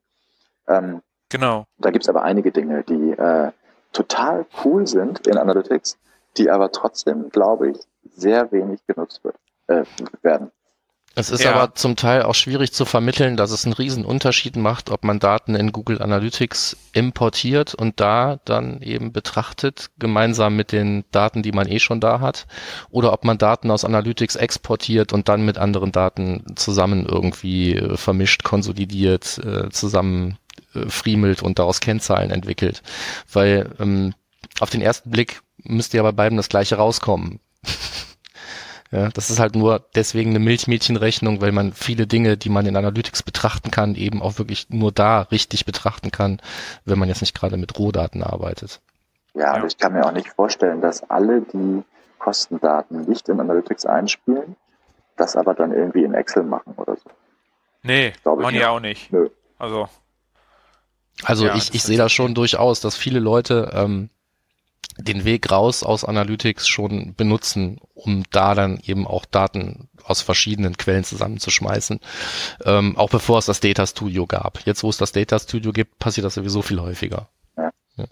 Ähm, 0.68 1.03
genau. 1.28 1.66
Da 1.78 1.91
gibt 1.91 2.05
es 2.05 2.09
aber 2.09 2.22
einige 2.22 2.53
Dinge, 2.53 2.84
die 2.84 3.11
äh, 3.11 3.51
total 3.93 4.47
cool 4.64 4.86
sind 4.86 5.26
in 5.26 5.36
Analytics, 5.36 5.99
die 6.39 6.51
aber 6.51 6.70
trotzdem, 6.72 7.30
glaube 7.30 7.70
ich, 7.70 7.78
sehr 8.11 8.51
wenig 8.53 8.80
genutzt 8.86 9.22
wird, 9.24 9.36
äh, 9.66 9.84
werden. 10.22 10.51
Es 11.18 11.30
ist 11.30 11.43
ja. 11.43 11.53
aber 11.53 11.74
zum 11.74 11.97
Teil 11.97 12.22
auch 12.22 12.36
schwierig 12.36 12.72
zu 12.72 12.84
vermitteln, 12.84 13.36
dass 13.36 13.51
es 13.51 13.64
einen 13.64 13.72
riesen 13.72 14.05
Unterschied 14.05 14.55
macht, 14.55 14.89
ob 14.89 15.03
man 15.03 15.18
Daten 15.18 15.57
in 15.57 15.72
Google 15.72 16.01
Analytics 16.01 16.76
importiert 16.93 17.74
und 17.74 17.99
da 17.99 18.39
dann 18.45 18.82
eben 18.82 19.12
betrachtet, 19.12 19.89
gemeinsam 19.99 20.55
mit 20.55 20.70
den 20.70 21.05
Daten, 21.11 21.43
die 21.43 21.51
man 21.51 21.66
eh 21.66 21.80
schon 21.80 22.01
da 22.01 22.20
hat, 22.20 22.47
oder 22.91 23.12
ob 23.12 23.24
man 23.24 23.36
Daten 23.36 23.72
aus 23.72 23.84
Analytics 23.84 24.36
exportiert 24.36 25.12
und 25.12 25.28
dann 25.28 25.45
mit 25.45 25.59
anderen 25.59 25.91
Daten 25.91 26.45
zusammen 26.55 27.05
irgendwie 27.05 27.74
äh, 27.74 27.97
vermischt, 27.97 28.45
konsolidiert, 28.45 29.39
äh, 29.45 29.70
zusammen 29.70 30.39
äh, 30.74 30.89
friemelt 30.89 31.43
und 31.43 31.59
daraus 31.59 31.80
Kennzahlen 31.80 32.30
entwickelt. 32.30 32.82
Weil 33.32 33.70
ähm, 33.80 34.14
auf 34.61 34.70
den 34.70 34.80
ersten 34.80 35.11
Blick 35.11 35.43
müsste 35.62 35.97
ja 35.97 36.03
bei 36.03 36.12
beiden 36.12 36.36
das 36.36 36.49
gleiche 36.49 36.76
rauskommen. 36.76 37.41
ja, 38.91 39.09
das 39.11 39.30
ist 39.30 39.39
halt 39.39 39.55
nur 39.55 39.86
deswegen 39.95 40.30
eine 40.30 40.39
Milchmädchenrechnung, 40.39 41.41
weil 41.41 41.53
man 41.53 41.72
viele 41.72 42.07
Dinge, 42.07 42.36
die 42.36 42.49
man 42.49 42.66
in 42.66 42.76
Analytics 42.76 43.22
betrachten 43.22 43.70
kann, 43.70 43.95
eben 43.95 44.22
auch 44.22 44.39
wirklich 44.39 44.70
nur 44.70 44.93
da 44.93 45.22
richtig 45.22 45.64
betrachten 45.64 46.11
kann, 46.11 46.41
wenn 46.84 46.99
man 46.99 47.09
jetzt 47.09 47.20
nicht 47.20 47.34
gerade 47.34 47.57
mit 47.57 47.78
Rohdaten 47.78 48.22
arbeitet. 48.22 48.80
Ja, 49.34 49.55
aber 49.55 49.66
ich 49.66 49.78
kann 49.78 49.93
mir 49.93 50.05
auch 50.05 50.12
nicht 50.12 50.28
vorstellen, 50.28 50.80
dass 50.80 51.09
alle, 51.11 51.43
die 51.43 51.84
Kostendaten 52.18 53.03
nicht 53.03 53.28
in 53.28 53.41
Analytics 53.41 53.86
einspielen, 53.86 54.57
das 55.16 55.36
aber 55.36 55.55
dann 55.55 55.72
irgendwie 55.72 56.05
in 56.05 56.14
Excel 56.14 56.43
machen 56.43 56.74
oder 56.76 56.97
so. 56.97 57.11
Nee, 57.82 58.12
Glaube 58.22 58.43
man 58.43 58.55
ja 58.55 58.70
auch 58.70 58.80
nicht. 58.80 59.12
Nö. 59.12 59.30
Also, 59.59 59.89
also 61.24 61.47
ja, 61.47 61.55
ich, 61.55 61.74
ich 61.74 61.82
sehe 61.82 61.99
das 61.99 62.12
schon 62.12 62.34
durchaus, 62.34 62.80
dass 62.80 62.97
viele 62.97 63.20
Leute 63.20 63.70
ähm, 63.74 64.11
den 64.98 65.24
Weg 65.24 65.50
raus 65.50 65.82
aus 65.84 66.04
Analytics 66.04 66.66
schon 66.66 67.14
benutzen, 67.14 67.78
um 67.94 68.24
da 68.30 68.54
dann 68.54 68.80
eben 68.82 69.06
auch 69.06 69.24
Daten 69.24 69.88
aus 70.02 70.22
verschiedenen 70.22 70.76
Quellen 70.76 71.04
zusammenzuschmeißen, 71.04 72.00
ähm, 72.64 72.96
auch 72.96 73.10
bevor 73.10 73.38
es 73.38 73.46
das 73.46 73.60
Data 73.60 73.86
Studio 73.86 74.26
gab. 74.26 74.66
Jetzt, 74.66 74.82
wo 74.82 74.90
es 74.90 74.96
das 74.96 75.12
Data 75.12 75.38
Studio 75.38 75.72
gibt, 75.72 75.98
passiert 75.98 76.24
das 76.24 76.34
sowieso 76.34 76.62
viel 76.62 76.80
häufiger. 76.80 77.28
Ja. 77.56 77.70
Ja. 77.96 78.06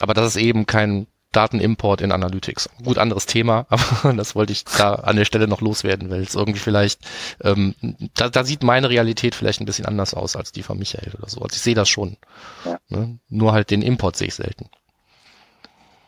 Aber 0.00 0.14
das 0.14 0.26
ist 0.26 0.42
eben 0.42 0.66
kein 0.66 1.06
Datenimport 1.38 2.00
in 2.00 2.10
Analytics. 2.10 2.68
Gut, 2.84 2.98
anderes 2.98 3.26
Thema, 3.26 3.66
aber 4.02 4.12
das 4.14 4.34
wollte 4.34 4.52
ich 4.52 4.64
da 4.64 4.96
an 4.96 5.14
der 5.14 5.24
Stelle 5.24 5.46
noch 5.46 5.60
loswerden, 5.60 6.10
weil 6.10 6.22
es 6.22 6.34
irgendwie 6.34 6.58
vielleicht, 6.58 7.00
ähm, 7.44 7.76
da, 8.16 8.28
da 8.28 8.42
sieht 8.42 8.64
meine 8.64 8.90
Realität 8.90 9.36
vielleicht 9.36 9.60
ein 9.60 9.64
bisschen 9.64 9.86
anders 9.86 10.14
aus 10.14 10.34
als 10.34 10.50
die 10.50 10.64
von 10.64 10.78
Michael 10.78 11.14
oder 11.16 11.28
so. 11.28 11.40
Also 11.40 11.54
ich 11.54 11.62
sehe 11.62 11.76
das 11.76 11.88
schon. 11.88 12.16
Ja. 12.64 12.78
Ne? 12.88 13.20
Nur 13.28 13.52
halt 13.52 13.70
den 13.70 13.82
Import 13.82 14.16
sehe 14.16 14.26
ich 14.26 14.34
selten. 14.34 14.68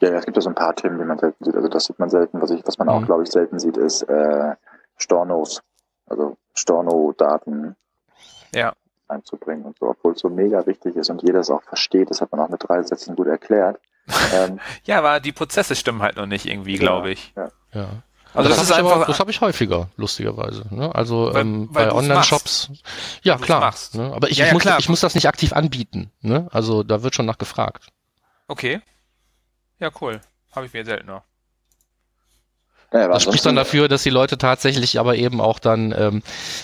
Ja, 0.01 0.11
es 0.11 0.25
gibt 0.25 0.37
ja 0.37 0.41
so 0.41 0.49
ein 0.49 0.57
paar 0.57 0.75
Themen, 0.75 0.99
die 0.99 1.05
man 1.05 1.19
selten 1.19 1.45
sieht. 1.45 1.55
Also 1.55 1.69
das 1.69 1.85
sieht 1.85 1.99
man 2.01 2.11
selten. 2.11 2.43
Was, 2.43 2.51
ich, 2.51 2.67
was 2.67 2.79
man 2.79 2.89
auch, 2.89 3.01
mhm. 3.01 3.07
glaube 3.07 3.23
ich, 3.23 3.31
selten 3.31 3.61
sieht, 3.61 3.77
ist 3.77 4.03
äh, 4.03 4.57
Stornos. 4.97 5.63
Also 6.07 6.37
Storno-Daten 6.55 7.77
ja. 8.53 8.73
einzubringen 9.07 9.65
und 9.65 9.79
so, 9.79 9.91
obwohl 9.91 10.15
es 10.15 10.21
so 10.21 10.29
mega 10.29 10.67
wichtig 10.67 10.97
ist 10.97 11.09
und 11.11 11.23
jeder 11.23 11.39
es 11.39 11.51
auch 11.51 11.63
versteht. 11.63 12.11
Das 12.11 12.21
hat 12.21 12.33
man 12.33 12.41
auch 12.41 12.49
mit 12.49 12.67
drei 12.67 12.83
Sätzen 12.83 13.15
gut 13.15 13.29
erklärt. 13.29 13.79
Ähm, 14.33 14.61
ja, 14.85 14.99
aber 14.99 15.21
die 15.21 15.33
Prozesse 15.33 15.77
stimmen 15.77 16.03
halt 16.03 16.17
noch 16.17 16.27
nicht 16.27 16.47
irgendwie, 16.47 16.77
glaube 16.77 17.11
ich. 17.11 17.33
Ja. 17.37 17.49
ja. 17.73 17.89
Also, 18.33 18.49
das, 18.49 18.59
das 18.59 18.71
ist 18.71 18.73
einfach, 18.73 18.93
aber, 18.93 19.05
das 19.07 19.19
habe 19.19 19.31
ich 19.31 19.41
häufiger, 19.41 19.89
lustigerweise. 19.97 20.65
Ne? 20.71 20.95
Also 20.95 21.31
weil, 21.33 21.43
ähm, 21.43 21.69
weil 21.73 21.87
bei 21.87 21.93
Online-Shops, 21.93 22.71
ja 23.23 23.37
klar. 23.37 23.75
Ne? 23.95 24.13
Aber 24.15 24.31
ich, 24.31 24.39
ja, 24.39 24.47
ich, 24.47 24.53
muss, 24.53 24.63
klar. 24.63 24.79
ich 24.79 24.89
muss 24.89 25.01
das 25.01 25.17
nicht 25.17 25.27
aktiv 25.27 25.53
anbieten. 25.53 26.13
Ne? 26.21 26.49
Also 26.53 26.85
da 26.85 27.03
wird 27.03 27.17
schon 27.17 27.27
nach 27.27 27.39
gefragt. 27.39 27.89
Okay. 28.47 28.81
Ja, 29.81 29.91
cool. 30.01 30.21
Habe 30.53 30.67
ich 30.67 30.73
mir 30.73 30.85
seltener. 30.85 31.25
Ja, 32.93 33.07
das 33.07 33.23
spricht 33.23 33.47
dann 33.47 33.55
dafür, 33.55 33.89
dass 33.89 34.03
die 34.03 34.11
Leute 34.11 34.37
tatsächlich 34.37 34.99
aber 34.99 35.15
eben 35.15 35.41
auch 35.41 35.61
dann 35.61 35.95
ähm, 35.97 36.23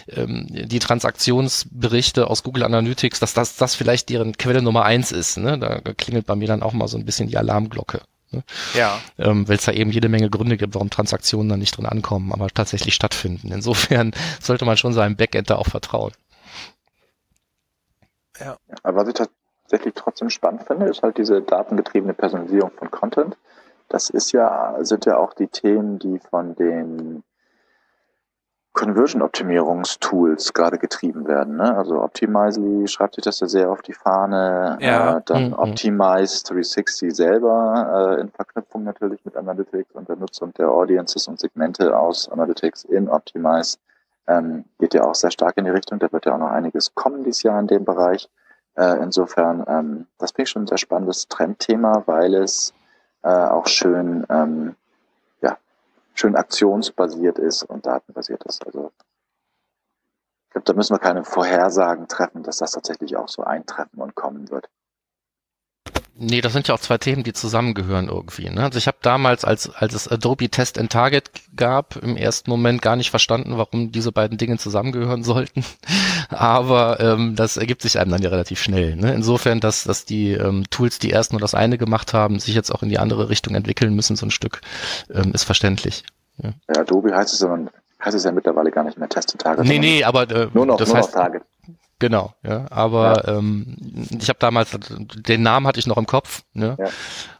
ähm, 0.08 0.46
die 0.50 0.80
Transaktionsberichte 0.80 2.28
aus 2.28 2.42
Google 2.42 2.64
Analytics, 2.64 3.20
dass 3.20 3.32
das, 3.32 3.56
das 3.56 3.76
vielleicht 3.76 4.08
deren 4.08 4.36
Quelle 4.36 4.60
Nummer 4.60 4.84
eins 4.84 5.12
ist. 5.12 5.36
Ne? 5.36 5.56
Da 5.56 5.80
klingelt 5.96 6.26
bei 6.26 6.34
mir 6.34 6.48
dann 6.48 6.62
auch 6.62 6.72
mal 6.72 6.88
so 6.88 6.98
ein 6.98 7.04
bisschen 7.04 7.28
die 7.28 7.36
Alarmglocke. 7.36 8.00
Ne? 8.32 8.42
Ja. 8.74 8.98
Ähm, 9.18 9.48
Weil 9.48 9.56
es 9.56 9.64
da 9.66 9.72
eben 9.72 9.90
jede 9.90 10.08
Menge 10.08 10.28
Gründe 10.28 10.56
gibt, 10.56 10.74
warum 10.74 10.90
Transaktionen 10.90 11.48
dann 11.48 11.60
nicht 11.60 11.76
drin 11.76 11.86
ankommen, 11.86 12.32
aber 12.32 12.48
tatsächlich 12.48 12.94
stattfinden. 12.94 13.52
Insofern 13.52 14.12
sollte 14.40 14.64
man 14.64 14.76
schon 14.76 14.92
seinem 14.92 15.16
Backend 15.16 15.50
da 15.50 15.56
auch 15.56 15.68
vertrauen. 15.68 16.12
Ja. 18.40 18.56
Aber 18.82 19.02
was 19.02 19.08
ich 19.08 19.14
tatsächlich 19.14 19.94
trotzdem 19.94 20.30
spannend 20.30 20.64
finde, 20.66 20.86
ist 20.86 21.02
halt 21.02 21.18
diese 21.18 21.40
datengetriebene 21.40 22.14
Personalisierung 22.14 22.72
von 22.76 22.90
Content. 22.90 23.36
Das 23.88 24.10
ist 24.10 24.32
ja, 24.32 24.76
sind 24.80 25.06
ja 25.06 25.16
auch 25.16 25.32
die 25.32 25.48
Themen, 25.48 25.98
die 25.98 26.18
von 26.18 26.54
den 26.54 27.22
Conversion-Optimierungstools 28.76 30.52
gerade 30.52 30.76
getrieben 30.76 31.26
werden. 31.26 31.56
Ne? 31.56 31.74
Also 31.76 32.02
Optimizely 32.02 32.86
schreibt 32.86 33.14
sich 33.14 33.24
das 33.24 33.40
ja 33.40 33.46
sehr 33.46 33.70
auf 33.70 33.80
die 33.80 33.94
Fahne. 33.94 34.76
Ja. 34.80 35.16
Äh, 35.16 35.22
dann 35.24 35.48
mhm. 35.48 35.54
Optimize 35.54 36.44
360 36.44 37.16
selber 37.16 38.16
äh, 38.18 38.20
in 38.20 38.28
Verknüpfung 38.28 38.84
natürlich 38.84 39.24
mit 39.24 39.34
Analytics 39.34 39.94
und 39.94 40.08
der 40.10 40.16
Nutzung 40.16 40.52
der 40.54 40.70
Audiences 40.70 41.26
und 41.26 41.40
Segmente 41.40 41.98
aus 41.98 42.28
Analytics 42.28 42.84
in 42.84 43.08
Optimize. 43.08 43.78
Ähm, 44.28 44.66
geht 44.78 44.92
ja 44.92 45.04
auch 45.04 45.14
sehr 45.14 45.30
stark 45.30 45.56
in 45.56 45.64
die 45.64 45.70
Richtung. 45.70 45.98
Da 45.98 46.12
wird 46.12 46.26
ja 46.26 46.34
auch 46.34 46.38
noch 46.38 46.50
einiges 46.50 46.94
kommen 46.94 47.24
dieses 47.24 47.44
Jahr 47.44 47.58
in 47.58 47.68
dem 47.68 47.86
Bereich. 47.86 48.28
Äh, 48.76 49.02
insofern, 49.02 49.64
ähm, 49.66 50.06
das 50.18 50.32
finde 50.32 50.42
ich 50.42 50.50
schon 50.50 50.64
ein 50.64 50.66
sehr 50.66 50.76
spannendes 50.76 51.28
Trendthema, 51.28 52.02
weil 52.04 52.34
es 52.34 52.74
äh, 53.26 53.48
auch 53.48 53.66
schön, 53.66 54.24
ähm, 54.30 54.76
ja, 55.42 55.58
schön 56.14 56.36
aktionsbasiert 56.36 57.40
ist 57.40 57.64
und 57.64 57.84
datenbasiert 57.84 58.44
ist. 58.44 58.64
Also 58.64 58.92
ich 60.44 60.50
glaube, 60.50 60.64
da 60.64 60.72
müssen 60.74 60.94
wir 60.94 61.00
keine 61.00 61.24
Vorhersagen 61.24 62.06
treffen, 62.06 62.44
dass 62.44 62.58
das 62.58 62.70
tatsächlich 62.70 63.16
auch 63.16 63.28
so 63.28 63.42
eintreffen 63.42 64.00
und 64.00 64.14
kommen 64.14 64.48
wird. 64.50 64.70
Nee, 66.18 66.40
das 66.40 66.54
sind 66.54 66.66
ja 66.66 66.74
auch 66.74 66.80
zwei 66.80 66.96
Themen, 66.96 67.24
die 67.24 67.34
zusammengehören 67.34 68.08
irgendwie. 68.08 68.48
Ne? 68.48 68.62
Also 68.62 68.78
ich 68.78 68.86
habe 68.86 68.96
damals, 69.02 69.44
als, 69.44 69.74
als 69.74 69.92
es 69.92 70.08
Adobe 70.08 70.48
Test 70.48 70.78
and 70.78 70.90
Target 70.90 71.30
gab, 71.54 71.96
im 71.96 72.16
ersten 72.16 72.50
Moment 72.50 72.80
gar 72.80 72.96
nicht 72.96 73.10
verstanden, 73.10 73.58
warum 73.58 73.92
diese 73.92 74.12
beiden 74.12 74.38
Dinge 74.38 74.56
zusammengehören 74.56 75.24
sollten. 75.24 75.62
Aber 76.30 77.00
ähm, 77.00 77.36
das 77.36 77.58
ergibt 77.58 77.82
sich 77.82 77.98
einem 77.98 78.10
dann 78.12 78.22
ja 78.22 78.30
relativ 78.30 78.60
schnell. 78.60 78.96
Ne? 78.96 79.12
Insofern, 79.12 79.60
dass, 79.60 79.84
dass 79.84 80.06
die 80.06 80.32
ähm, 80.32 80.64
Tools, 80.70 80.98
die 80.98 81.10
erst 81.10 81.32
nur 81.32 81.40
das 81.40 81.54
eine 81.54 81.76
gemacht 81.76 82.14
haben, 82.14 82.38
sich 82.38 82.54
jetzt 82.54 82.70
auch 82.74 82.82
in 82.82 82.88
die 82.88 82.98
andere 82.98 83.28
Richtung 83.28 83.54
entwickeln 83.54 83.94
müssen, 83.94 84.16
so 84.16 84.24
ein 84.24 84.30
Stück, 84.30 84.62
ähm, 85.12 85.32
ist 85.34 85.44
verständlich. 85.44 86.02
Ja. 86.42 86.50
ja, 86.74 86.80
Adobe 86.80 87.14
heißt 87.14 87.34
es, 87.34 87.46
heißt 88.02 88.16
es 88.16 88.24
ja 88.24 88.32
mittlerweile 88.32 88.70
gar 88.70 88.84
nicht 88.84 88.96
mehr 88.96 89.08
Test 89.08 89.32
and 89.32 89.42
Target. 89.42 89.66
Nee, 89.66 89.78
nee, 89.78 90.02
aber 90.02 90.30
äh, 90.30 90.48
nur 90.54 90.64
noch, 90.64 90.78
das 90.78 90.88
nur 90.88 90.96
heißt, 90.96 91.14
noch 91.14 91.20
Target. 91.20 91.42
Genau, 91.98 92.34
ja. 92.42 92.66
Aber 92.70 93.22
ja. 93.26 93.38
Ähm, 93.38 94.06
ich 94.20 94.28
habe 94.28 94.38
damals, 94.38 94.70
den 94.80 95.42
Namen 95.42 95.66
hatte 95.66 95.80
ich 95.80 95.86
noch 95.86 95.96
im 95.96 96.06
Kopf, 96.06 96.42
ne? 96.52 96.76
Ja. 96.78 96.88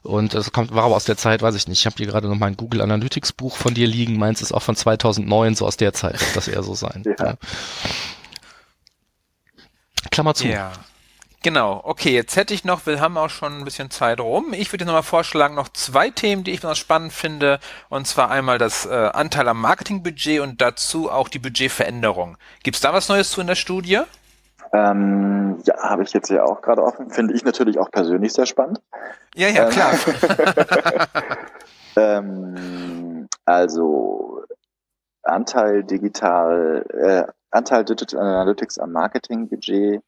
Und 0.03 0.33
das 0.33 0.51
kommt, 0.51 0.75
war 0.75 0.85
aber 0.85 0.97
aus 0.97 1.05
der 1.05 1.19
Zeit, 1.19 1.43
weiß 1.43 1.55
ich 1.57 1.69
nicht. 1.69 1.81
Ich 1.81 1.87
habe 1.87 1.97
hier 1.97 2.07
gerade 2.07 2.29
noch 2.29 2.37
mein 2.37 2.57
Google 2.57 2.81
Analytics 2.81 3.33
Buch 3.33 3.57
von 3.57 3.75
dir 3.75 3.87
liegen. 3.87 4.19
Meins 4.19 4.41
ist 4.41 4.53
auch 4.53 4.63
von 4.63 4.75
2009, 4.75 5.57
so 5.57 5.67
aus 5.67 5.77
der 5.77 5.93
Zeit 5.93 6.21
wird 6.21 6.37
das 6.37 6.49
eher 6.49 6.63
so 6.63 6.75
sein. 6.75 7.05
ja. 7.05 7.27
ja. 7.27 7.35
Klammer 10.11 10.35
zu. 10.35 10.47
Ja. 10.47 10.73
Genau, 11.43 11.81
okay, 11.85 12.13
jetzt 12.13 12.35
hätte 12.35 12.55
ich 12.55 12.65
noch, 12.65 12.87
wir 12.87 13.01
haben 13.01 13.17
auch 13.17 13.31
schon 13.31 13.59
ein 13.59 13.65
bisschen 13.65 13.91
Zeit 13.91 14.19
rum. 14.19 14.53
Ich 14.53 14.73
würde 14.73 14.85
nochmal 14.85 15.03
vorschlagen, 15.03 15.55
noch 15.55 15.69
zwei 15.69 16.11
Themen, 16.11 16.43
die 16.43 16.51
ich 16.51 16.57
besonders 16.57 16.79
spannend 16.79 17.13
finde. 17.13 17.61
Und 17.89 18.07
zwar 18.07 18.31
einmal 18.31 18.59
das 18.59 18.87
äh, 18.87 19.11
Anteil 19.13 19.47
am 19.47 19.61
Marketingbudget 19.61 20.41
und 20.41 20.61
dazu 20.61 21.11
auch 21.11 21.29
die 21.29 21.39
Budgetveränderung. 21.39 22.37
Gibt 22.65 22.77
es 22.77 22.81
da 22.81 22.93
was 22.93 23.09
Neues 23.09 23.31
zu 23.31 23.41
in 23.41 23.47
der 23.47 23.55
Studie? 23.55 24.01
Ähm, 24.77 25.59
ja, 25.65 25.75
habe 25.79 26.03
ich 26.03 26.13
jetzt 26.13 26.29
ja 26.29 26.45
auch 26.45 26.61
gerade 26.61 26.83
offen. 26.83 27.11
Finde 27.11 27.35
ich 27.35 27.45
natürlich 27.45 27.79
auch 27.79 27.91
persönlich 27.91 28.35
sehr 28.35 28.45
spannend. 28.45 28.83
Ja, 29.35 29.49
ja, 29.49 29.69
klar. 29.71 29.93
ähm, 31.97 33.27
also 33.47 34.43
Anteil 35.23 35.83
digital, 35.83 36.85
äh, 36.93 37.33
Anteil 37.51 37.85
Digital 37.85 38.21
Analytics 38.21 38.79
am 38.79 38.93
Marketingbudget 38.93 40.03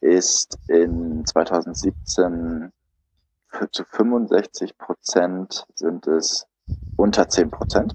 ist 0.00 0.56
in 0.68 1.24
2017 1.26 2.70
für, 3.48 3.70
zu 3.70 3.84
65 3.84 4.78
Prozent 4.78 5.66
sind 5.74 6.06
es 6.06 6.46
unter 6.96 7.28
10 7.28 7.50
Prozent. 7.50 7.94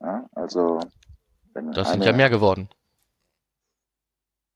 Ja, 0.00 0.24
also 0.34 0.80
wenn 1.52 1.72
das 1.72 1.90
sind 1.90 2.04
ja 2.04 2.12
mehr 2.12 2.30
geworden. 2.30 2.70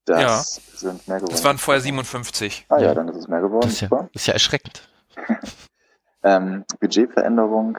Das 0.07 0.21
ja. 0.21 0.79
sind 0.79 1.09
mehr 1.09 1.17
geworden. 1.19 1.33
Das 1.33 1.45
waren 1.45 1.59
vorher 1.59 1.81
57. 1.81 2.67
Ah 2.69 2.79
ja, 2.79 2.95
dann 2.95 3.09
ist 3.09 3.17
es 3.17 3.29
mehr 3.29 3.41
geworden. 3.41 3.63
Das 3.63 3.73
ist 3.73 3.81
ja, 3.81 3.89
das 3.89 4.09
ist 4.15 4.27
ja 4.27 4.33
erschreckend. 4.35 4.89
ähm, 6.23 6.65
Budgetveränderung. 6.81 7.79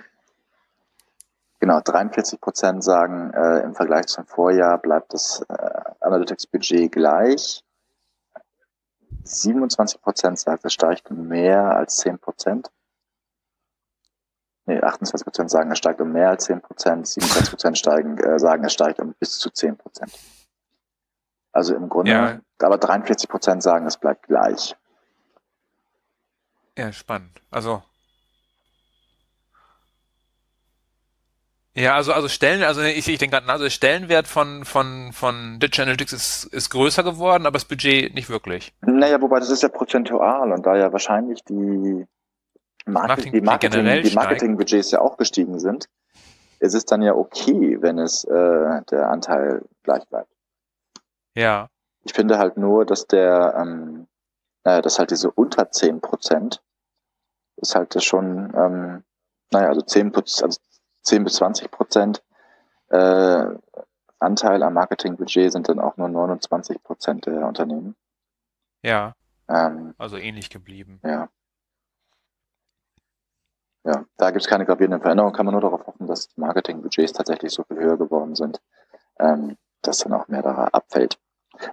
Genau, 1.59 1.80
43 1.80 2.39
Prozent 2.39 2.84
sagen, 2.84 3.32
äh, 3.34 3.59
im 3.61 3.73
Vergleich 3.73 4.07
zum 4.07 4.25
Vorjahr 4.25 4.78
bleibt 4.78 5.13
das 5.13 5.43
äh, 5.47 5.82
Analytics-Budget 6.01 6.91
gleich. 6.91 7.63
27 9.23 10.01
Prozent 10.01 10.38
sagt, 10.38 10.65
es 10.65 10.73
steigt 10.73 11.09
mehr 11.09 11.75
als 11.75 11.97
10 11.97 12.19
Prozent. 12.19 12.69
Nee, 14.65 14.82
28 14.82 15.25
Prozent 15.25 15.49
sagen, 15.49 15.71
es 15.71 15.78
steigt 15.78 16.01
um 16.01 16.11
mehr 16.11 16.30
als 16.30 16.43
10 16.43 16.59
Prozent. 16.59 17.07
27 17.07 17.51
Prozent 17.51 17.78
steigen, 17.78 18.17
äh, 18.17 18.38
sagen, 18.38 18.65
es 18.65 18.73
steigt 18.73 18.99
um 18.99 19.13
bis 19.13 19.39
zu 19.39 19.49
10 19.49 19.78
Prozent. 19.78 20.11
Also 21.58 21.74
im 21.74 21.89
Grunde, 21.89 22.12
ja. 22.12 22.39
aber 22.60 22.78
43 22.78 23.28
Prozent 23.28 23.64
sagen, 23.64 23.88
es 23.88 23.97
bleibt 23.97 24.28
gleich. 24.28 24.76
Ja, 26.78 26.93
spannend. 26.93 27.41
Also 27.49 27.82
Ja, 31.74 31.95
also, 31.95 32.14
also 32.14 32.28
Stellen, 32.28 32.62
also 32.62 32.84
ich, 32.84 33.08
ich 33.08 33.18
denke 33.18 33.38
gerade, 33.38 33.51
also 33.51 33.64
der 33.64 33.72
Stellenwert 33.72 34.28
von, 34.28 34.66
von, 34.66 35.14
von 35.14 35.58
Digital 35.60 35.86
Analytics 35.86 36.14
ist, 36.14 36.43
ist 36.45 36.70
größer 36.70 37.01
geworden, 37.01 37.47
aber 37.47 37.55
das 37.55 37.66
Budget 37.66 38.14
nicht 38.14 38.30
wirklich. 38.30 38.72
Naja, 38.82 39.20
wobei 39.20 39.39
das 39.39 39.49
ist 39.49 39.64
ja 39.64 39.70
prozentual 39.70 40.51
und 40.51 40.64
da 40.64 40.76
ja 40.76 40.91
wahrscheinlich 40.91 41.43
die, 41.43 42.05
Marketing, 42.86 43.32
die, 43.32 43.41
Marketing, 43.41 44.03
die 44.03 44.14
Marketingbudgets 44.14 44.91
ja 44.91 45.01
auch 45.01 45.18
gestiegen 45.18 45.60
sind, 45.60 45.89
ist 46.60 46.76
es 46.76 46.86
dann 46.86 47.01
ja 47.01 47.16
okay, 47.16 47.78
wenn 47.82 47.97
es 47.97 48.24
äh, 48.26 48.82
der 48.91 49.10
Anteil 49.10 49.64
gleich 49.82 50.08
bleibt. 50.08 50.30
Ja. 51.38 51.69
Ich 52.03 52.13
finde 52.13 52.39
halt 52.39 52.57
nur, 52.57 52.83
dass 52.83 53.05
der, 53.05 53.53
ähm, 53.59 54.07
naja, 54.63 54.81
dass 54.81 54.97
halt 54.97 55.11
diese 55.11 55.29
unter 55.29 55.69
10 55.69 56.01
Prozent 56.01 56.63
ist 57.57 57.75
halt 57.75 57.93
das 57.93 58.03
schon, 58.03 58.53
ähm, 58.55 59.03
naja, 59.51 59.69
also 59.69 59.81
10, 59.81 60.15
also 60.15 60.59
10 61.03 61.23
bis 61.23 61.33
20 61.35 61.69
Prozent 61.69 62.23
äh, 62.89 63.45
Anteil 64.19 64.63
am 64.63 64.73
Marketingbudget 64.73 65.51
sind 65.51 65.69
dann 65.69 65.79
auch 65.79 65.95
nur 65.97 66.09
29 66.09 66.81
Prozent 66.81 67.27
der 67.27 67.45
Unternehmen. 67.45 67.95
Ja. 68.81 69.13
Ähm, 69.47 69.93
also 69.99 70.17
ähnlich 70.17 70.49
geblieben. 70.49 70.99
Ja. 71.03 71.29
Ja, 73.85 74.05
da 74.17 74.31
gibt 74.31 74.41
es 74.41 74.49
keine 74.49 74.65
gravierenden 74.65 75.01
Veränderungen, 75.01 75.35
kann 75.35 75.45
man 75.45 75.53
nur 75.53 75.61
darauf 75.61 75.85
hoffen, 75.85 76.07
dass 76.07 76.35
Marketingbudgets 76.35 77.13
tatsächlich 77.13 77.53
so 77.53 77.63
viel 77.63 77.77
höher 77.77 77.97
geworden 77.97 78.33
sind, 78.33 78.59
ähm, 79.19 79.55
dass 79.83 79.99
dann 79.99 80.13
auch 80.13 80.27
mehr 80.27 80.41
da 80.41 80.65
abfällt. 80.71 81.19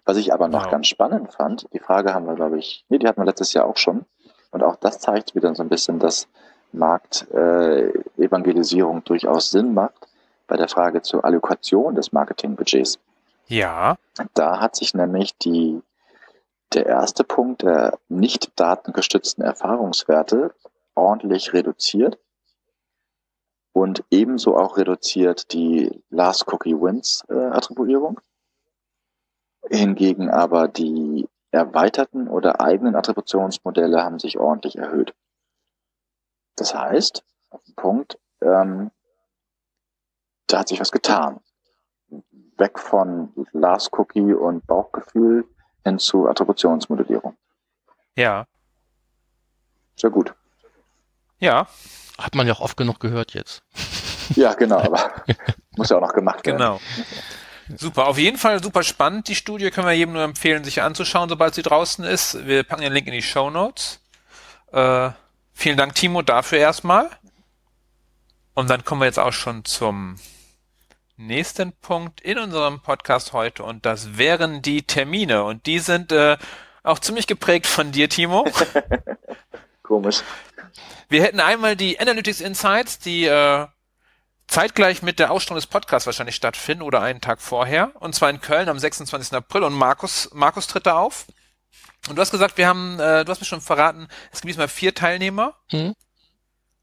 Was 0.05 0.16
ich 0.16 0.32
aber 0.32 0.49
noch 0.49 0.64
wow. 0.64 0.70
ganz 0.70 0.89
spannend 0.89 1.32
fand, 1.32 1.68
die 1.72 1.78
Frage 1.78 2.12
haben 2.14 2.26
wir, 2.26 2.35
glaube 2.35 2.59
ich, 2.59 2.85
nee, 2.89 2.99
die 2.99 3.07
hatten 3.07 3.20
wir 3.20 3.26
letztes 3.26 3.53
Jahr 3.53 3.66
auch 3.66 3.76
schon. 3.76 4.05
Und 4.51 4.62
auch 4.62 4.76
das 4.76 5.01
zeigt 5.01 5.35
wieder 5.35 5.55
so 5.55 5.62
ein 5.62 5.68
bisschen, 5.68 5.99
dass 5.99 6.26
Marktevangelisierung 6.72 8.99
äh, 8.99 9.03
durchaus 9.03 9.51
Sinn 9.51 9.74
macht 9.74 10.09
bei 10.47 10.57
der 10.57 10.68
Frage 10.68 11.03
zur 11.03 11.24
Allokation 11.24 11.95
des 11.95 12.12
Marketingbudgets. 12.12 12.99
Ja. 13.47 13.97
Da 14.35 14.61
hat 14.61 14.76
sich 14.76 14.95
nämlich 14.95 15.37
die, 15.39 15.82
der 16.72 16.87
erste 16.87 17.24
Punkt 17.24 17.62
der 17.62 17.99
nicht 18.09 18.59
datengestützten 18.59 19.45
Erfahrungswerte 19.45 20.55
ordentlich 20.95 21.53
reduziert 21.53 22.18
und 23.72 24.05
ebenso 24.11 24.57
auch 24.57 24.76
reduziert 24.76 25.53
die 25.53 26.03
Last 26.11 26.47
Cookie 26.53 26.80
Wins 26.80 27.24
äh, 27.28 27.35
Attribuierung. 27.35 28.20
Hingegen 29.70 30.30
aber 30.30 30.68
die 30.68 31.28
erweiterten 31.50 32.28
oder 32.28 32.60
eigenen 32.60 32.96
Attributionsmodelle 32.96 34.02
haben 34.02 34.18
sich 34.18 34.38
ordentlich 34.38 34.76
erhöht. 34.76 35.14
Das 36.56 36.74
heißt, 36.74 37.24
auf 37.50 37.62
den 37.64 37.74
Punkt, 37.74 38.18
ähm, 38.40 38.90
da 40.46 40.60
hat 40.60 40.68
sich 40.68 40.80
was 40.80 40.92
getan. 40.92 41.40
Weg 42.56 42.78
von 42.78 43.32
Last 43.52 43.92
Cookie 43.92 44.34
und 44.34 44.66
Bauchgefühl 44.66 45.46
hin 45.84 45.98
zu 45.98 46.28
Attributionsmodellierung. 46.28 47.36
Ja. 48.16 48.46
Sehr 49.96 50.10
gut. 50.10 50.34
Ja. 51.38 51.66
Hat 52.18 52.34
man 52.34 52.46
ja 52.46 52.52
auch 52.54 52.60
oft 52.60 52.76
genug 52.76 53.00
gehört 53.00 53.34
jetzt. 53.34 53.62
Ja, 54.36 54.54
genau, 54.54 54.78
aber 54.78 55.12
muss 55.76 55.90
ja 55.90 55.96
auch 55.96 56.00
noch 56.00 56.12
gemacht 56.12 56.46
werden. 56.46 56.58
Genau. 56.58 56.80
Super, 57.76 58.06
auf 58.06 58.18
jeden 58.18 58.38
Fall 58.38 58.62
super 58.62 58.82
spannend. 58.82 59.28
Die 59.28 59.34
Studie 59.34 59.70
können 59.70 59.86
wir 59.86 59.94
jedem 59.94 60.14
nur 60.14 60.22
empfehlen, 60.22 60.64
sich 60.64 60.82
anzuschauen, 60.82 61.28
sobald 61.28 61.54
sie 61.54 61.62
draußen 61.62 62.04
ist. 62.04 62.46
Wir 62.46 62.62
packen 62.62 62.82
den 62.82 62.92
Link 62.92 63.06
in 63.06 63.12
die 63.12 63.22
Show 63.22 63.50
Notes. 63.50 64.00
Äh, 64.72 65.10
Vielen 65.54 65.78
Dank, 65.78 65.94
Timo, 65.94 66.20
dafür 66.20 66.58
erstmal. 66.58 67.08
Und 68.54 68.68
dann 68.68 68.84
kommen 68.84 69.00
wir 69.00 69.06
jetzt 69.06 69.20
auch 69.20 69.32
schon 69.32 69.64
zum 69.64 70.16
nächsten 71.16 71.72
Punkt 71.72 72.20
in 72.20 72.38
unserem 72.38 72.80
Podcast 72.80 73.32
heute 73.32 73.62
und 73.62 73.86
das 73.86 74.18
wären 74.18 74.62
die 74.62 74.82
Termine 74.82 75.44
und 75.44 75.66
die 75.66 75.78
sind 75.78 76.10
äh, 76.10 76.36
auch 76.82 76.98
ziemlich 76.98 77.28
geprägt 77.28 77.66
von 77.66 77.92
dir, 77.92 78.08
Timo. 78.08 78.44
Komisch. 79.82 80.22
Wir 81.08 81.22
hätten 81.22 81.38
einmal 81.38 81.76
die 81.76 82.00
Analytics 82.00 82.40
Insights, 82.40 82.98
die 82.98 83.26
äh, 83.26 83.66
zeitgleich 84.49 85.03
mit 85.03 85.18
der 85.18 85.30
Ausstrahlung 85.30 85.61
des 85.61 85.66
Podcasts 85.66 86.07
wahrscheinlich 86.07 86.36
stattfinden 86.36 86.82
oder 86.82 87.01
einen 87.01 87.20
Tag 87.20 87.40
vorher 87.40 87.92
und 88.01 88.14
zwar 88.14 88.30
in 88.30 88.40
Köln 88.40 88.68
am 88.68 88.78
26. 88.78 89.32
April 89.34 89.64
und 89.64 89.72
Markus 89.72 90.30
Markus 90.32 90.66
tritt 90.66 90.86
da 90.86 90.99
auf. 90.99 91.26
Und 92.09 92.16
du 92.16 92.20
hast 92.20 92.30
gesagt, 92.30 92.59
wir 92.59 92.68
haben, 92.68 93.01
äh, 93.01 93.24
du 93.24 93.30
hast 93.30 93.40
mir 93.40 93.47
schon 93.47 93.62
verraten, 93.62 94.09
es 94.30 94.42
gibt 94.42 94.51
diesmal 94.51 94.68
vier 94.68 94.95
Teilnehmer. 94.95 95.55
Mhm. 95.72 95.95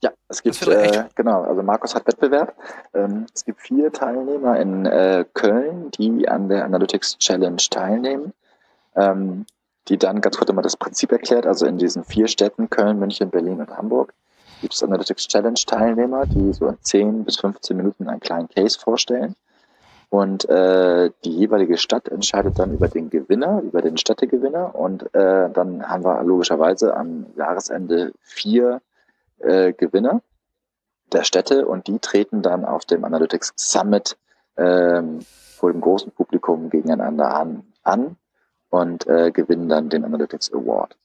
Ja, 0.04 0.10
es 0.30 0.42
gibt, 0.42 0.60
äh, 0.68 1.06
genau, 1.14 1.44
also 1.44 1.62
Markus 1.62 1.94
hat 1.94 2.08
Wettbewerb. 2.08 2.56
Ähm, 2.96 3.28
es 3.36 3.46
gibt 3.46 3.62
vier 3.62 3.92
Teilnehmer 3.92 4.60
in 4.60 4.88
äh, 4.88 5.26
Köln, 5.36 5.92
die 5.92 6.28
an 6.28 6.50
der 6.50 6.66
Analytics 6.66 7.20
Challenge 7.20 7.62
teilnehmen, 7.70 8.34
ähm, 8.96 9.46
die 9.90 9.98
dann 9.98 10.22
ganz 10.22 10.38
kurz 10.38 10.50
immer 10.50 10.64
das 10.64 10.76
Prinzip 10.76 11.12
erklärt. 11.12 11.46
Also 11.46 11.68
in 11.68 11.78
diesen 11.78 12.04
vier 12.04 12.28
Städten, 12.28 12.68
Köln, 12.72 12.98
München, 12.98 13.30
Berlin 13.30 13.60
und 13.60 13.78
Hamburg, 13.78 14.16
es 14.70 14.84
Analytics 14.84 15.28
Challenge 15.28 15.60
Teilnehmer, 15.66 16.26
die 16.26 16.54
so 16.54 16.68
in 16.68 16.78
10 16.82 17.24
bis 17.26 17.38
15 17.38 17.76
Minuten 17.76 18.08
einen 18.08 18.20
kleinen 18.20 18.50
Case 18.50 18.80
vorstellen. 18.80 19.36
Und 20.10 20.48
äh, 20.50 21.10
die 21.24 21.32
jeweilige 21.32 21.78
Stadt 21.78 22.10
entscheidet 22.10 22.60
dann 22.60 22.74
über 22.74 22.90
den 22.90 23.10
Gewinner, 23.10 23.62
über 23.62 23.82
den 23.82 23.98
Städtegewinner. 23.98 24.76
Und 24.76 25.04
äh, 25.16 25.50
dann 25.50 25.88
haben 25.88 26.04
wir 26.04 26.22
logischerweise 26.24 26.96
am 26.96 27.28
Jahresende 27.38 28.12
vier 28.22 28.82
äh, 29.40 29.72
Gewinner 29.72 30.22
der 31.12 31.24
Städte 31.24 31.66
und 31.66 31.88
die 31.88 32.00
treten 32.00 32.42
dann 32.42 32.66
auf 32.66 32.86
dem 32.86 33.04
Analytics 33.04 33.54
Summit 33.56 34.18
ähm, 34.58 35.20
vor 35.56 35.72
dem 35.72 35.82
großen 35.82 36.12
Publikum 36.12 36.70
gegeneinander 36.70 37.34
an, 37.34 37.64
an 37.84 38.18
und 38.70 39.08
äh, 39.08 39.32
gewinnen 39.32 39.70
dann 39.70 39.90
den 39.90 40.04
Analytics 40.04 40.52
Award. 40.54 40.98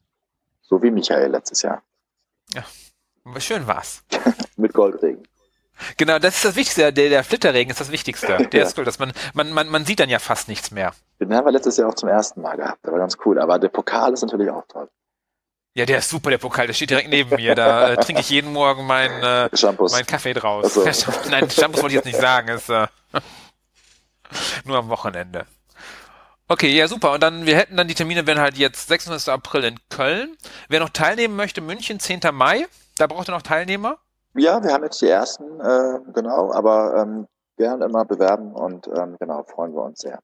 So 0.63 0.83
wie 0.83 0.91
Michael 0.91 1.31
letztes 1.31 1.63
Jahr. 1.63 1.83
Ja, 2.55 2.65
schön 3.39 3.67
war's. 3.67 4.03
Mit 4.57 4.73
Goldregen. 4.73 5.23
Genau, 5.97 6.19
das 6.19 6.37
ist 6.37 6.45
das 6.45 6.57
Wichtigste. 6.57 6.93
Der, 6.93 7.09
der 7.11 7.25
Flitterregen 7.25 7.71
ist 7.71 7.81
das 7.81 7.91
Wichtigste. 7.91 8.37
Der 8.53 8.61
ja. 8.61 8.67
ist 8.67 8.79
cool, 8.79 8.85
dass 8.85 8.99
man, 8.99 9.13
man, 9.35 9.53
man, 9.53 9.69
man 9.69 9.85
sieht 9.85 10.01
dann 10.01 10.09
ja 10.09 10.19
fast 10.19 10.49
nichts 10.49 10.71
mehr. 10.71 10.93
Den 11.21 11.35
haben 11.35 11.45
wir 11.45 11.53
letztes 11.53 11.77
Jahr 11.77 11.89
auch 11.89 11.95
zum 11.95 12.09
ersten 12.09 12.41
Mal 12.41 12.57
gehabt. 12.57 12.85
Der 12.85 12.93
war 12.93 12.99
ganz 12.99 13.17
cool. 13.25 13.39
Aber 13.39 13.59
der 13.59 13.69
Pokal 13.69 14.13
ist 14.13 14.23
natürlich 14.23 14.51
auch 14.51 14.65
toll. 14.69 14.89
Ja, 15.75 15.85
der 15.85 15.99
ist 15.99 16.09
super, 16.09 16.31
der 16.31 16.39
Pokal. 16.39 16.67
Der 16.67 16.73
steht 16.73 16.91
direkt 16.91 17.11
neben 17.11 17.37
mir. 17.37 17.55
Da 17.55 17.91
äh, 17.91 17.97
trinke 17.97 18.23
ich 18.23 18.31
jeden 18.31 18.53
Morgen 18.53 18.87
meinen 18.87 19.23
äh, 19.23 19.51
mein 19.91 20.07
Kaffee 20.07 20.33
draus. 20.33 20.73
So. 20.73 20.85
Nein, 21.31 21.51
Shampoos 21.51 21.83
wollte 21.83 21.89
ich 21.89 21.97
jetzt 21.97 22.07
nicht 22.07 22.21
sagen. 22.21 22.49
Ist 22.49 22.71
äh, 22.71 22.87
nur 24.65 24.79
am 24.79 24.89
Wochenende. 24.89 25.47
Okay, 26.49 26.75
ja, 26.75 26.89
super. 26.89 27.13
Und 27.13 27.23
dann, 27.23 27.45
wir 27.45 27.57
hätten 27.57 27.77
dann 27.77 27.89
die 27.89 27.95
Termine, 27.95 28.27
werden 28.27 28.39
halt 28.39 28.57
jetzt 28.57 28.89
26. 28.89 29.33
April 29.33 29.65
in 29.65 29.81
Köln. 29.91 30.37
Wer 30.69 30.81
noch 30.81 30.91
teilnehmen 30.91 31.37
möchte, 31.37 31.61
München, 31.61 32.01
10. 32.01 32.21
Mai. 32.33 32.67
Da 32.99 33.07
braucht 33.07 33.29
ihr 33.29 33.33
noch 33.33 33.43
Teilnehmer. 33.43 33.99
Ja, 34.35 34.63
wir 34.63 34.73
haben 34.73 34.85
jetzt 34.85 35.01
die 35.01 35.09
ersten, 35.09 35.61
äh, 35.61 35.99
genau, 36.13 36.53
aber 36.53 37.03
ähm, 37.03 37.27
gerne 37.57 37.85
immer 37.87 38.05
bewerben 38.05 38.53
und 38.53 38.87
ähm, 38.89 39.17
genau, 39.19 39.43
freuen 39.45 39.73
wir 39.73 39.83
uns 39.83 40.01
sehr. 40.01 40.21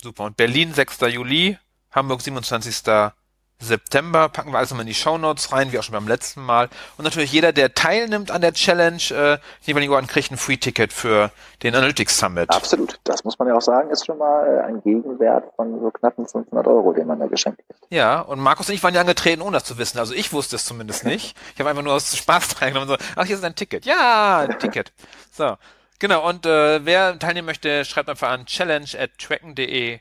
Super. 0.00 0.24
Und 0.24 0.36
Berlin 0.36 0.72
6. 0.72 1.00
Juli, 1.08 1.58
Hamburg 1.90 2.22
27. 2.22 3.12
September. 3.60 4.28
Packen 4.28 4.52
wir 4.52 4.58
alles 4.58 4.70
nochmal 4.70 4.82
in 4.82 4.88
die 4.88 4.94
Shownotes 4.94 5.52
rein, 5.52 5.72
wie 5.72 5.78
auch 5.78 5.82
schon 5.82 5.94
beim 5.94 6.08
letzten 6.08 6.42
Mal. 6.42 6.68
Und 6.96 7.04
natürlich 7.04 7.32
jeder, 7.32 7.52
der 7.52 7.74
teilnimmt 7.74 8.30
an 8.30 8.40
der 8.40 8.52
Challenge, 8.52 9.02
äh, 9.10 9.38
jeweiligen 9.62 9.92
Orden 9.92 10.06
kriegt 10.06 10.30
ein 10.30 10.36
Free-Ticket 10.36 10.92
für 10.92 11.30
den 11.62 11.74
Analytics 11.74 12.18
Summit. 12.18 12.50
Absolut. 12.50 12.98
Das 13.04 13.24
muss 13.24 13.38
man 13.38 13.48
ja 13.48 13.56
auch 13.56 13.62
sagen, 13.62 13.90
ist 13.90 14.06
schon 14.06 14.18
mal 14.18 14.46
äh, 14.46 14.66
ein 14.66 14.82
Gegenwert 14.82 15.52
von 15.56 15.80
so 15.80 15.90
knappen 15.90 16.26
500 16.26 16.66
Euro, 16.66 16.92
den 16.92 17.06
man 17.06 17.18
da 17.18 17.26
geschenkt 17.26 17.60
kriegt. 17.66 17.80
Ja, 17.90 18.20
und 18.20 18.38
Markus 18.38 18.68
und 18.68 18.74
ich 18.74 18.82
waren 18.82 18.94
ja 18.94 19.00
angetreten, 19.00 19.42
ohne 19.42 19.56
das 19.56 19.64
zu 19.64 19.78
wissen. 19.78 19.98
Also 19.98 20.14
ich 20.14 20.32
wusste 20.32 20.56
es 20.56 20.64
zumindest 20.64 21.04
nicht. 21.04 21.36
Ich 21.54 21.60
habe 21.60 21.70
einfach 21.70 21.82
nur 21.82 21.94
aus 21.94 22.16
Spaß 22.16 22.60
reingenommen 22.62 22.90
und 22.94 23.00
so, 23.00 23.06
ach, 23.16 23.26
hier 23.26 23.34
ist 23.34 23.42
ein 23.44 23.54
Ticket. 23.54 23.84
Ja, 23.84 24.46
ein 24.48 24.58
Ticket. 24.60 24.92
So. 25.32 25.56
Genau, 25.98 26.28
und 26.28 26.46
äh, 26.46 26.84
wer 26.84 27.18
teilnehmen 27.18 27.46
möchte, 27.46 27.84
schreibt 27.84 28.08
einfach 28.08 28.30
an 28.30 28.46
challenge 28.46 28.90
at 28.96 29.10
tracken.de 29.18 29.98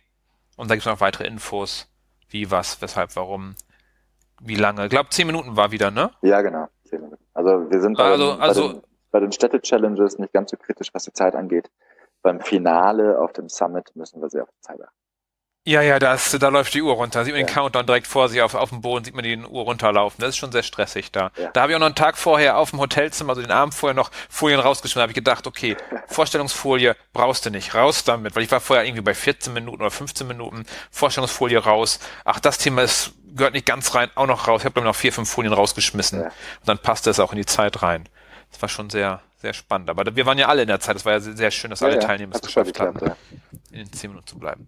und 0.58 0.70
da 0.70 0.76
gibt 0.76 0.86
es 0.86 0.92
noch 0.92 1.00
weitere 1.00 1.26
Infos 1.26 1.88
wie, 2.30 2.52
was, 2.52 2.82
weshalb, 2.82 3.16
warum, 3.16 3.56
wie 4.42 4.56
lange. 4.56 4.86
Ich 4.86 4.90
glaube, 4.90 5.10
zehn 5.10 5.28
Minuten 5.28 5.56
war 5.56 5.72
wieder, 5.72 5.92
ne? 5.92 6.12
Ja, 6.22 6.42
genau. 6.42 6.68
Also 7.34 7.70
wir 7.70 7.82
sind 7.82 7.98
bei, 7.98 8.04
also, 8.04 8.34
den, 8.34 8.42
also, 8.42 8.68
bei 8.68 8.74
den, 8.74 8.82
bei 9.12 9.20
den 9.20 9.32
Städte-Challenges 9.32 10.20
nicht 10.20 10.34
ganz 10.34 10.52
so 10.52 10.58
kritisch, 10.58 10.94
was 10.94 11.04
die 11.04 11.14
Zeit 11.14 11.36
angeht. 11.36 11.70
Beim 12.22 12.42
Finale 12.42 13.20
auf 13.20 13.34
dem 13.34 13.50
Summit 13.50 13.96
müssen 13.96 14.22
wir 14.22 14.30
sehr 14.30 14.44
auf 14.44 14.50
die 14.50 14.62
Zeit 14.62 14.82
achten. 14.82 15.07
Ja, 15.68 15.82
ja, 15.82 16.00
das, 16.00 16.32
da 16.40 16.48
läuft 16.48 16.74
die 16.76 16.82
Uhr 16.82 16.94
runter. 16.94 17.26
Sieht 17.26 17.34
man 17.34 17.42
Ja. 17.42 17.46
den 17.46 17.54
Countdown 17.54 17.86
direkt 17.86 18.08
vor 18.08 18.30
sich 18.30 18.42
auf, 18.42 18.56
auf 18.56 18.70
dem 18.70 18.80
Boden, 18.80 19.04
sieht 19.04 19.14
man 19.14 19.26
die 19.26 19.36
Uhr 19.38 19.64
runterlaufen. 19.64 20.22
Das 20.22 20.30
ist 20.30 20.38
schon 20.38 20.54
sehr 20.54 20.64
stressig 20.64 21.12
da. 21.12 21.30
Ja. 21.36 21.50
Da 21.52 21.62
habe 21.64 21.74
ich 21.74 21.76
auch 21.76 21.82
noch 21.82 21.88
einen 21.88 21.96
Tag 21.96 22.18
vorher 22.18 22.56
auf 22.58 22.70
dem 22.70 22.80
Hotelzimmer, 22.80 23.32
also 23.32 23.42
den 23.42 23.52
Abend 23.52 23.74
vorher 23.74 23.94
noch 23.94 24.10
Folien 24.30 24.62
rausgeschmissen. 24.62 25.00
Da 25.00 25.02
habe 25.02 25.12
ich 25.12 25.16
gedacht, 25.16 25.46
okay, 25.46 25.76
Vorstellungsfolie 26.08 26.96
brauchst 27.12 27.46
du 27.46 27.50
nicht, 27.50 27.76
raus 27.76 28.06
damit, 28.06 28.34
weil 28.38 28.44
ich 28.44 28.52
war 28.52 28.62
vorher 28.62 28.86
irgendwie 28.86 29.02
bei 29.02 29.14
14 29.14 29.52
Minuten 29.52 29.82
oder 29.82 29.92
15 29.92 30.26
Minuten, 30.26 30.66
Vorstellungsfolie 30.90 31.58
raus. 31.58 32.00
Ach, 32.24 32.40
das 32.40 32.60
Thema 32.60 32.84
ist, 32.84 33.12
gehört 33.36 33.52
nicht 33.54 33.66
ganz 33.66 33.94
rein, 33.94 34.10
auch 34.16 34.26
noch 34.26 34.48
raus. 34.48 34.62
Ich 34.62 34.66
habe 34.66 34.72
glaube 34.72 34.88
ich 34.88 34.94
noch 34.94 34.96
vier, 35.00 35.12
fünf 35.12 35.30
Folien 35.30 35.52
rausgeschmissen. 35.52 36.22
Ja. 36.22 36.28
Und 36.28 36.34
dann 36.64 36.78
passte 36.78 37.10
es 37.10 37.20
auch 37.20 37.34
in 37.34 37.40
die 37.40 37.46
Zeit 37.46 37.82
rein. 37.82 38.08
Das 38.52 38.62
war 38.62 38.70
schon 38.70 38.90
sehr, 38.90 39.22
sehr 39.38 39.54
spannend. 39.54 39.90
Aber 39.90 40.16
wir 40.16 40.26
waren 40.26 40.38
ja 40.38 40.48
alle 40.48 40.62
in 40.62 40.68
der 40.68 40.80
Zeit. 40.80 40.96
Das 40.96 41.06
war 41.06 41.14
ja 41.14 41.20
sehr, 41.20 41.52
schön, 41.52 41.70
dass 41.70 41.84
alle 41.84 41.96
Ja, 41.96 42.02
ja, 42.02 42.08
Teilnehmer 42.08 42.36
es 42.36 42.42
geschafft 42.42 42.80
haben 42.80 42.94
geklappt, 42.94 43.18
in 43.72 43.78
den 43.80 43.92
10 43.92 44.12
Minuten 44.12 44.28
zu 44.28 44.40
bleiben. 44.40 44.68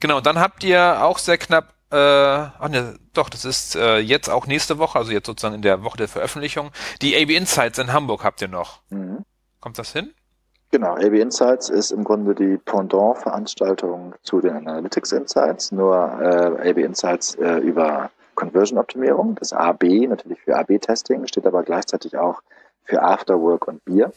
Genau, 0.00 0.16
und 0.16 0.26
dann 0.26 0.38
habt 0.38 0.64
ihr 0.64 1.02
auch 1.04 1.18
sehr 1.18 1.36
knapp, 1.36 1.74
äh, 1.90 1.96
ach 1.96 2.68
ne, 2.68 2.98
doch, 3.12 3.28
das 3.28 3.44
ist 3.44 3.76
äh, 3.76 3.98
jetzt 3.98 4.30
auch 4.30 4.46
nächste 4.46 4.78
Woche, 4.78 4.98
also 4.98 5.12
jetzt 5.12 5.26
sozusagen 5.26 5.54
in 5.54 5.62
der 5.62 5.84
Woche 5.84 5.98
der 5.98 6.08
Veröffentlichung, 6.08 6.70
die 7.02 7.14
AB 7.16 7.30
Insights 7.30 7.78
in 7.78 7.92
Hamburg 7.92 8.24
habt 8.24 8.40
ihr 8.40 8.48
noch. 8.48 8.80
Mhm. 8.88 9.24
Kommt 9.60 9.78
das 9.78 9.92
hin? 9.92 10.14
Genau, 10.72 10.94
AB 10.94 11.14
Insights 11.20 11.68
ist 11.68 11.90
im 11.90 12.04
Grunde 12.04 12.34
die 12.34 12.56
Pendant-Veranstaltung 12.56 14.14
zu 14.22 14.40
den 14.40 14.56
Analytics 14.56 15.12
Insights, 15.12 15.72
nur 15.72 15.96
äh, 15.96 16.70
AB 16.70 16.78
Insights 16.78 17.34
äh, 17.34 17.56
über 17.56 18.10
Conversion-Optimierung, 18.36 19.34
das 19.34 19.52
AB 19.52 19.82
natürlich 20.08 20.40
für 20.40 20.56
AB-Testing, 20.56 21.26
steht 21.26 21.46
aber 21.46 21.64
gleichzeitig 21.64 22.16
auch 22.16 22.40
für 22.90 23.02
Afterwork 23.02 23.68
und 23.68 23.84
Bier. 23.84 24.12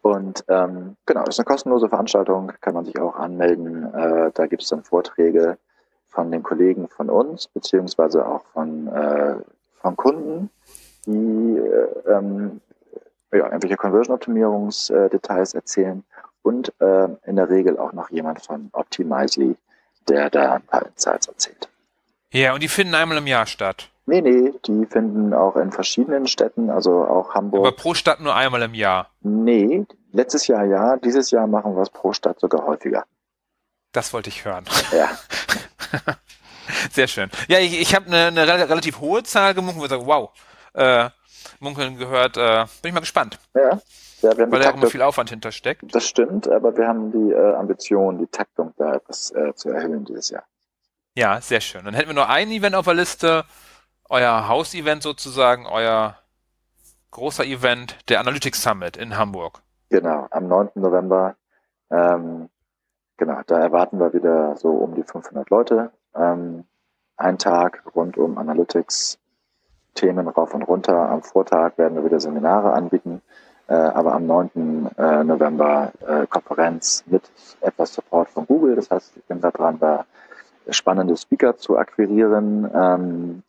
Und 0.00 0.44
ähm, 0.48 0.96
genau, 1.04 1.24
ist 1.24 1.38
eine 1.38 1.44
kostenlose 1.44 1.88
Veranstaltung, 1.88 2.52
kann 2.60 2.74
man 2.74 2.84
sich 2.84 2.98
auch 2.98 3.16
anmelden. 3.16 3.92
Äh, 3.94 4.30
da 4.32 4.46
gibt 4.46 4.62
es 4.62 4.68
dann 4.68 4.82
Vorträge 4.82 5.58
von 6.08 6.30
den 6.30 6.42
Kollegen 6.42 6.88
von 6.88 7.10
uns, 7.10 7.48
beziehungsweise 7.48 8.26
auch 8.26 8.44
von, 8.52 8.88
äh, 8.88 9.36
von 9.80 9.96
Kunden, 9.96 10.50
die 11.04 11.58
äh, 11.58 12.10
ähm, 12.10 12.60
ja, 13.32 13.46
irgendwelche 13.46 13.76
Conversion-Optimierungsdetails 13.76 15.54
erzählen 15.54 16.02
und 16.42 16.72
äh, 16.80 17.08
in 17.26 17.36
der 17.36 17.50
Regel 17.50 17.78
auch 17.78 17.92
noch 17.92 18.10
jemand 18.10 18.42
von 18.42 18.70
Optimizely, 18.72 19.56
der 20.08 20.30
da 20.30 20.54
ein 20.54 20.62
paar 20.62 20.86
Insights 20.86 21.26
erzählt. 21.26 21.68
Ja, 22.30 22.54
und 22.54 22.62
die 22.62 22.68
finden 22.68 22.94
einmal 22.94 23.18
im 23.18 23.26
Jahr 23.26 23.46
statt. 23.46 23.90
Nee, 24.08 24.20
nee, 24.20 24.52
die 24.66 24.86
finden 24.86 25.34
auch 25.34 25.56
in 25.56 25.72
verschiedenen 25.72 26.26
Städten, 26.28 26.70
also 26.70 27.04
auch 27.04 27.34
Hamburg. 27.34 27.66
Aber 27.66 27.76
pro 27.76 27.92
Stadt 27.94 28.20
nur 28.20 28.34
einmal 28.34 28.62
im 28.62 28.74
Jahr. 28.74 29.10
nee, 29.20 29.84
letztes 30.12 30.46
Jahr 30.46 30.64
ja, 30.64 30.96
dieses 30.96 31.30
Jahr 31.32 31.46
machen 31.46 31.74
wir 31.74 31.82
es 31.82 31.90
pro 31.90 32.12
Stadt 32.12 32.38
sogar 32.40 32.64
häufiger. 32.66 33.04
Das 33.92 34.12
wollte 34.12 34.28
ich 34.30 34.44
hören. 34.44 34.64
Ja, 34.92 35.10
Sehr 36.90 37.06
schön. 37.06 37.30
Ja, 37.48 37.58
ich, 37.58 37.80
ich 37.80 37.94
habe 37.94 38.06
eine, 38.06 38.26
eine 38.26 38.46
rel- 38.46 38.62
relativ 38.64 39.00
hohe 39.00 39.22
Zahl 39.22 39.54
gemunkelt 39.54 39.90
und 39.92 39.98
gesagt, 39.98 40.06
wow, 40.06 40.30
äh, 40.74 41.10
Munkeln 41.60 41.96
gehört, 41.96 42.36
äh, 42.36 42.64
bin 42.82 42.88
ich 42.90 42.92
mal 42.94 43.00
gespannt, 43.00 43.38
ja. 43.54 43.80
ja 44.22 44.36
wir 44.36 44.44
haben 44.44 44.52
weil 44.52 44.60
da 44.60 44.70
auch 44.70 44.74
immer 44.74 44.88
viel 44.88 45.02
Aufwand 45.02 45.30
hintersteckt. 45.30 45.82
das 45.94 46.06
stimmt, 46.08 46.48
aber 46.48 46.76
wir 46.76 46.86
haben 46.88 47.12
die 47.12 47.32
äh, 47.32 47.54
Ambition, 47.54 48.18
die 48.18 48.26
Taktung 48.26 48.74
da 48.76 48.94
etwas 48.94 49.30
äh, 49.32 49.54
zu 49.54 49.70
erhöhen 49.70 50.04
dieses 50.04 50.30
Jahr. 50.30 50.44
Ja, 51.14 51.40
sehr 51.40 51.60
schön. 51.60 51.84
Dann 51.84 51.94
hätten 51.94 52.08
wir 52.08 52.14
nur 52.14 52.28
ein 52.28 52.50
Event 52.50 52.74
auf 52.74 52.84
der 52.84 52.94
Liste, 52.94 53.44
euer 54.08 54.48
Haus-Event 54.48 55.02
sozusagen, 55.02 55.66
euer 55.66 56.16
großer 57.10 57.44
Event, 57.44 57.96
der 58.08 58.20
Analytics 58.20 58.62
Summit 58.62 58.96
in 58.96 59.16
Hamburg. 59.16 59.62
Genau, 59.90 60.26
am 60.30 60.48
9. 60.48 60.70
November. 60.74 61.36
Ähm, 61.90 62.48
genau, 63.16 63.40
da 63.46 63.58
erwarten 63.58 63.98
wir 63.98 64.12
wieder 64.12 64.56
so 64.56 64.70
um 64.70 64.94
die 64.94 65.02
500 65.02 65.48
Leute. 65.50 65.90
Ähm, 66.14 66.64
ein 67.16 67.38
Tag 67.38 67.82
rund 67.94 68.18
um 68.18 68.36
Analytics, 68.36 69.18
Themen 69.94 70.28
rauf 70.28 70.52
und 70.52 70.62
runter. 70.62 71.08
Am 71.08 71.22
Vortag 71.22 71.78
werden 71.78 71.94
wir 71.94 72.04
wieder 72.04 72.20
Seminare 72.20 72.72
anbieten. 72.72 73.22
Äh, 73.68 73.74
aber 73.74 74.12
am 74.14 74.26
9. 74.26 74.90
Äh, 74.96 75.24
November 75.24 75.92
äh, 76.06 76.26
Konferenz 76.26 77.02
mit 77.06 77.22
etwas 77.60 77.94
Support 77.94 78.28
von 78.28 78.46
Google. 78.46 78.76
Das 78.76 78.90
heißt, 78.90 79.16
ich 79.16 79.24
bin 79.24 79.40
da 79.40 79.50
dran, 79.50 79.78
da 79.80 80.04
spannende 80.68 81.16
Speaker 81.16 81.56
zu 81.56 81.78
akquirieren. 81.78 82.70
Ähm, 82.72 83.42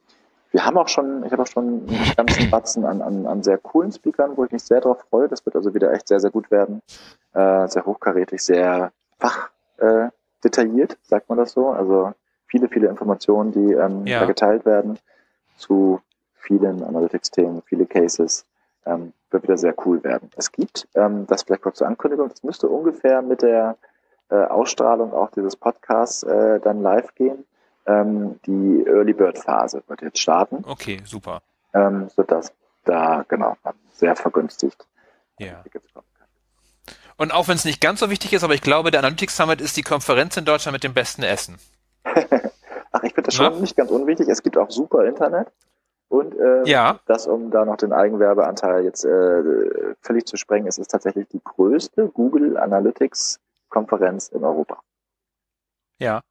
wir 0.57 0.65
haben 0.65 0.77
auch 0.79 0.87
schon, 0.87 1.23
ich 1.23 1.31
habe 1.31 1.43
auch 1.43 1.47
schon 1.47 1.87
einen 1.87 2.13
ganzen 2.17 2.49
Batzen 2.51 2.83
an, 2.83 3.03
an, 3.03 3.27
an 3.27 3.43
sehr 3.43 3.59
coolen 3.59 3.91
Speakern, 3.91 4.35
wo 4.35 4.43
ich 4.43 4.51
mich 4.51 4.63
sehr 4.63 4.81
darauf 4.81 5.01
freue. 5.07 5.27
Das 5.27 5.45
wird 5.45 5.55
also 5.55 5.75
wieder 5.75 5.93
echt 5.93 6.07
sehr, 6.07 6.19
sehr 6.19 6.31
gut 6.31 6.49
werden. 6.49 6.81
Äh, 7.35 7.67
sehr 7.67 7.85
hochkarätig, 7.85 8.41
sehr 8.41 8.91
fach 9.19 9.51
äh, 9.77 10.07
detailliert, 10.43 10.97
sagt 11.03 11.29
man 11.29 11.37
das 11.37 11.51
so. 11.51 11.67
Also 11.69 12.11
viele, 12.47 12.69
viele 12.69 12.87
Informationen, 12.87 13.51
die 13.51 13.73
ähm, 13.73 14.07
Ja. 14.07 14.21
da 14.21 14.25
geteilt 14.25 14.65
werden 14.65 14.97
zu 15.57 16.01
vielen 16.33 16.81
Analytics-Themen, 16.83 17.61
viele 17.67 17.85
Cases. 17.85 18.43
Ähm, 18.87 19.13
wird 19.29 19.43
wieder 19.43 19.57
sehr 19.57 19.75
cool 19.85 20.03
werden. 20.03 20.31
Es 20.37 20.51
gibt, 20.51 20.87
ähm, 20.95 21.27
das 21.27 21.43
vielleicht 21.43 21.61
kurz 21.61 21.77
zur 21.77 21.87
Ankündigung, 21.87 22.29
das 22.29 22.41
müsste 22.41 22.67
ungefähr 22.67 23.21
mit 23.21 23.43
der 23.43 23.75
äh, 24.31 24.35
Ausstrahlung 24.35 25.13
auch 25.13 25.29
dieses 25.29 25.55
Podcasts 25.55 26.23
äh, 26.23 26.59
dann 26.61 26.81
live 26.81 27.13
gehen. 27.13 27.45
Ähm, 27.87 28.39
die 28.45 28.83
Early 28.85 29.13
Bird 29.13 29.37
Phase 29.39 29.81
wird 29.87 30.01
jetzt 30.01 30.19
starten, 30.19 30.63
Okay, 30.67 31.01
super. 31.05 31.41
ähm, 31.73 32.09
sodass 32.15 32.51
da 32.83 33.23
genau 33.27 33.55
man 33.63 33.75
sehr 33.93 34.15
vergünstigt 34.15 34.85
Ja. 35.39 35.61
Tickets 35.63 35.93
kommen 35.93 36.05
kann. 36.17 36.27
Und 37.17 37.33
auch 37.33 37.47
wenn 37.47 37.55
es 37.55 37.65
nicht 37.65 37.79
ganz 37.81 37.99
so 38.01 38.09
wichtig 38.09 38.33
ist, 38.33 38.43
aber 38.43 38.53
ich 38.53 38.61
glaube, 38.61 38.91
der 38.91 38.99
Analytics 38.99 39.35
Summit 39.37 39.61
ist 39.61 39.77
die 39.77 39.81
Konferenz 39.83 40.35
in 40.37 40.45
Deutschland 40.45 40.73
mit 40.73 40.83
dem 40.83 40.93
besten 40.93 41.23
Essen. 41.23 41.57
Ach, 42.91 43.03
ich 43.03 43.13
finde 43.13 43.29
das 43.29 43.39
Na? 43.39 43.51
schon 43.51 43.61
nicht 43.61 43.75
ganz 43.77 43.89
unwichtig. 43.91 44.27
Es 44.27 44.43
gibt 44.43 44.57
auch 44.57 44.69
super 44.69 45.05
Internet. 45.05 45.47
Und 46.09 46.33
äh, 46.37 46.63
Ja. 46.69 46.99
das, 47.05 47.27
um 47.27 47.51
da 47.51 47.65
noch 47.65 47.77
den 47.77 47.91
Eigenwerbeanteil 47.93 48.83
jetzt 48.85 49.03
äh, 49.05 49.43
völlig 50.01 50.25
zu 50.25 50.37
sprengen, 50.37 50.67
ist 50.67 50.79
es 50.79 50.87
tatsächlich 50.87 51.27
die 51.29 51.41
größte 51.43 52.07
Google 52.09 52.57
Analytics 52.57 53.39
Konferenz 53.69 54.29
in 54.29 54.43
Europa. 54.43 54.79
Ja. 55.99 56.21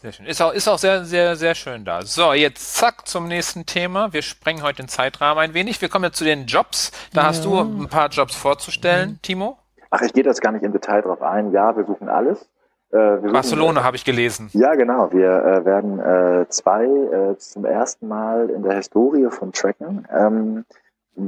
Sehr 0.00 0.12
schön. 0.12 0.26
Ist 0.26 0.40
auch, 0.40 0.52
ist 0.52 0.68
auch 0.68 0.78
sehr, 0.78 1.04
sehr, 1.04 1.34
sehr 1.34 1.56
schön 1.56 1.84
da. 1.84 2.02
So, 2.02 2.32
jetzt 2.32 2.76
zack 2.76 3.08
zum 3.08 3.26
nächsten 3.26 3.66
Thema. 3.66 4.12
Wir 4.12 4.22
sprengen 4.22 4.62
heute 4.62 4.82
den 4.82 4.88
Zeitrahmen 4.88 5.42
ein 5.42 5.54
wenig. 5.54 5.82
Wir 5.82 5.88
kommen 5.88 6.04
jetzt 6.04 6.18
zu 6.18 6.24
den 6.24 6.46
Jobs. 6.46 6.92
Da 7.12 7.24
hast 7.24 7.44
du 7.44 7.58
ein 7.58 7.88
paar 7.88 8.08
Jobs 8.08 8.36
vorzustellen, 8.36 9.18
Timo. 9.22 9.58
Ach, 9.90 10.00
ich 10.02 10.12
gehe 10.12 10.22
das 10.22 10.40
gar 10.40 10.52
nicht 10.52 10.62
im 10.62 10.70
Detail 10.72 11.00
drauf 11.02 11.20
ein. 11.20 11.50
Ja, 11.50 11.76
wir 11.76 11.84
suchen 11.84 12.08
alles. 12.08 12.42
Äh, 12.92 12.96
wir 12.96 13.20
suchen, 13.22 13.32
Barcelona 13.32 13.82
habe 13.82 13.96
ich 13.96 14.04
gelesen. 14.04 14.50
Ja, 14.52 14.74
genau. 14.76 15.10
Wir 15.10 15.30
äh, 15.32 15.64
werden 15.64 15.98
äh, 15.98 16.46
zwei 16.48 16.84
äh, 16.84 17.36
zum 17.38 17.64
ersten 17.64 18.06
Mal 18.06 18.50
in 18.50 18.62
der 18.62 18.76
Historie 18.76 19.28
von 19.30 19.50
Tracken 19.52 20.06
ähm, 20.16 20.64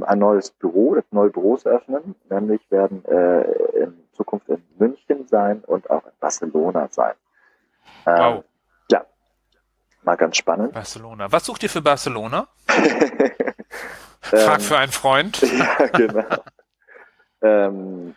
ein 0.05 0.19
neues 0.19 0.51
Büro, 0.51 0.95
neue 1.11 1.29
Büros 1.29 1.65
öffnen. 1.65 2.15
Nämlich 2.29 2.61
werden 2.71 3.03
äh, 3.03 3.41
in 3.83 4.01
Zukunft 4.13 4.47
in 4.47 4.63
München 4.79 5.27
sein 5.27 5.61
und 5.67 5.89
auch 5.89 6.05
in 6.05 6.13
Barcelona 6.21 6.87
sein. 6.89 7.15
Ähm, 8.05 8.15
Wow. 8.17 8.43
Mal 10.03 10.15
ganz 10.15 10.37
spannend. 10.37 10.73
Barcelona. 10.73 11.31
Was 11.31 11.45
sucht 11.45 11.63
ihr 11.63 11.69
für 11.69 11.81
Barcelona? 11.81 12.47
Ähm, 12.67 13.31
Frag 14.21 14.61
für 14.61 14.77
einen 14.77 14.91
Freund. 14.91 15.41
ja, 15.41 15.87
genau. 15.87 16.43
ähm, 17.41 18.15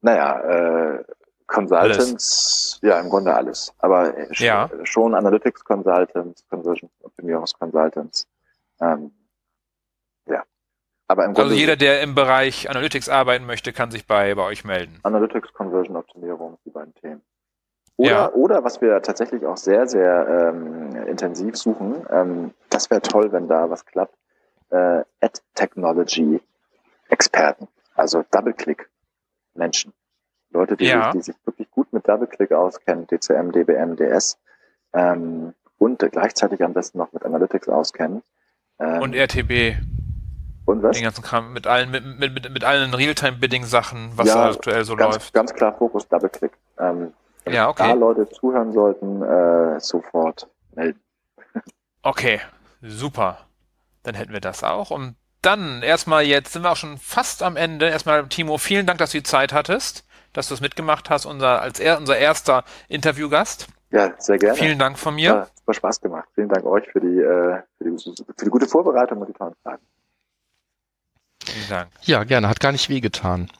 naja, 0.00 0.40
äh, 0.40 1.04
Consultants, 1.46 2.78
ja, 2.82 2.98
im 3.00 3.08
Grunde 3.10 3.34
alles. 3.34 3.72
Aber 3.78 4.16
äh, 4.16 4.34
schon, 4.34 4.46
Ja. 4.46 4.70
schon 4.84 5.14
Analytics 5.14 5.64
Consultants, 5.64 6.44
Conversion 6.48 6.90
Optimierungs 7.02 7.52
Consultants. 7.54 8.26
Ähm, 8.80 9.12
ja. 10.26 10.42
Aber 11.06 11.24
im 11.24 11.34
Grunde 11.34 11.50
Also 11.50 11.54
jeder, 11.54 11.76
der 11.76 12.00
im 12.02 12.14
Bereich 12.14 12.68
Analytics 12.70 13.08
arbeiten 13.08 13.46
möchte, 13.46 13.72
kann 13.72 13.90
sich 13.90 14.06
bei, 14.06 14.34
bei 14.34 14.42
euch 14.42 14.64
melden. 14.64 14.98
Analytics 15.02 15.52
Conversion 15.52 15.96
Optimierung, 15.96 16.58
die 16.64 16.70
beiden 16.70 16.94
Themen. 16.94 17.22
Oder, 17.96 18.10
Ja. 18.10 18.32
oder 18.32 18.64
was 18.64 18.80
wir 18.80 19.00
tatsächlich 19.02 19.46
auch 19.46 19.56
sehr, 19.56 19.86
sehr 19.86 20.50
ähm, 20.52 20.96
intensiv 21.06 21.56
suchen, 21.56 22.04
ähm, 22.10 22.52
das 22.70 22.90
wäre 22.90 23.02
toll, 23.02 23.30
wenn 23.32 23.46
da 23.46 23.70
was 23.70 23.86
klappt, 23.86 24.16
äh, 24.70 25.02
Ad-Technology-Experten, 25.20 27.68
also 27.94 28.24
Double-Click-Menschen. 28.30 29.92
Leute, 30.50 30.76
die, 30.76 30.86
Ja. 30.86 31.04
sich, 31.04 31.12
die 31.12 31.20
sich 31.32 31.36
wirklich 31.46 31.70
gut 31.70 31.92
mit 31.92 32.08
Double-Click 32.08 32.52
auskennen, 32.52 33.06
DCM, 33.06 33.50
DBM, 33.52 33.96
DS 33.96 34.38
ähm, 34.92 35.54
und 35.78 35.98
gleichzeitig 36.10 36.62
am 36.62 36.72
besten 36.72 36.98
noch 36.98 37.12
mit 37.12 37.24
Analytics 37.24 37.68
auskennen. 37.68 38.22
Ähm, 38.78 39.02
Und 39.02 39.14
RTB, 39.14 39.76
und 40.66 40.82
was? 40.82 40.96
den 40.96 41.04
ganzen 41.04 41.22
Kram, 41.22 41.52
mit 41.52 41.66
allen, 41.66 41.90
mit, 41.90 42.04
mit, 42.04 42.32
mit, 42.34 42.50
mit 42.50 42.64
allen 42.64 42.94
Realtime-Bidding-Sachen, 42.94 44.12
was 44.16 44.28
Ja, 44.28 44.50
aktuell 44.50 44.84
so 44.84 44.96
ganz, 44.96 45.14
läuft. 45.16 45.34
ganz 45.34 45.52
klar 45.54 45.72
Fokus 45.76 46.08
Double-Click. 46.08 46.52
Ähm, 46.78 47.12
Ja, 47.46 47.68
okay. 47.68 47.88
da 47.88 47.94
Leute 47.94 48.28
zuhören 48.28 48.72
sollten, 48.72 49.22
äh, 49.22 49.80
sofort 49.80 50.48
melden. 50.74 51.00
Okay, 52.06 52.38
super. 52.82 53.38
Dann 54.02 54.14
hätten 54.14 54.34
wir 54.34 54.40
das 54.40 54.62
auch. 54.62 54.90
Und 54.90 55.16
dann 55.40 55.82
erstmal 55.82 56.24
jetzt 56.24 56.52
sind 56.52 56.62
wir 56.62 56.70
auch 56.70 56.76
schon 56.76 56.98
fast 56.98 57.42
am 57.42 57.56
Ende. 57.56 57.88
Erstmal, 57.88 58.26
Timo, 58.28 58.58
vielen 58.58 58.86
Dank, 58.86 58.98
dass 58.98 59.12
du 59.12 59.18
die 59.18 59.22
Zeit 59.22 59.54
hattest, 59.54 60.04
dass 60.34 60.48
du 60.48 60.54
es 60.54 60.60
mitgemacht 60.60 61.08
hast, 61.08 61.24
unser, 61.24 61.62
als 61.62 61.80
er, 61.80 61.96
unser 61.96 62.18
erster 62.18 62.64
Interviewgast. 62.88 63.68
Ja, 63.90 64.12
sehr 64.18 64.38
gerne. 64.38 64.56
Vielen 64.56 64.78
Dank 64.78 64.98
von 64.98 65.14
mir. 65.14 65.30
Ja, 65.30 65.46
super 65.56 65.74
Spaß 65.74 66.00
gemacht. 66.00 66.28
Vielen 66.34 66.48
Dank 66.48 66.66
euch 66.66 66.86
für 66.90 67.00
die, 67.00 67.20
äh, 67.20 67.62
für 67.78 67.84
die, 67.84 68.14
für 68.36 68.44
die 68.44 68.50
gute 68.50 68.66
Vorbereitung 68.66 69.18
und 69.18 69.28
die 69.28 69.32
tollen 69.32 69.54
Fragen. 69.62 69.82
Vielen 71.44 71.68
Dank. 71.68 71.90
Ja, 72.02 72.24
gerne, 72.24 72.48
hat 72.48 72.60
gar 72.60 72.72
nicht 72.72 72.88
wehgetan. 72.88 73.50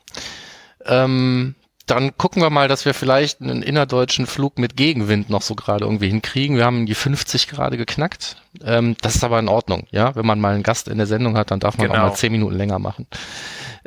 Ähm, 0.87 1.55
dann 1.87 2.17
gucken 2.17 2.41
wir 2.43 2.51
mal, 2.51 2.69
dass 2.69 2.85
wir 2.85 2.95
vielleicht 2.95 3.41
einen 3.43 3.63
innerdeutschen 3.63 4.27
Flug 4.27 4.59
mit 4.59 4.77
Gegenwind 4.77 5.29
noch 5.31 5.43
so 5.43 5.55
gerade 5.55 5.85
irgendwie 5.85 6.09
hinkriegen. 6.09 6.57
Wir 6.57 6.65
haben 6.65 6.87
die 6.87 6.95
50 6.95 7.49
gerade 7.49 7.77
geknackt. 7.77 8.37
Ähm, 8.65 8.97
das 9.03 9.17
ist 9.17 9.25
aber 9.25 9.39
in 9.39 9.49
Ordnung, 9.49 9.87
ja. 9.91 10.15
Wenn 10.15 10.25
man 10.27 10.41
mal 10.41 10.55
einen 10.55 10.63
Gast 10.63 10.89
in 10.89 10.97
der 10.99 11.07
Sendung 11.07 11.37
hat, 11.37 11.51
dann 11.51 11.61
darf 11.61 11.77
man 11.77 11.89
Genau. 11.89 12.05
auch 12.05 12.09
mal 12.11 12.15
10 12.15 12.33
Minuten 12.33 12.57
länger 12.57 12.79
machen. 12.79 13.07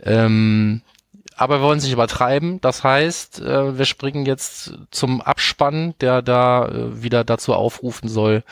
Ähm, 0.03 0.81
aber 1.38 1.59
wir 1.59 1.63
wollen 1.63 1.77
es 1.77 1.83
nicht 1.83 1.93
übertreiben. 1.93 2.59
Das 2.61 2.83
heißt, 2.83 3.39
äh, 3.41 3.77
wir 3.77 3.85
springen 3.85 4.25
jetzt 4.25 4.73
zum 4.91 5.21
Abspann, 5.21 5.93
der 6.01 6.21
da 6.21 6.67
äh, 6.67 7.01
wieder 7.03 7.23
dazu 7.23 7.53
aufrufen 7.53 8.09
soll, 8.09 8.43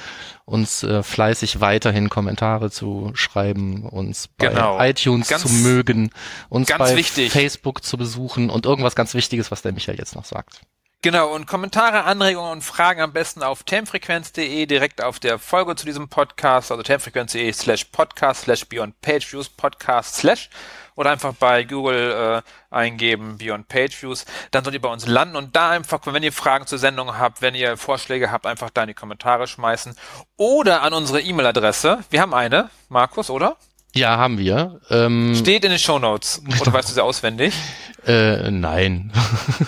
uns 0.45 0.83
äh, 0.83 1.01
fleißig 1.03 1.59
weiterhin 1.59 2.09
Kommentare 2.09 2.69
zu 2.71 3.11
schreiben, 3.15 3.83
uns 3.89 4.27
bei 4.37 4.47
Genau. 4.47 4.79
iTunes 4.81 5.27
Ganz- 5.27 5.41
zu 5.41 5.49
mögen, 5.49 6.11
uns 6.49 6.67
ganz 6.69 6.79
bei 6.91 6.95
wichtig. 6.95 7.31
Facebook 7.31 7.83
zu 7.83 7.97
besuchen 7.97 8.49
und 8.49 8.65
irgendwas 8.65 8.95
ganz 8.95 9.13
Wichtiges, 9.15 9.51
was 9.51 9.61
der 9.61 9.71
Michael 9.73 9.97
jetzt 9.97 10.15
noch 10.15 10.25
sagt. 10.25 10.61
Genau, 11.01 11.35
und 11.35 11.45
Kommentare, 11.45 12.05
Anregungen 12.05 12.51
und 12.51 12.61
Fragen 12.63 12.99
am 13.01 13.13
besten 13.13 13.43
auf 13.43 13.61
termfrequenz.de, 13.63 14.65
direkt 14.65 15.03
auf 15.03 15.19
der 15.19 15.37
Folge 15.37 15.75
zu 15.75 15.85
diesem 15.85 16.07
Podcast, 16.09 16.71
also 16.71 16.81
termfrequenz.de 16.81 17.51
slash 17.53 17.85
podcast 17.85 18.43
slash 18.43 18.65
beyond 18.65 18.99
page 19.01 19.31
views 19.31 19.47
podcast 19.47 20.15
slash 20.15 20.49
oder 20.95 21.11
einfach 21.11 21.33
bei 21.33 21.63
Google 21.63 22.41
äh, 22.43 22.75
eingeben 22.75 23.37
Beyond 23.37 23.67
Page 23.67 24.01
Views, 24.01 24.25
dann 24.51 24.63
sollt 24.63 24.73
ihr 24.73 24.81
bei 24.81 24.91
uns 24.91 25.05
landen 25.07 25.35
und 25.35 25.55
da 25.55 25.71
einfach, 25.71 25.99
wenn 26.05 26.23
ihr 26.23 26.33
Fragen 26.33 26.67
zur 26.67 26.79
Sendung 26.79 27.17
habt, 27.17 27.41
wenn 27.41 27.55
ihr 27.55 27.77
Vorschläge 27.77 28.31
habt, 28.31 28.45
einfach 28.45 28.69
da 28.69 28.83
in 28.83 28.87
die 28.89 28.93
Kommentare 28.93 29.47
schmeißen 29.47 29.95
oder 30.37 30.81
an 30.81 30.93
unsere 30.93 31.21
E-Mail-Adresse. 31.21 31.99
Wir 32.09 32.21
haben 32.21 32.33
eine, 32.33 32.69
Markus, 32.89 33.29
oder? 33.29 33.57
Ja, 33.93 34.17
haben 34.17 34.37
wir. 34.37 34.81
Ähm, 34.89 35.35
Steht 35.39 35.63
in 35.63 35.69
den 35.69 35.79
Shownotes. 35.79 36.41
Oder 36.59 36.73
weißt 36.73 36.89
du 36.89 36.93
sie 36.93 37.01
auswendig? 37.03 37.53
äh, 38.05 38.51
nein. 38.51 39.13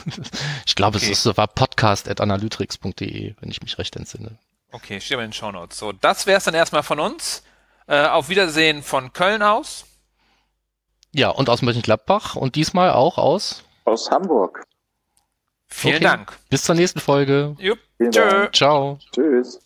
ich 0.65 0.75
glaube, 0.75 0.97
Okay. 0.97 1.11
es 1.11 1.25
ist, 1.25 1.38
war 1.38 1.47
podcast.analytrix.de, 1.47 3.36
wenn 3.39 3.49
ich 3.49 3.61
mich 3.61 3.78
recht 3.78 3.95
entsinne. 3.95 4.38
Okay, 4.73 4.99
steht 4.99 5.15
aber 5.15 5.23
in 5.23 5.30
den 5.30 5.34
Shownotes. 5.34 5.78
So, 5.78 5.93
das 5.93 6.28
wär's 6.28 6.43
dann 6.43 6.53
erstmal 6.53 6.84
von 6.84 6.99
uns. 6.99 7.43
Äh, 7.88 8.05
auf 8.07 8.28
Wiedersehen 8.28 8.84
von 8.84 9.13
Köln 9.13 9.41
aus. 9.41 9.86
Ja, 11.14 11.30
und 11.30 11.49
aus 11.49 11.62
Mönchengladbach 11.62 12.36
und 12.36 12.55
diesmal 12.55 12.91
auch 12.91 13.18
aus. 13.18 13.64
Aus 13.86 14.12
Hamburg. 14.12 14.64
Vielen 15.68 15.95
Okay. 15.95 16.03
Dank. 16.03 16.38
Bis 16.49 16.64
zur 16.64 16.76
nächsten 16.76 16.99
Folge. 16.99 17.55
Jupp. 17.60 17.80
Tschö. 17.99 18.49
Ciao. 18.53 18.99
Tschüss. 19.14 19.60